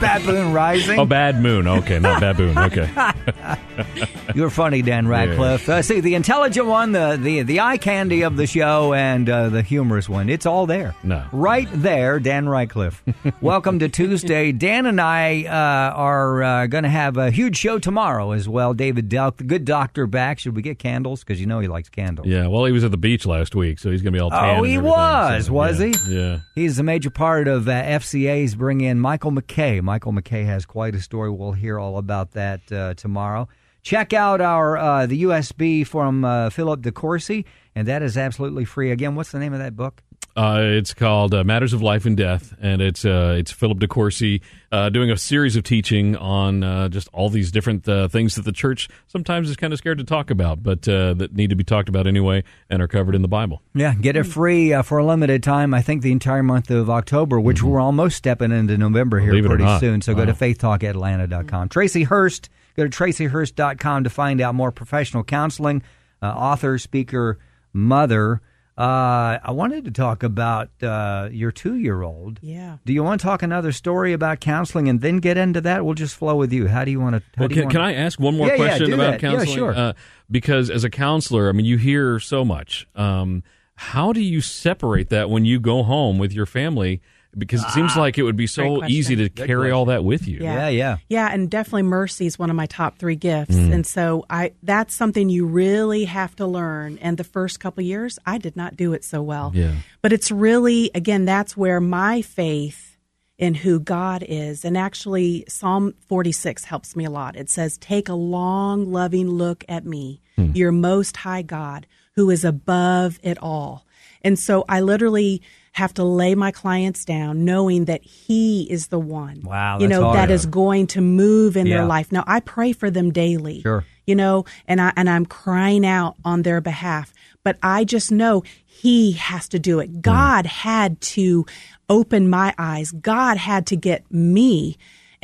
Baboon 0.00 0.52
Rising. 0.52 0.98
oh, 0.98 1.06
bad 1.06 1.40
moon. 1.40 1.68
Okay, 1.68 1.98
not 2.00 2.20
baboon. 2.20 2.58
Okay. 2.58 2.88
You're 4.34 4.50
funny, 4.50 4.82
Dan 4.82 5.06
Radcliffe. 5.06 5.68
Uh, 5.68 5.82
see, 5.82 6.00
the 6.00 6.14
intelligent 6.14 6.66
one, 6.66 6.92
the, 6.92 7.16
the, 7.20 7.42
the 7.42 7.60
eye 7.60 7.78
candy 7.78 8.22
of 8.22 8.36
the 8.36 8.46
show, 8.46 8.92
and 8.92 9.28
uh, 9.30 9.48
the 9.48 9.62
humorous 9.62 10.08
one. 10.08 10.28
It's 10.28 10.46
all 10.46 10.66
there. 10.66 10.94
No. 11.02 11.24
Right 11.32 11.68
there, 11.72 12.18
Dan 12.18 12.48
Radcliffe. 12.48 13.02
Welcome 13.40 13.78
to 13.78 13.88
Tuesday. 13.88 14.52
Dan 14.52 14.86
and 14.86 15.00
I 15.00 15.44
uh, 15.44 15.94
are 15.96 16.42
uh, 16.42 16.66
going 16.66 16.84
to 16.84 16.90
have 16.90 17.16
a 17.16 17.30
huge 17.30 17.56
show 17.56 17.78
tomorrow 17.78 18.32
as 18.32 18.48
well. 18.48 18.74
David 18.74 19.08
Delk, 19.08 19.36
the 19.36 19.44
good 19.44 19.64
doctor, 19.64 20.06
back. 20.06 20.38
Should 20.40 20.56
we 20.56 20.62
get 20.62 20.78
candles? 20.78 21.22
Because 21.22 21.40
you 21.40 21.46
know 21.46 21.60
he 21.60 21.68
likes 21.68 21.88
candles. 21.88 22.15
Yeah. 22.24 22.46
Well, 22.46 22.64
he 22.64 22.72
was 22.72 22.84
at 22.84 22.90
the 22.90 22.96
beach 22.96 23.26
last 23.26 23.54
week, 23.54 23.78
so 23.78 23.90
he's 23.90 24.02
gonna 24.02 24.12
be 24.12 24.20
all 24.20 24.30
tan. 24.30 24.60
Oh, 24.60 24.62
he 24.62 24.78
was, 24.78 25.46
so, 25.46 25.52
was 25.52 25.80
yeah, 25.80 25.86
he? 25.86 26.14
Yeah. 26.14 26.38
He's 26.54 26.78
a 26.78 26.82
major 26.82 27.10
part 27.10 27.48
of 27.48 27.68
uh, 27.68 27.72
FCA's 27.72 28.54
bring 28.54 28.80
in 28.80 29.00
Michael 29.00 29.32
McKay. 29.32 29.82
Michael 29.82 30.12
McKay 30.12 30.44
has 30.44 30.66
quite 30.66 30.94
a 30.94 31.00
story. 31.00 31.30
We'll 31.30 31.52
hear 31.52 31.78
all 31.78 31.98
about 31.98 32.32
that 32.32 32.70
uh, 32.72 32.94
tomorrow. 32.94 33.48
Check 33.82 34.12
out 34.12 34.40
our 34.40 34.76
uh, 34.76 35.06
the 35.06 35.22
USB 35.22 35.86
from 35.86 36.24
uh, 36.24 36.50
Philip 36.50 36.80
DeCourcy, 36.80 37.44
and 37.74 37.86
that 37.86 38.02
is 38.02 38.16
absolutely 38.16 38.64
free. 38.64 38.90
Again, 38.90 39.14
what's 39.14 39.30
the 39.30 39.38
name 39.38 39.52
of 39.52 39.60
that 39.60 39.76
book? 39.76 40.02
Uh, 40.36 40.60
it's 40.62 40.92
called 40.92 41.32
uh, 41.32 41.42
Matters 41.44 41.72
of 41.72 41.80
Life 41.80 42.04
and 42.04 42.14
Death, 42.14 42.54
and 42.60 42.82
it's 42.82 43.06
uh, 43.06 43.36
it's 43.38 43.50
Philip 43.50 43.78
DeCourcy 43.78 44.42
uh, 44.70 44.90
doing 44.90 45.10
a 45.10 45.16
series 45.16 45.56
of 45.56 45.62
teaching 45.64 46.14
on 46.14 46.62
uh, 46.62 46.90
just 46.90 47.08
all 47.14 47.30
these 47.30 47.50
different 47.50 47.88
uh, 47.88 48.08
things 48.08 48.34
that 48.34 48.42
the 48.44 48.52
church 48.52 48.86
sometimes 49.06 49.48
is 49.48 49.56
kind 49.56 49.72
of 49.72 49.78
scared 49.78 49.96
to 49.96 50.04
talk 50.04 50.30
about, 50.30 50.62
but 50.62 50.86
uh, 50.86 51.14
that 51.14 51.32
need 51.34 51.48
to 51.48 51.56
be 51.56 51.64
talked 51.64 51.88
about 51.88 52.06
anyway 52.06 52.44
and 52.68 52.82
are 52.82 52.88
covered 52.88 53.14
in 53.14 53.22
the 53.22 53.28
Bible. 53.28 53.62
Yeah, 53.74 53.94
get 53.94 54.14
it 54.14 54.24
free 54.24 54.74
uh, 54.74 54.82
for 54.82 54.98
a 54.98 55.06
limited 55.06 55.42
time. 55.42 55.72
I 55.72 55.80
think 55.80 56.02
the 56.02 56.12
entire 56.12 56.42
month 56.42 56.70
of 56.70 56.90
October, 56.90 57.40
which 57.40 57.62
we're 57.62 57.80
almost 57.80 58.16
stepping 58.18 58.52
into 58.52 58.76
November 58.76 59.18
here 59.20 59.32
Mm-hmm. 59.32 59.42
Believe 59.48 59.58
pretty 59.58 59.78
soon. 59.80 60.02
So 60.02 60.12
go 60.12 60.20
Wow. 60.20 60.26
to 60.26 60.32
faithtalkatlanta.com. 60.34 61.70
Tracy 61.70 62.02
Hurst, 62.04 62.50
go 62.76 62.86
to 62.86 62.90
tracyhurst.com 62.90 64.04
to 64.04 64.10
find 64.10 64.42
out 64.42 64.54
more 64.54 64.70
professional 64.70 65.24
counseling, 65.24 65.82
uh, 66.20 66.26
author, 66.26 66.76
speaker, 66.78 67.38
mother. 67.72 68.42
Uh, 68.78 69.38
I 69.42 69.52
wanted 69.52 69.86
to 69.86 69.90
talk 69.90 70.22
about 70.22 70.68
uh, 70.82 71.30
your 71.32 71.50
two-year-old. 71.50 72.40
Yeah. 72.42 72.76
Do 72.84 72.92
you 72.92 73.02
want 73.02 73.20
to 73.20 73.26
talk 73.26 73.42
another 73.42 73.72
story 73.72 74.12
about 74.12 74.40
counseling 74.40 74.88
and 74.88 75.00
then 75.00 75.16
get 75.18 75.38
into 75.38 75.62
that? 75.62 75.84
We'll 75.84 75.94
just 75.94 76.14
flow 76.14 76.36
with 76.36 76.52
you. 76.52 76.68
How 76.68 76.84
do 76.84 76.90
you 76.90 77.00
want 77.00 77.16
to? 77.16 77.22
Well, 77.38 77.48
can, 77.48 77.70
can 77.70 77.80
I 77.80 77.94
ask 77.94 78.20
one 78.20 78.36
more 78.36 78.48
Yeah, 78.48 78.52
yeah, 78.54 78.58
question 78.58 78.86
do 78.88 78.94
about 78.94 79.12
that. 79.12 79.22
Yeah, 79.22 79.30
counseling? 79.30 79.56
sure. 79.56 79.74
Uh, 79.74 79.92
because 80.30 80.68
as 80.68 80.84
a 80.84 80.90
counselor, 80.90 81.48
I 81.48 81.52
mean, 81.52 81.64
you 81.64 81.78
hear 81.78 82.20
so 82.20 82.44
much. 82.44 82.86
Um, 82.94 83.42
how 83.76 84.12
do 84.12 84.20
you 84.20 84.42
separate 84.42 85.08
that 85.08 85.30
when 85.30 85.46
you 85.46 85.58
go 85.58 85.82
home 85.82 86.18
with 86.18 86.32
your 86.32 86.46
family? 86.46 87.00
Because 87.38 87.62
it 87.62 87.70
seems 87.70 87.96
like 87.96 88.16
it 88.18 88.22
would 88.22 88.36
be 88.36 88.46
so 88.46 88.84
easy 88.86 89.16
to 89.16 89.28
Good 89.28 89.46
carry 89.46 89.70
all 89.70 89.86
that 89.86 90.04
with 90.04 90.26
you. 90.26 90.38
Yeah, 90.40 90.68
yeah. 90.68 90.96
Yeah, 91.08 91.28
and 91.30 91.50
definitely 91.50 91.82
mercy 91.82 92.26
is 92.26 92.38
one 92.38 92.48
of 92.50 92.56
my 92.56 92.66
top 92.66 92.98
three 92.98 93.16
gifts. 93.16 93.54
Mm. 93.54 93.72
And 93.74 93.86
so 93.86 94.24
I 94.30 94.52
that's 94.62 94.94
something 94.94 95.28
you 95.28 95.46
really 95.46 96.04
have 96.06 96.34
to 96.36 96.46
learn. 96.46 96.98
And 96.98 97.18
the 97.18 97.24
first 97.24 97.60
couple 97.60 97.82
years, 97.82 98.18
I 98.24 98.38
did 98.38 98.56
not 98.56 98.76
do 98.76 98.92
it 98.94 99.04
so 99.04 99.22
well. 99.22 99.52
Yeah. 99.54 99.74
But 100.02 100.12
it's 100.12 100.30
really 100.30 100.90
again, 100.94 101.24
that's 101.24 101.56
where 101.56 101.80
my 101.80 102.22
faith 102.22 102.96
in 103.38 103.54
who 103.54 103.78
God 103.78 104.24
is. 104.26 104.64
And 104.64 104.78
actually 104.78 105.44
Psalm 105.46 105.92
46 106.08 106.64
helps 106.64 106.96
me 106.96 107.04
a 107.04 107.10
lot. 107.10 107.36
It 107.36 107.50
says, 107.50 107.76
"Take 107.76 108.08
a 108.08 108.14
long 108.14 108.90
loving 108.90 109.28
look 109.28 109.62
at 109.68 109.84
me, 109.84 110.22
Hmm. 110.36 110.52
your 110.54 110.72
most 110.72 111.18
high 111.18 111.42
God, 111.42 111.86
who 112.14 112.30
is 112.30 112.44
above 112.44 113.18
it 113.22 113.36
all." 113.42 113.84
And 114.22 114.38
so 114.38 114.64
I 114.68 114.80
literally 114.80 115.42
have 115.76 115.92
to 115.94 116.04
lay 116.04 116.34
my 116.34 116.50
clients 116.50 117.04
down 117.04 117.44
knowing 117.44 117.84
that 117.84 118.02
he 118.02 118.62
is 118.70 118.88
the 118.88 118.98
one 118.98 119.42
Wow, 119.44 119.78
you 119.78 119.86
know 119.88 120.04
hard. 120.04 120.16
that 120.16 120.30
is 120.30 120.46
going 120.46 120.86
to 120.88 121.00
move 121.02 121.54
in 121.56 121.66
Yeah. 121.66 121.76
their 121.78 121.86
life 121.86 122.10
now 122.10 122.24
i 122.26 122.40
pray 122.40 122.72
for 122.72 122.90
them 122.90 123.12
daily 123.12 123.60
Sure. 123.60 123.84
you 124.06 124.14
know 124.14 124.44
and 124.66 124.80
i 124.80 124.90
and 124.96 125.08
i'm 125.10 125.26
crying 125.26 125.84
out 125.84 126.16
on 126.24 126.42
their 126.42 126.60
behalf 126.62 127.12
but 127.44 127.58
i 127.62 127.84
just 127.84 128.10
know 128.10 128.42
he 128.64 129.12
has 129.12 129.48
to 129.50 129.58
do 129.58 129.78
it 129.80 129.92
mm. 129.92 130.00
god 130.00 130.46
had 130.46 130.98
to 131.16 131.44
open 131.90 132.30
my 132.30 132.54
eyes 132.56 132.90
god 132.92 133.36
had 133.36 133.66
to 133.66 133.76
get 133.76 134.00
me 134.10 134.76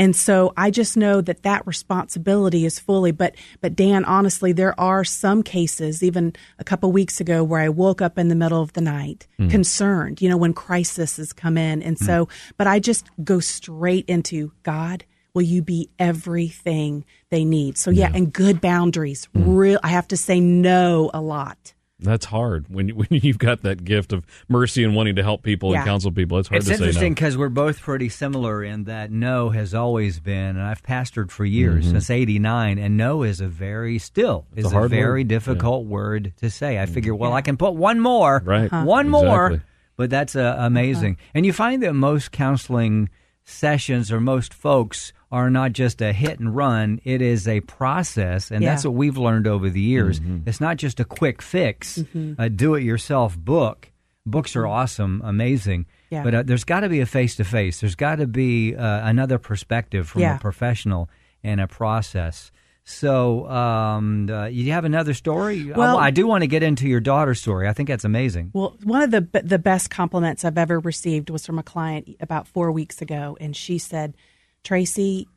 and 0.02 0.16
so 0.16 0.52
i 0.56 0.70
just 0.70 0.96
know 0.96 1.20
that 1.20 1.42
that 1.42 1.66
responsibility 1.66 2.66
is 2.66 2.78
fully 2.78 3.12
but 3.12 3.34
but 3.60 3.76
dan 3.76 4.04
honestly 4.04 4.52
there 4.52 4.78
are 4.78 5.04
some 5.04 5.42
cases 5.42 6.02
even 6.02 6.34
a 6.58 6.64
couple 6.64 6.90
weeks 6.90 7.20
ago 7.20 7.44
where 7.44 7.60
i 7.60 7.68
woke 7.68 8.02
up 8.02 8.18
in 8.18 8.28
the 8.28 8.34
middle 8.34 8.60
of 8.60 8.72
the 8.72 8.80
night 8.80 9.26
mm. 9.38 9.50
concerned 9.50 10.20
you 10.20 10.28
know 10.28 10.36
when 10.36 10.52
crisis 10.52 11.16
has 11.16 11.32
come 11.32 11.56
in. 11.56 11.82
And 11.82 11.96
mm. 11.96 12.04
so 12.04 12.28
but 12.56 12.66
i 12.66 12.78
just 12.78 13.08
go 13.22 13.40
straight 13.40 14.04
into 14.08 14.52
god 14.62 15.04
will 15.34 15.42
you 15.42 15.62
be 15.62 15.88
everything 15.98 17.06
they 17.30 17.42
need? 17.42 17.78
So 17.78 17.90
yeah, 17.90 18.10
and 18.12 18.30
good 18.30 18.60
boundaries 18.60 19.28
mm. 19.34 19.44
real 19.46 19.80
i 19.82 19.88
have 19.88 20.08
to 20.08 20.16
say 20.16 20.40
no 20.40 21.10
a 21.14 21.20
lot 21.20 21.74
That's 22.02 22.26
hard 22.26 22.66
when 22.68 22.88
you- 22.88 22.94
when 22.96 23.06
you've 23.10 23.38
got 23.38 23.62
that 23.62 23.84
gift 23.84 24.12
of 24.12 24.24
mercy 24.48 24.84
and 24.84 24.94
wanting 24.94 25.16
to 25.16 25.22
help 25.22 25.42
people 25.42 25.72
Yeah. 25.72 25.78
and 25.80 25.86
counsel 25.86 26.12
people. 26.12 26.38
It's 26.38 26.48
hard 26.48 26.58
It's 26.58 26.68
to 26.68 26.74
say 26.76 26.84
interesting 26.84 27.14
because 27.14 27.36
we're 27.36 27.48
both 27.48 27.80
pretty 27.80 28.08
similar 28.08 28.62
in 28.64 28.84
that 28.84 29.10
no 29.10 29.50
has 29.50 29.74
always 29.74 30.20
been, 30.20 30.56
and 30.56 30.62
I've 30.62 30.82
pastored 30.82 31.30
for 31.30 31.44
years 31.44 31.84
Mm-hmm. 31.84 31.92
since 31.92 32.10
'89, 32.10 32.78
and 32.78 32.96
no 32.96 33.22
is 33.22 33.40
a 33.40 33.48
very 33.48 33.98
still 33.98 34.46
It's 34.56 34.64
a 34.64 34.66
is 34.66 34.72
a, 34.72 34.74
hard 34.76 34.90
very 34.90 35.20
word. 35.20 35.28
difficult 35.28 35.86
word 35.86 36.32
to 36.38 36.50
say. 36.50 36.80
I 36.80 36.86
figure, 36.86 37.14
well, 37.14 37.32
I 37.32 37.40
can 37.42 37.56
put 37.56 37.74
one 37.74 38.00
more, 38.00 38.42
Right. 38.44 38.72
Uh-huh. 38.72 38.84
one 38.84 39.08
more, 39.08 39.62
but 39.96 40.10
that's 40.10 40.34
uh, 40.36 40.56
amazing. 40.58 41.16
And 41.34 41.46
you 41.46 41.52
find 41.52 41.82
that 41.82 41.92
most 41.94 42.32
counseling 42.32 43.08
sessions 43.44 44.12
or 44.12 44.20
most 44.20 44.54
folks 44.54 45.12
are 45.32 45.48
not 45.50 45.72
just 45.72 46.00
a 46.02 46.12
hit 46.12 46.38
and 46.38 46.54
run. 46.54 47.00
It 47.04 47.22
is 47.22 47.48
a 47.48 47.60
process, 47.62 48.50
and 48.50 48.62
that's 48.64 48.84
what 48.84 48.92
we've 48.94 49.16
learned 49.16 49.46
over 49.46 49.70
the 49.70 49.80
years. 49.80 50.20
Mm-hmm. 50.20 50.46
It's 50.48 50.60
not 50.60 50.76
just 50.76 51.00
a 51.00 51.04
quick 51.04 51.40
fix, 51.40 51.98
a 52.38 52.50
do-it-yourself 52.50 53.38
book. 53.38 53.90
Books 54.26 54.54
are 54.54 54.66
awesome, 54.66 55.20
amazing, 55.24 55.86
Yeah. 56.10 56.22
but 56.22 56.34
uh, 56.34 56.42
there's 56.44 56.64
got 56.64 56.80
to 56.80 56.88
be 56.88 57.00
a 57.00 57.06
face-to-face. 57.06 57.80
There's 57.80 57.96
got 57.96 58.16
to 58.16 58.26
be 58.28 58.76
uh, 58.76 59.08
another 59.08 59.38
perspective 59.38 60.06
from 60.06 60.20
Yeah. 60.20 60.36
a 60.36 60.38
professional 60.38 61.08
and 61.42 61.60
a 61.60 61.66
process. 61.66 62.52
So, 62.84 63.48
um, 63.48 64.28
uh, 64.28 64.46
you 64.46 64.72
have 64.72 64.84
another 64.84 65.14
story? 65.14 65.72
Well- 65.72 65.96
I, 65.96 66.06
I 66.06 66.10
do 66.10 66.26
want 66.26 66.42
to 66.42 66.46
get 66.48 66.62
into 66.62 66.86
your 66.88 67.00
daughter's 67.00 67.40
story. 67.40 67.68
I 67.68 67.72
think 67.72 67.88
that's 67.88 68.04
amazing. 68.04 68.50
Well, 68.52 68.76
one 68.84 69.02
of 69.02 69.10
the 69.12 69.26
the 69.42 69.58
best 69.58 69.88
compliments 69.88 70.44
I've 70.44 70.58
ever 70.58 70.78
received 70.80 71.30
was 71.30 71.46
from 71.46 71.58
a 71.58 71.62
client 71.62 72.08
about 72.20 72.46
four 72.48 72.70
weeks 72.72 73.00
ago, 73.00 73.36
and 73.40 73.56
she 73.56 73.78
said, 73.78 74.14
"Tracy, 74.62 75.28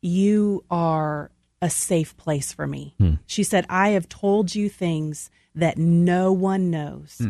you 0.00 0.64
are 0.70 1.30
a 1.60 1.70
safe 1.70 2.16
place 2.16 2.52
for 2.52 2.66
me." 2.66 2.94
Hmm. 2.98 3.14
She 3.26 3.42
said, 3.42 3.66
"I 3.68 3.90
have 3.90 4.08
told 4.08 4.54
you 4.54 4.68
things 4.68 5.30
that 5.54 5.78
no 5.78 6.32
one 6.32 6.70
knows," 6.70 7.16
hmm. 7.18 7.28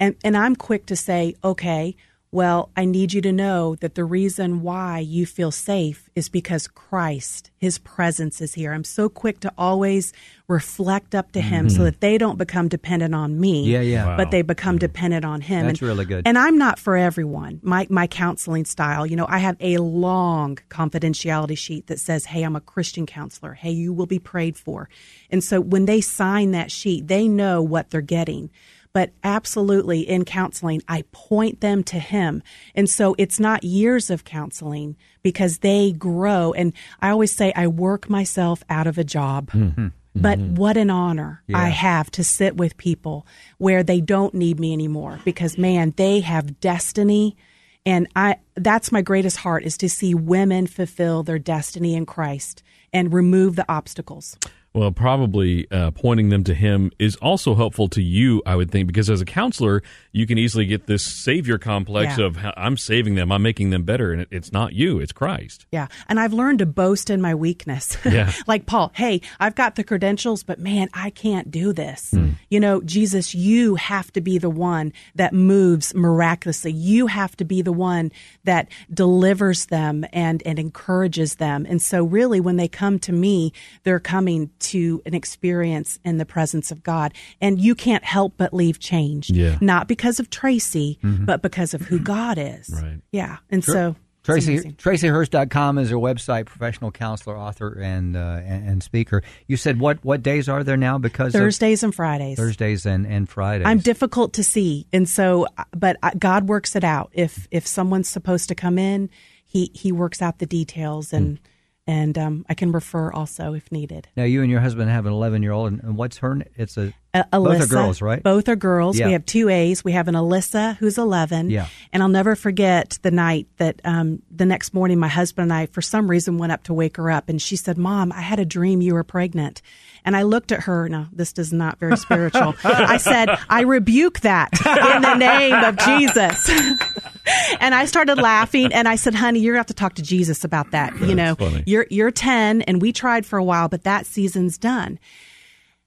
and 0.00 0.16
and 0.24 0.36
I'm 0.36 0.56
quick 0.56 0.86
to 0.86 0.96
say, 0.96 1.34
"Okay." 1.42 1.96
Well, 2.36 2.68
I 2.76 2.84
need 2.84 3.14
you 3.14 3.22
to 3.22 3.32
know 3.32 3.76
that 3.76 3.94
the 3.94 4.04
reason 4.04 4.60
why 4.60 4.98
you 4.98 5.24
feel 5.24 5.50
safe 5.50 6.10
is 6.14 6.28
because 6.28 6.68
Christ, 6.68 7.50
His 7.56 7.78
presence 7.78 8.42
is 8.42 8.52
here. 8.52 8.74
I'm 8.74 8.84
so 8.84 9.08
quick 9.08 9.40
to 9.40 9.52
always 9.56 10.12
reflect 10.46 11.14
up 11.14 11.32
to 11.32 11.40
Him 11.40 11.70
so 11.70 11.76
mm-hmm. 11.76 11.84
that 11.84 12.00
they 12.02 12.18
don't 12.18 12.36
become 12.36 12.68
dependent 12.68 13.14
on 13.14 13.40
me 13.40 13.64
Yeah, 13.64 13.80
yeah. 13.80 14.18
but 14.18 14.32
they 14.32 14.42
become 14.42 14.74
mm-hmm. 14.74 14.80
dependent 14.80 15.24
on 15.24 15.40
him. 15.40 15.64
That's 15.66 15.80
and, 15.80 15.88
really 15.88 16.04
good. 16.04 16.26
And 16.26 16.36
I'm 16.36 16.58
not 16.58 16.78
for 16.78 16.94
everyone. 16.94 17.58
My 17.62 17.86
my 17.88 18.06
counseling 18.06 18.66
style, 18.66 19.06
you 19.06 19.16
know, 19.16 19.26
I 19.30 19.38
have 19.38 19.56
a 19.58 19.78
long 19.78 20.58
confidentiality 20.68 21.56
sheet 21.56 21.86
that 21.86 21.98
says, 21.98 22.26
"Hey, 22.26 22.42
I'm 22.42 22.54
a 22.54 22.60
Christian 22.60 23.06
counselor. 23.06 23.54
Hey, 23.54 23.70
you 23.70 23.94
will 23.94 24.04
be 24.04 24.18
prayed 24.18 24.58
for." 24.58 24.90
And 25.30 25.42
so 25.42 25.58
when 25.58 25.86
they 25.86 26.02
sign 26.02 26.50
that 26.50 26.70
sheet, 26.70 27.08
they 27.08 27.28
know 27.28 27.62
what 27.62 27.88
they're 27.88 28.02
getting. 28.02 28.50
But 28.96 29.10
absolutely 29.22 30.08
in 30.08 30.24
counseling, 30.24 30.80
I 30.88 31.04
point 31.12 31.60
them 31.60 31.84
to 31.84 31.98
him. 31.98 32.42
And 32.74 32.88
so 32.88 33.14
it's 33.18 33.38
not 33.38 33.62
years 33.62 34.08
of 34.08 34.24
counseling 34.24 34.96
because 35.22 35.58
they 35.58 35.92
grow. 35.92 36.54
And 36.54 36.72
I 37.02 37.10
always 37.10 37.36
say 37.36 37.52
I 37.54 37.66
work 37.66 38.08
myself 38.08 38.62
out 38.70 38.86
of 38.86 38.96
a 38.96 39.04
job. 39.04 39.50
Mm-hmm. 39.50 39.88
But 40.14 40.38
mm-hmm. 40.38 40.54
what 40.54 40.78
an 40.78 40.88
honor 40.88 41.42
I 41.52 41.68
have 41.68 42.10
to 42.12 42.24
sit 42.24 42.56
with 42.56 42.78
people 42.78 43.26
where 43.58 43.82
they 43.82 44.00
don't 44.00 44.32
need 44.32 44.58
me 44.58 44.72
anymore 44.72 45.20
because 45.26 45.58
man, 45.58 45.92
they 45.98 46.20
have 46.20 46.58
destiny 46.60 47.36
and 47.84 48.08
I 48.16 48.36
that's 48.54 48.90
my 48.90 49.02
greatest 49.02 49.36
heart 49.36 49.64
is 49.64 49.76
to 49.76 49.90
see 49.90 50.14
women 50.14 50.66
fulfill 50.66 51.22
their 51.22 51.38
destiny 51.38 51.96
in 51.96 52.06
Christ 52.06 52.62
and 52.94 53.12
remove 53.12 53.56
the 53.56 53.66
obstacles. 53.68 54.38
Well, 54.76 54.90
probably 54.92 55.66
uh, 55.70 55.90
pointing 55.92 56.28
them 56.28 56.44
to 56.44 56.52
him 56.52 56.92
is 56.98 57.16
also 57.16 57.54
helpful 57.54 57.88
to 57.88 58.02
you, 58.02 58.42
I 58.44 58.56
would 58.56 58.70
think, 58.70 58.86
because 58.88 59.08
as 59.08 59.22
a 59.22 59.24
counselor, 59.24 59.82
you 60.12 60.26
can 60.26 60.36
easily 60.36 60.66
get 60.66 60.86
this 60.86 61.02
savior 61.02 61.56
complex 61.56 62.18
Yeah. 62.18 62.26
of 62.26 62.36
I'm 62.58 62.76
saving 62.76 63.14
them, 63.14 63.32
I'm 63.32 63.40
making 63.40 63.70
them 63.70 63.84
better, 63.84 64.12
and 64.12 64.20
it, 64.20 64.28
it's 64.30 64.52
not 64.52 64.74
you, 64.74 64.98
it's 65.00 65.12
Christ. 65.12 65.64
Yeah. 65.72 65.86
And 66.10 66.20
I've 66.20 66.34
learned 66.34 66.58
to 66.58 66.66
boast 66.66 67.08
in 67.08 67.22
my 67.22 67.34
weakness. 67.34 67.96
Yeah. 68.16 68.32
like 68.46 68.66
Paul, 68.66 68.92
hey, 68.94 69.20
I've 69.40 69.54
got 69.54 69.76
the 69.76 69.84
credentials, 69.84 70.42
but 70.42 70.58
man, 70.58 70.88
I 70.94 71.08
can't 71.10 71.50
do 71.50 71.72
this. 71.72 72.10
Hmm. 72.12 72.32
You 72.50 72.60
know, 72.60 72.80
Jesus, 72.82 73.34
you 73.34 73.76
have 73.76 74.12
to 74.12 74.20
be 74.20 74.36
the 74.38 74.50
one 74.50 74.92
that 75.14 75.32
moves 75.32 75.94
miraculously. 75.94 76.72
You 76.72 77.06
have 77.08 77.34
to 77.38 77.44
be 77.44 77.62
the 77.62 77.72
one 77.72 78.12
that 78.44 78.68
delivers 78.92 79.66
them 79.66 80.04
and, 80.12 80.42
and 80.46 80.58
encourages 80.58 81.36
them. 81.36 81.66
And 81.68 81.80
so 81.80 82.04
really 82.04 82.40
when 82.40 82.56
they 82.56 82.68
come 82.68 82.98
to 83.00 83.12
me, 83.12 83.52
they're 83.82 84.00
coming 84.00 84.50
to 84.60 84.65
an 84.74 85.14
experience 85.14 85.98
in 86.04 86.18
the 86.18 86.26
presence 86.26 86.70
of 86.70 86.82
God. 86.82 87.14
And 87.40 87.60
you 87.60 87.74
can't 87.74 88.04
help 88.04 88.34
but 88.36 88.52
leave 88.52 88.78
changed. 88.78 89.30
Yeah. 89.30 89.58
Not 89.60 89.88
because 89.88 90.20
of 90.20 90.30
Tracy, 90.30 90.98
but 91.02 91.42
because 91.42 91.74
of 91.74 91.82
who 91.82 91.98
God 91.98 92.38
is. 92.38 92.70
Right. 92.70 93.00
Yeah. 93.12 93.38
And 93.50 93.64
so 93.64 93.96
it's 94.28 94.44
Tracy. 94.44 94.72
TracyHurst.com 94.72 95.78
is 95.78 95.90
her 95.90 95.96
website, 95.96 96.46
professional 96.46 96.90
counselor, 96.90 97.36
author, 97.36 97.78
and, 97.80 98.16
uh, 98.16 98.40
and 98.44 98.68
and 98.68 98.82
speaker. 98.82 99.22
You 99.46 99.56
said 99.56 99.78
what 99.78 100.04
what 100.04 100.22
days 100.22 100.48
are 100.48 100.64
there 100.64 100.76
now? 100.76 100.98
Because 100.98 101.34
of 101.34 101.40
Thursdays 101.40 101.82
and 101.82 101.94
Fridays. 101.94 102.36
Thursdays 102.36 102.86
and 102.86 103.06
and 103.06 103.28
Fridays. 103.28 103.66
I'm 103.66 103.78
difficult 103.78 104.32
to 104.34 104.42
see, 104.42 104.86
and 104.92 105.08
so, 105.08 105.46
but 105.76 105.96
God 106.18 106.48
works 106.48 106.74
it 106.74 106.82
out. 106.82 107.10
If 107.12 107.46
if 107.50 107.66
someone's 107.66 108.08
supposed 108.08 108.48
to 108.48 108.54
come 108.56 108.78
in, 108.78 109.10
he 109.44 109.70
he 109.74 109.92
works 109.92 110.20
out 110.20 110.38
the 110.38 110.46
details, 110.46 111.12
and 111.12 111.38
and 111.86 112.18
um, 112.18 112.44
I 112.48 112.54
can 112.54 112.72
refer 112.72 113.12
also 113.12 113.54
if 113.54 113.70
needed. 113.70 114.08
now 114.16 114.24
you 114.24 114.42
and 114.42 114.50
your 114.50 114.60
husband 114.60 114.90
have 114.90 115.06
an 115.06 115.12
11 115.12 115.42
year 115.42 115.52
old, 115.52 115.72
and, 115.72 115.96
what's 115.96 116.18
her? 116.18 116.38
It's 116.56 116.76
a 116.76 116.92
Uh, 117.14 117.22
Alyssa, 117.32 117.44
both 117.44 117.60
are 117.62 117.66
girls, 117.66 118.02
right? 118.02 118.22
Both 118.22 118.48
are 118.48 118.56
girls. 118.56 118.98
Yeah. 118.98 119.06
We 119.06 119.12
have 119.12 119.24
two 119.24 119.48
A's. 119.48 119.84
We 119.84 119.92
have 119.92 120.08
an 120.08 120.14
Alyssa 120.14 120.76
who's 120.76 120.98
11. 120.98 121.50
Yeah. 121.50 121.68
And 121.92 122.02
I'll 122.02 122.08
never 122.08 122.36
forget 122.36 122.98
the 123.02 123.10
night 123.10 123.46
that 123.58 123.80
um, 123.84 124.22
the 124.30 124.44
next 124.44 124.74
morning 124.74 124.98
my 124.98 125.08
husband 125.08 125.44
and 125.44 125.52
I, 125.52 125.66
for 125.66 125.80
some 125.80 126.10
reason, 126.10 126.38
went 126.38 126.52
up 126.52 126.64
to 126.64 126.74
wake 126.74 126.96
her 126.98 127.10
up. 127.10 127.28
And 127.28 127.40
she 127.40 127.56
said, 127.56 127.78
Mom, 127.78 128.12
I 128.12 128.20
had 128.20 128.38
a 128.38 128.44
dream 128.44 128.82
you 128.82 128.94
were 128.94 129.04
pregnant. 129.04 129.62
And 130.06 130.16
I 130.16 130.22
looked 130.22 130.52
at 130.52 130.60
her. 130.62 130.88
No, 130.88 131.08
this 131.12 131.34
is 131.36 131.52
not 131.52 131.78
very 131.78 131.96
spiritual. 131.96 132.54
I 132.64 132.96
said, 132.96 133.28
I 133.50 133.62
rebuke 133.62 134.20
that 134.20 134.50
in 134.64 135.02
the 135.02 135.16
name 135.16 135.52
of 135.52 135.76
Jesus. 135.76 136.48
and 137.60 137.74
I 137.74 137.84
started 137.86 138.16
laughing 138.16 138.72
and 138.72 138.88
I 138.88 138.94
said, 138.96 139.14
honey, 139.14 139.40
you're 139.40 139.54
going 139.54 139.64
to 139.64 139.68
have 139.68 139.74
to 139.74 139.74
talk 139.74 139.94
to 139.94 140.02
Jesus 140.02 140.44
about 140.44 140.70
that. 140.70 140.98
you 141.00 141.14
know, 141.14 141.34
funny. 141.34 141.64
you're, 141.66 141.86
you're 141.90 142.12
10 142.12 142.62
and 142.62 142.80
we 142.80 142.92
tried 142.92 143.26
for 143.26 143.36
a 143.36 143.44
while, 143.44 143.68
but 143.68 143.82
that 143.82 144.06
season's 144.06 144.56
done. 144.56 144.98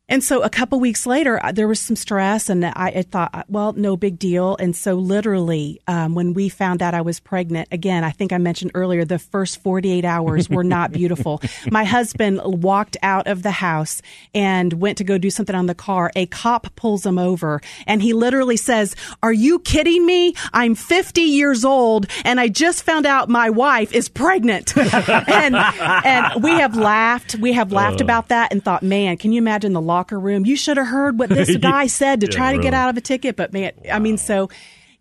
And 0.09 0.23
so 0.23 0.41
a 0.41 0.49
couple 0.49 0.79
weeks 0.79 1.05
later, 1.05 1.43
uh, 1.43 1.51
there 1.51 1.67
was 1.67 1.79
some 1.79 1.95
stress, 1.95 2.49
and 2.49 2.65
I, 2.65 2.71
I 2.75 3.01
thought, 3.03 3.29
uh, 3.33 3.43
well, 3.47 3.73
no 3.73 3.95
big 3.95 4.17
deal. 4.17 4.57
And 4.57 4.75
so, 4.75 4.95
literally, 4.95 5.79
um, 5.87 6.15
when 6.15 6.33
we 6.33 6.49
found 6.49 6.81
out 6.81 6.95
I 6.95 7.01
was 7.01 7.19
pregnant, 7.19 7.67
again, 7.71 8.03
I 8.03 8.09
think 8.09 8.33
I 8.33 8.39
mentioned 8.39 8.71
earlier, 8.73 9.05
the 9.05 9.19
first 9.19 9.61
48 9.61 10.03
hours 10.03 10.49
were 10.49 10.63
not 10.63 10.91
beautiful. 10.91 11.41
My 11.71 11.83
husband 11.83 12.41
walked 12.43 12.97
out 13.03 13.27
of 13.27 13.43
the 13.43 13.51
house 13.51 14.01
and 14.33 14.73
went 14.73 14.97
to 14.97 15.03
go 15.03 15.19
do 15.19 15.29
something 15.29 15.55
on 15.55 15.67
the 15.67 15.75
car. 15.75 16.11
A 16.15 16.25
cop 16.25 16.75
pulls 16.75 17.05
him 17.05 17.19
over, 17.19 17.61
and 17.85 18.01
he 18.01 18.13
literally 18.13 18.57
says, 18.57 18.95
Are 19.21 19.33
you 19.33 19.59
kidding 19.59 20.05
me? 20.05 20.33
I'm 20.53 20.73
50 20.73 21.21
years 21.21 21.63
old, 21.63 22.07
and 22.25 22.39
I 22.39 22.47
just 22.47 22.83
found 22.83 23.05
out 23.05 23.29
my 23.29 23.51
wife 23.51 23.93
is 23.93 24.09
pregnant. 24.09 24.75
and, 24.77 25.55
and 25.55 26.43
we 26.43 26.51
have 26.51 26.75
laughed. 26.75 27.35
We 27.35 27.53
have 27.53 27.71
laughed 27.71 28.01
about 28.01 28.29
that 28.29 28.51
and 28.51 28.63
thought, 28.63 28.81
man, 28.81 29.17
can 29.17 29.31
you 29.31 29.37
imagine 29.37 29.73
the 29.73 29.81
locker 29.99 30.19
room? 30.19 30.45
You 30.45 30.55
should 30.55 30.77
have 30.77 30.87
heard 30.87 31.19
what 31.19 31.29
this 31.29 31.55
guy 31.57 31.87
said 31.87 32.21
to 32.21 32.27
Yeah, 32.27 32.37
try 32.37 32.53
to 32.53 32.59
get 32.59 32.73
out 32.73 32.89
of 32.89 32.97
a 32.97 33.01
ticket. 33.01 33.35
But 33.35 33.51
man, 33.51 33.73
I 33.91 33.99
mean, 33.99 34.17
so 34.17 34.49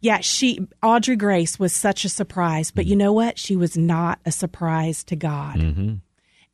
yeah, 0.00 0.20
she, 0.20 0.66
Audrey 0.82 1.16
Grace 1.16 1.58
was 1.58 1.72
such 1.72 2.04
a 2.04 2.08
surprise. 2.08 2.70
But 2.70 2.86
you 2.86 2.96
know 2.96 3.12
what? 3.12 3.38
She 3.38 3.56
was 3.56 3.76
not 3.76 4.18
a 4.26 4.32
surprise 4.32 5.04
to 5.04 5.16
God. 5.16 5.56
Mm-hmm. 5.56 5.94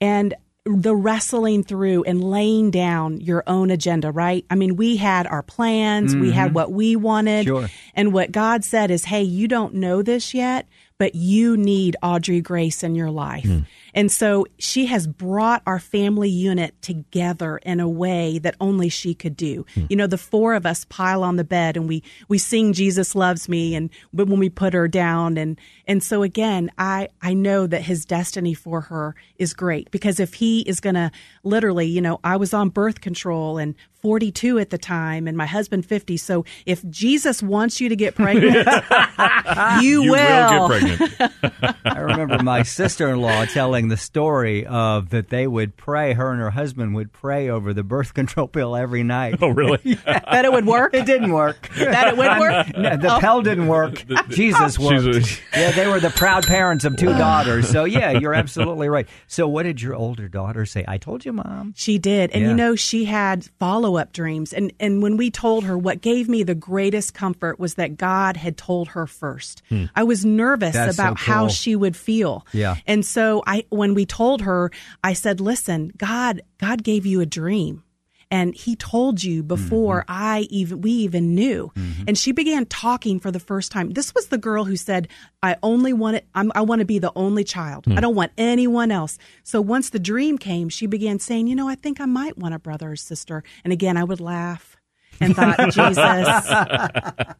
And 0.00 0.34
the 0.66 0.94
wrestling 0.94 1.62
through 1.62 2.04
and 2.04 2.24
laying 2.24 2.70
down 2.70 3.20
your 3.20 3.44
own 3.46 3.70
agenda, 3.70 4.10
right? 4.10 4.46
I 4.48 4.54
mean, 4.54 4.76
we 4.76 4.96
had 4.96 5.26
our 5.26 5.42
plans, 5.42 6.16
we 6.16 6.32
had 6.32 6.54
what 6.54 6.72
we 6.72 6.96
wanted. 6.96 7.44
Sure. 7.44 7.68
And 7.94 8.14
what 8.14 8.32
God 8.32 8.64
said 8.64 8.90
is, 8.90 9.04
hey, 9.04 9.22
you 9.22 9.46
don't 9.46 9.74
know 9.74 10.00
this 10.00 10.32
yet, 10.32 10.66
but 10.96 11.14
you 11.14 11.58
need 11.58 11.96
Audrey 12.02 12.40
Grace 12.40 12.82
in 12.82 12.94
your 12.94 13.10
life. 13.10 13.46
And 13.94 14.10
so 14.10 14.46
she 14.58 14.86
has 14.86 15.06
brought 15.06 15.62
our 15.66 15.78
family 15.78 16.28
unit 16.28 16.74
together 16.82 17.58
in 17.58 17.80
a 17.80 17.88
way 17.88 18.38
that 18.40 18.56
only 18.60 18.88
she 18.88 19.14
could 19.14 19.36
do. 19.36 19.64
Hmm. 19.74 19.84
You 19.88 19.96
know, 19.96 20.06
the 20.06 20.18
four 20.18 20.54
of 20.54 20.66
us 20.66 20.84
pile 20.86 21.22
on 21.22 21.36
the 21.36 21.44
bed 21.44 21.76
and 21.76 21.88
we 21.88 22.02
we 22.28 22.38
sing 22.38 22.72
Jesus 22.72 23.14
loves 23.14 23.48
me 23.48 23.74
and 23.74 23.90
but 24.12 24.26
when 24.28 24.38
we 24.38 24.50
put 24.50 24.74
her 24.74 24.88
down 24.88 25.36
and 25.38 25.58
and 25.86 26.02
so 26.02 26.22
again, 26.22 26.70
I 26.78 27.08
I 27.22 27.34
know 27.34 27.66
that 27.66 27.82
his 27.82 28.04
destiny 28.04 28.54
for 28.54 28.80
her 28.82 29.14
is 29.38 29.54
great 29.54 29.90
because 29.90 30.18
if 30.20 30.34
he 30.34 30.60
is 30.62 30.80
going 30.80 30.94
to 30.96 31.10
literally, 31.44 31.86
you 31.86 32.00
know, 32.00 32.18
I 32.24 32.36
was 32.36 32.52
on 32.54 32.70
birth 32.70 33.00
control 33.00 33.58
and 33.58 33.74
42 34.02 34.58
at 34.58 34.68
the 34.68 34.76
time 34.76 35.26
and 35.26 35.34
my 35.36 35.46
husband 35.46 35.86
50. 35.86 36.18
So 36.18 36.44
if 36.66 36.86
Jesus 36.90 37.42
wants 37.42 37.80
you 37.80 37.88
to 37.88 37.96
get 37.96 38.14
pregnant, 38.14 38.54
you, 39.80 40.02
You 40.02 40.02
will 40.02 40.10
will. 40.12 40.68
get 40.68 40.98
pregnant. 41.18 41.76
I 41.86 41.98
remember 42.00 42.42
my 42.42 42.62
sister 42.64 43.08
in 43.08 43.20
law 43.22 43.46
telling 43.84 43.88
the 43.88 43.96
story 43.96 44.66
of 44.66 45.10
that 45.10 45.28
they 45.28 45.46
would 45.46 45.76
pray, 45.76 46.12
her 46.14 46.30
and 46.30 46.40
her 46.40 46.50
husband 46.50 46.94
would 46.94 47.12
pray 47.12 47.48
over 47.48 47.72
the 47.74 47.82
birth 47.82 48.14
control 48.20 48.48
pill 48.48 48.76
every 48.76 49.02
night. 49.02 49.36
oh, 49.42 49.48
really? 49.48 49.94
that 50.04 50.44
it 50.44 50.52
would 50.52 50.66
work. 50.66 50.94
It 50.94 51.06
didn't 51.06 51.32
work. 51.32 51.68
That 51.76 52.08
it 52.08 52.16
would 52.16 52.38
work. 52.38 52.76
No, 52.76 52.96
the 52.96 53.18
pill 53.20 53.42
didn't 53.42 53.68
work. 53.68 54.04
Jesus 54.30 54.78
worked. 54.78 55.04
Jesus. 55.04 55.40
Yeah, 55.54 55.70
they 55.72 55.86
were 55.86 56.00
the 56.00 56.10
proud 56.10 56.46
parents 56.46 56.84
of 56.84 56.96
two 56.96 57.06
daughters. 57.10 57.68
So 57.68 57.84
yeah, 57.84 58.12
you're 58.12 58.34
absolutely 58.34 58.88
right. 58.88 59.06
So 59.26 59.46
what 59.48 59.64
did 59.64 59.80
your 59.82 59.94
older 59.94 60.28
daughter 60.28 60.64
say? 60.66 60.84
I 60.86 60.98
told 60.98 61.24
you, 61.24 61.32
mom. 61.32 61.74
She 61.76 61.98
did. 61.98 62.30
And 62.32 62.42
Yeah. 62.42 62.48
you 62.50 62.54
know, 62.54 62.74
she 62.76 63.04
had 63.04 63.44
follow 63.58 63.96
up 63.96 64.12
dreams. 64.12 64.52
And, 64.52 64.72
and 64.80 65.02
when 65.02 65.16
we 65.16 65.30
told 65.30 65.64
her, 65.64 65.76
what 65.76 66.00
gave 66.00 66.28
me 66.28 66.42
the 66.42 66.54
greatest 66.54 67.14
comfort 67.14 67.58
was 67.58 67.74
that 67.74 67.96
God 67.96 68.36
had 68.36 68.56
told 68.56 68.88
her 68.88 69.06
first. 69.06 69.62
I 69.94 70.04
was 70.04 70.24
nervous 70.24 70.54
Hmm. 70.74 70.78
That's 70.84 70.96
so 70.96 71.02
about 71.02 71.18
how 71.18 71.48
she 71.48 71.74
would 71.76 71.96
feel. 71.96 72.46
Yeah. 72.52 72.76
And 72.86 73.04
so 73.04 73.42
I, 73.46 73.64
when 73.76 73.94
we 73.94 74.06
told 74.06 74.42
her, 74.42 74.70
I 75.02 75.12
said, 75.12 75.40
listen, 75.40 75.92
God, 75.96 76.42
God 76.58 76.82
gave 76.82 77.04
you 77.06 77.20
a 77.20 77.26
dream. 77.26 77.82
And 78.30 78.54
he 78.54 78.74
told 78.74 79.22
you 79.22 79.42
before 79.42 80.00
Mm-hmm. 80.08 80.12
I 80.12 80.40
even 80.50 80.80
we 80.80 80.90
even 80.90 81.34
knew. 81.34 81.70
And 82.08 82.18
she 82.18 82.32
began 82.32 82.66
talking 82.66 83.20
for 83.20 83.30
the 83.30 83.38
first 83.38 83.70
time. 83.70 83.90
This 83.90 84.12
was 84.14 84.26
the 84.26 84.38
girl 84.38 84.64
who 84.64 84.76
said, 84.76 85.06
"I 85.42 85.56
only 85.62 85.92
want 85.92 86.16
it. 86.16 86.26
I'm, 86.34 86.50
I 86.54 86.62
want 86.62 86.80
to 86.80 86.84
be 86.84 86.98
the 86.98 87.12
only 87.14 87.44
child. 87.44 87.84
Hmm. 87.84 87.96
I 87.96 88.00
don't 88.00 88.16
want 88.16 88.32
anyone 88.36 88.90
else." 88.90 89.18
So 89.44 89.60
once 89.60 89.90
the 89.90 90.00
dream 90.00 90.38
came, 90.38 90.68
she 90.68 90.86
began 90.86 91.20
saying, 91.20 91.46
"You 91.46 91.54
know, 91.54 91.68
I 91.68 91.76
think 91.76 92.00
I 92.00 92.06
might 92.06 92.36
want 92.36 92.54
a 92.54 92.58
brother 92.58 92.92
or 92.92 92.96
sister." 92.96 93.44
And 93.62 93.72
again, 93.72 93.96
I 93.96 94.04
would 94.04 94.20
laugh 94.20 94.76
and 95.20 95.36
thought, 95.36 95.58
"Jesus." 95.70 97.34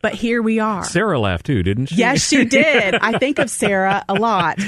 but 0.00 0.14
here 0.14 0.42
we 0.42 0.58
are. 0.58 0.84
Sarah 0.84 1.18
laughed 1.18 1.46
too, 1.46 1.62
didn't 1.62 1.86
she? 1.86 1.96
Yes, 1.96 2.26
she 2.26 2.44
did. 2.44 2.94
I 2.96 3.18
think 3.18 3.38
of 3.38 3.50
Sarah 3.50 4.04
a 4.08 4.14
lot. 4.14 4.58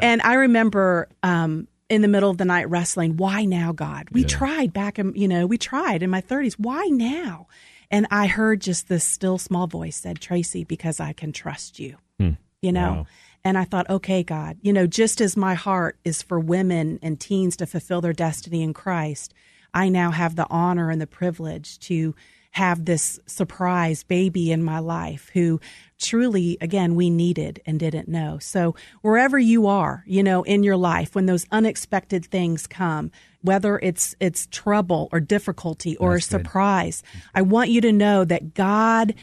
And 0.00 0.22
I 0.22 0.34
remember 0.34 1.08
um, 1.22 1.68
in 1.88 2.02
the 2.02 2.08
middle 2.08 2.30
of 2.30 2.38
the 2.38 2.44
night 2.44 2.68
wrestling, 2.68 3.16
why 3.16 3.44
now, 3.44 3.72
God? 3.72 4.08
We 4.10 4.24
tried 4.24 4.72
back 4.72 4.98
in, 4.98 5.14
you 5.14 5.28
know, 5.28 5.46
we 5.46 5.58
tried 5.58 6.02
in 6.02 6.10
my 6.10 6.20
30s. 6.20 6.54
Why 6.54 6.86
now? 6.86 7.46
And 7.90 8.06
I 8.10 8.26
heard 8.26 8.60
just 8.60 8.88
this 8.88 9.04
still 9.04 9.38
small 9.38 9.66
voice 9.66 9.96
said, 9.96 10.20
Tracy, 10.20 10.64
because 10.64 10.98
I 10.98 11.12
can 11.12 11.32
trust 11.32 11.78
you, 11.78 11.96
you 12.18 12.72
know? 12.72 12.92
Wow. 12.92 13.06
And 13.44 13.56
I 13.56 13.62
thought, 13.62 13.88
okay, 13.88 14.24
God, 14.24 14.58
you 14.62 14.72
know, 14.72 14.88
just 14.88 15.20
as 15.20 15.36
my 15.36 15.54
heart 15.54 15.96
is 16.04 16.20
for 16.20 16.40
women 16.40 16.98
and 17.00 17.20
teens 17.20 17.56
to 17.58 17.66
fulfill 17.66 18.00
their 18.00 18.12
destiny 18.12 18.62
in 18.62 18.74
Christ, 18.74 19.34
I 19.76 19.90
now 19.90 20.10
have 20.10 20.36
the 20.36 20.46
honor 20.48 20.88
and 20.88 20.98
the 21.02 21.06
privilege 21.06 21.78
to 21.80 22.14
have 22.52 22.86
this 22.86 23.20
surprise 23.26 24.04
baby 24.04 24.50
in 24.50 24.62
my 24.62 24.78
life 24.78 25.30
who 25.34 25.60
truly, 26.00 26.56
again, 26.62 26.94
we 26.94 27.10
needed 27.10 27.60
and 27.66 27.78
didn't 27.78 28.08
know. 28.08 28.38
So 28.38 28.74
wherever 29.02 29.38
you 29.38 29.66
are, 29.66 30.02
you 30.06 30.22
know, 30.22 30.42
in 30.44 30.62
your 30.62 30.78
life, 30.78 31.14
when 31.14 31.26
those 31.26 31.44
unexpected 31.52 32.24
things 32.24 32.66
come, 32.66 33.10
whether 33.42 33.78
it's 33.80 34.14
it's 34.18 34.48
trouble 34.50 35.10
or 35.12 35.20
difficulty 35.20 35.98
or 35.98 36.14
a 36.14 36.22
surprise, 36.22 37.02
I 37.34 37.42
want 37.42 37.68
you 37.68 37.82
to 37.82 37.92
know 37.92 38.24
that 38.24 38.54
God 38.54 39.14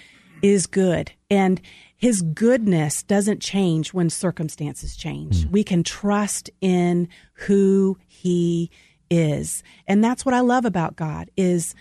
is 0.44 0.68
good 0.68 1.12
and 1.32 1.60
his 1.96 2.22
goodness 2.22 3.02
doesn't 3.02 3.42
change 3.42 3.92
when 3.92 4.12
circumstances 4.12 4.96
change. 4.96 5.46
Hmm. 5.46 5.52
We 5.52 5.64
can 5.64 5.82
trust 5.84 6.52
in 6.62 7.08
who 7.34 7.98
he 8.06 8.70
is. 9.14 9.64
And 9.88 10.04
that's 10.04 10.26
what 10.26 10.34
I 10.34 10.42
love 10.42 10.66
about 10.66 10.96
God 10.96 11.30
is 11.38 11.76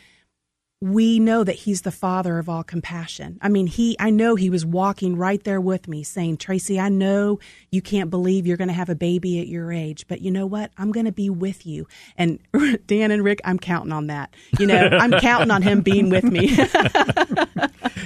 we 0.83 1.21
know 1.21 1.45
that 1.45 1.55
he's 1.55 1.83
the 1.83 1.93
father 1.93 2.39
of 2.41 2.49
all 2.49 2.65
compassion. 2.65 3.39
I 3.41 3.49
mean, 3.49 3.69
he 3.69 3.95
I 4.01 4.11
know 4.11 4.35
he 4.35 4.51
was 4.51 4.67
walking 4.67 5.15
right 5.17 5.43
there 5.45 5.61
with 5.61 5.87
me 5.87 6.03
saying, 6.03 6.39
"Tracy, 6.39 6.81
I 6.81 6.89
know 6.89 7.39
you 7.71 7.81
can't 7.81 8.11
believe 8.11 8.47
you're 8.49 8.57
going 8.57 8.67
to 8.69 8.75
have 8.75 8.89
a 8.89 8.97
baby 8.97 9.41
at 9.41 9.47
your 9.47 9.71
age, 9.73 10.07
but 10.09 10.21
you 10.23 10.33
know 10.33 10.45
what? 10.45 10.73
I'm 10.77 10.91
going 10.91 11.07
to 11.07 11.13
be 11.13 11.31
with 11.31 11.65
you." 11.67 11.87
And 12.19 12.41
Dan 12.89 13.13
and 13.13 13.23
Rick, 13.23 13.41
I'm 13.45 13.61
counting 13.61 13.93
on 13.93 14.09
that. 14.09 14.35
You 14.59 14.67
know, 14.67 14.89
I'm 14.93 15.13
counting 15.21 15.53
on 15.53 15.63
him 15.63 15.83
being 15.83 16.11
with 16.11 16.25
me. 16.25 16.57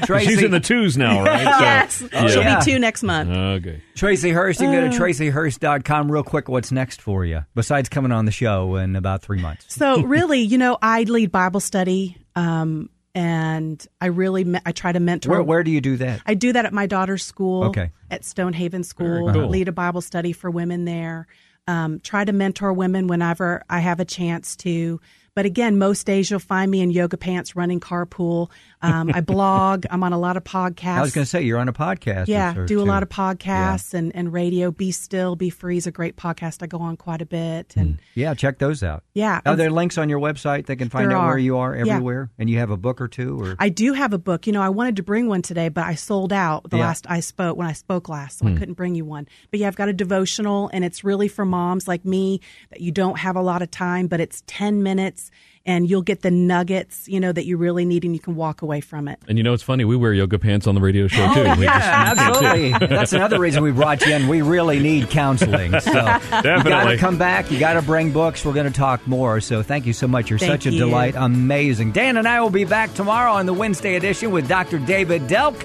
Tracy, 0.04 0.26
She's 0.34 0.42
in 0.42 0.50
the 0.50 0.60
twos 0.60 0.96
now, 0.98 1.24
right? 1.24 1.42
yes. 1.42 1.98
She'll 1.98 2.42
yeah. 2.42 2.58
be 2.58 2.64
2 2.72 2.78
next 2.78 3.02
month. 3.02 3.30
Okay. 3.30 3.82
Tracy 3.94 4.30
Hurst. 4.30 4.60
You 4.60 4.66
can 4.66 4.84
Uh. 4.84 4.90
go 4.90 4.96
to 4.96 5.02
tracyhurst.com 5.02 6.12
real 6.12 6.22
quick. 6.22 6.48
What's 6.48 6.70
next 6.70 7.00
for 7.00 7.24
you 7.24 7.44
besides 7.54 7.88
coming 7.88 8.12
on 8.12 8.26
the 8.26 8.30
show 8.32 8.76
in 8.76 8.94
about 8.96 9.22
three 9.22 9.40
months? 9.40 9.64
So 9.74 10.02
really, 10.02 10.40
you 10.40 10.58
know, 10.58 10.76
I 10.82 11.04
lead 11.04 11.32
Bible 11.32 11.60
study 11.60 12.18
um 12.36 12.88
and 13.14 13.84
I 13.98 14.06
really 14.06 14.44
me- 14.44 14.60
I 14.66 14.72
try 14.72 14.92
to 14.92 15.00
mentor 15.00 15.30
Where, 15.30 15.42
where 15.42 15.64
do 15.64 15.70
you 15.70 15.80
do 15.80 15.96
that? 15.96 16.20
I 16.26 16.34
do 16.34 16.52
that 16.52 16.66
at 16.66 16.72
my 16.74 16.86
daughter's 16.86 17.24
school. 17.24 17.64
Okay. 17.64 17.90
At 18.10 18.26
Stonehaven 18.26 18.84
School. 18.84 19.32
cool. 19.32 19.48
Lead 19.48 19.68
a 19.68 19.72
Bible 19.72 20.02
study 20.02 20.32
for 20.32 20.50
women 20.50 20.84
there. 20.84 21.26
Um, 21.66 21.98
try 22.00 22.24
to 22.26 22.32
mentor 22.32 22.74
women 22.74 23.06
whenever 23.06 23.62
I 23.70 23.80
have 23.80 24.00
a 24.00 24.04
chance 24.04 24.54
to. 24.56 25.00
But 25.34 25.46
again, 25.46 25.78
most 25.78 26.06
days 26.06 26.30
you'll 26.30 26.40
find 26.40 26.70
me 26.70 26.80
in 26.82 26.90
yoga 26.90 27.16
pants 27.16 27.56
running 27.56 27.80
carpool. 27.80 28.50
Um, 28.86 29.10
I 29.14 29.20
blog. 29.20 29.84
I'm 29.90 30.02
on 30.02 30.12
a 30.12 30.18
lot 30.18 30.36
of 30.36 30.44
podcasts. 30.44 30.98
I 30.98 31.00
was 31.02 31.12
going 31.14 31.24
to 31.24 31.28
say 31.28 31.42
you're 31.42 31.58
on 31.58 31.68
a 31.68 31.72
podcast. 31.72 32.28
yeah, 32.28 32.54
do 32.66 32.80
a 32.80 32.84
lot 32.84 33.02
of 33.02 33.08
podcasts 33.08 33.94
and, 33.94 34.14
and 34.14 34.32
radio. 34.32 34.70
Be 34.70 34.92
Still, 34.92 35.36
Be 35.36 35.50
Free 35.50 35.76
is 35.76 35.86
a 35.86 35.90
great 35.90 36.16
podcast 36.16 36.62
I 36.62 36.66
go 36.66 36.78
on 36.78 36.96
quite 36.96 37.20
a 37.22 37.26
bit. 37.26 37.74
And 37.76 37.98
Yeah, 38.14 38.34
check 38.34 38.58
those 38.58 38.82
out. 38.82 39.02
yeah. 39.14 39.40
Are 39.44 39.56
there 39.56 39.70
links 39.70 39.98
on 39.98 40.08
your 40.08 40.20
website 40.20 40.66
they 40.66 40.76
can 40.76 40.88
find 40.88 41.12
out 41.12 41.26
where 41.26 41.38
you 41.38 41.58
are 41.58 41.74
Yeah. 41.74 41.92
everywhere? 41.94 42.30
And 42.38 42.48
you 42.48 42.58
have 42.58 42.70
a 42.70 42.76
book 42.76 43.00
or 43.00 43.08
two? 43.08 43.40
Or 43.40 43.56
I 43.58 43.68
do 43.68 43.92
have 43.92 44.12
a 44.12 44.18
book. 44.18 44.46
You 44.46 44.52
know, 44.52 44.62
I 44.62 44.68
wanted 44.68 44.96
to 44.96 45.02
bring 45.02 45.28
one 45.28 45.42
today, 45.42 45.68
but 45.68 45.84
I 45.84 45.94
sold 45.94 46.32
out 46.32 46.70
the 46.70 46.76
Yeah. 46.78 46.86
last 46.86 47.06
I 47.08 47.20
spoke 47.20 47.56
when 47.56 47.66
I 47.66 47.72
spoke 47.72 48.08
last, 48.08 48.38
so 48.38 48.46
I 48.46 48.54
couldn't 48.54 48.74
bring 48.74 48.94
you 48.94 49.04
one. 49.04 49.26
But 49.50 49.60
yeah, 49.60 49.68
I've 49.68 49.76
got 49.76 49.88
a 49.88 49.92
devotional, 49.92 50.70
and 50.72 50.84
it's 50.84 51.02
really 51.04 51.28
for 51.28 51.44
moms 51.44 51.88
like 51.88 52.04
me 52.04 52.40
that 52.70 52.80
you 52.80 52.92
don't 52.92 53.18
have 53.18 53.36
a 53.36 53.42
lot 53.42 53.62
of 53.62 53.70
time, 53.70 54.06
but 54.06 54.20
it's 54.20 54.42
ten 54.46 54.82
minutes, 54.82 55.30
and 55.66 55.90
you'll 55.90 56.00
get 56.02 56.22
the 56.22 56.30
nuggets, 56.30 57.06
you 57.08 57.20
know, 57.20 57.32
that 57.32 57.44
you 57.44 57.58
really 57.58 57.84
need, 57.84 58.04
and 58.04 58.14
you 58.14 58.20
can 58.20 58.36
walk 58.36 58.62
away 58.62 58.80
from 58.80 59.08
it. 59.08 59.18
And 59.28 59.36
you 59.36 59.44
know, 59.44 59.52
it's 59.52 59.62
funny. 59.62 59.84
We 59.84 59.96
wear 59.96 60.14
yoga 60.14 60.38
pants 60.38 60.66
on 60.66 60.74
the 60.74 60.80
radio 60.80 61.08
show 61.08 61.26
too. 61.34 61.40
Oh, 61.40 61.56
we 61.58 61.64
yeah, 61.64 62.14
just- 62.14 62.20
absolutely. 62.22 62.86
That's 62.96 63.12
another 63.12 63.38
reason 63.38 63.62
we 63.62 63.72
brought 63.72 64.06
you 64.06 64.14
in. 64.14 64.28
We 64.28 64.40
really 64.42 64.78
need 64.78 65.10
counseling. 65.10 65.74
So 65.80 65.90
you 65.92 66.62
got 66.64 66.84
to 66.90 66.96
come 66.96 67.18
back. 67.18 67.50
You 67.50 67.58
got 67.58 67.74
to 67.74 67.82
bring 67.82 68.12
books. 68.12 68.44
We're 68.44 68.52
going 68.54 68.66
to 68.70 68.72
talk 68.72 69.06
more. 69.06 69.40
So 69.40 69.62
thank 69.62 69.86
you 69.86 69.92
so 69.92 70.06
much. 70.06 70.30
You're 70.30 70.38
Thank 70.38 70.52
such 70.52 70.66
a 70.66 70.70
you. 70.72 70.78
delight. 70.78 71.14
Amazing. 71.16 71.92
Dan 71.92 72.16
and 72.16 72.26
I 72.28 72.40
will 72.40 72.50
be 72.50 72.64
back 72.64 72.94
tomorrow 72.94 73.32
on 73.32 73.46
the 73.46 73.54
Wednesday 73.54 73.96
edition 73.96 74.30
with 74.30 74.48
Dr. 74.48 74.78
David 74.78 75.22
Delk. 75.22 75.60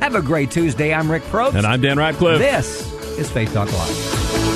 Have 0.00 0.14
a 0.14 0.22
great 0.22 0.50
Tuesday. 0.50 0.92
I'm 0.92 1.10
Rick 1.10 1.22
Probst. 1.24 1.54
And 1.54 1.66
I'm 1.66 1.80
Dan 1.80 1.96
Radcliffe. 1.98 2.38
This 2.38 2.90
is 3.18 3.30
Faith 3.30 3.52
Talk 3.54 3.72
Live. 3.72 4.55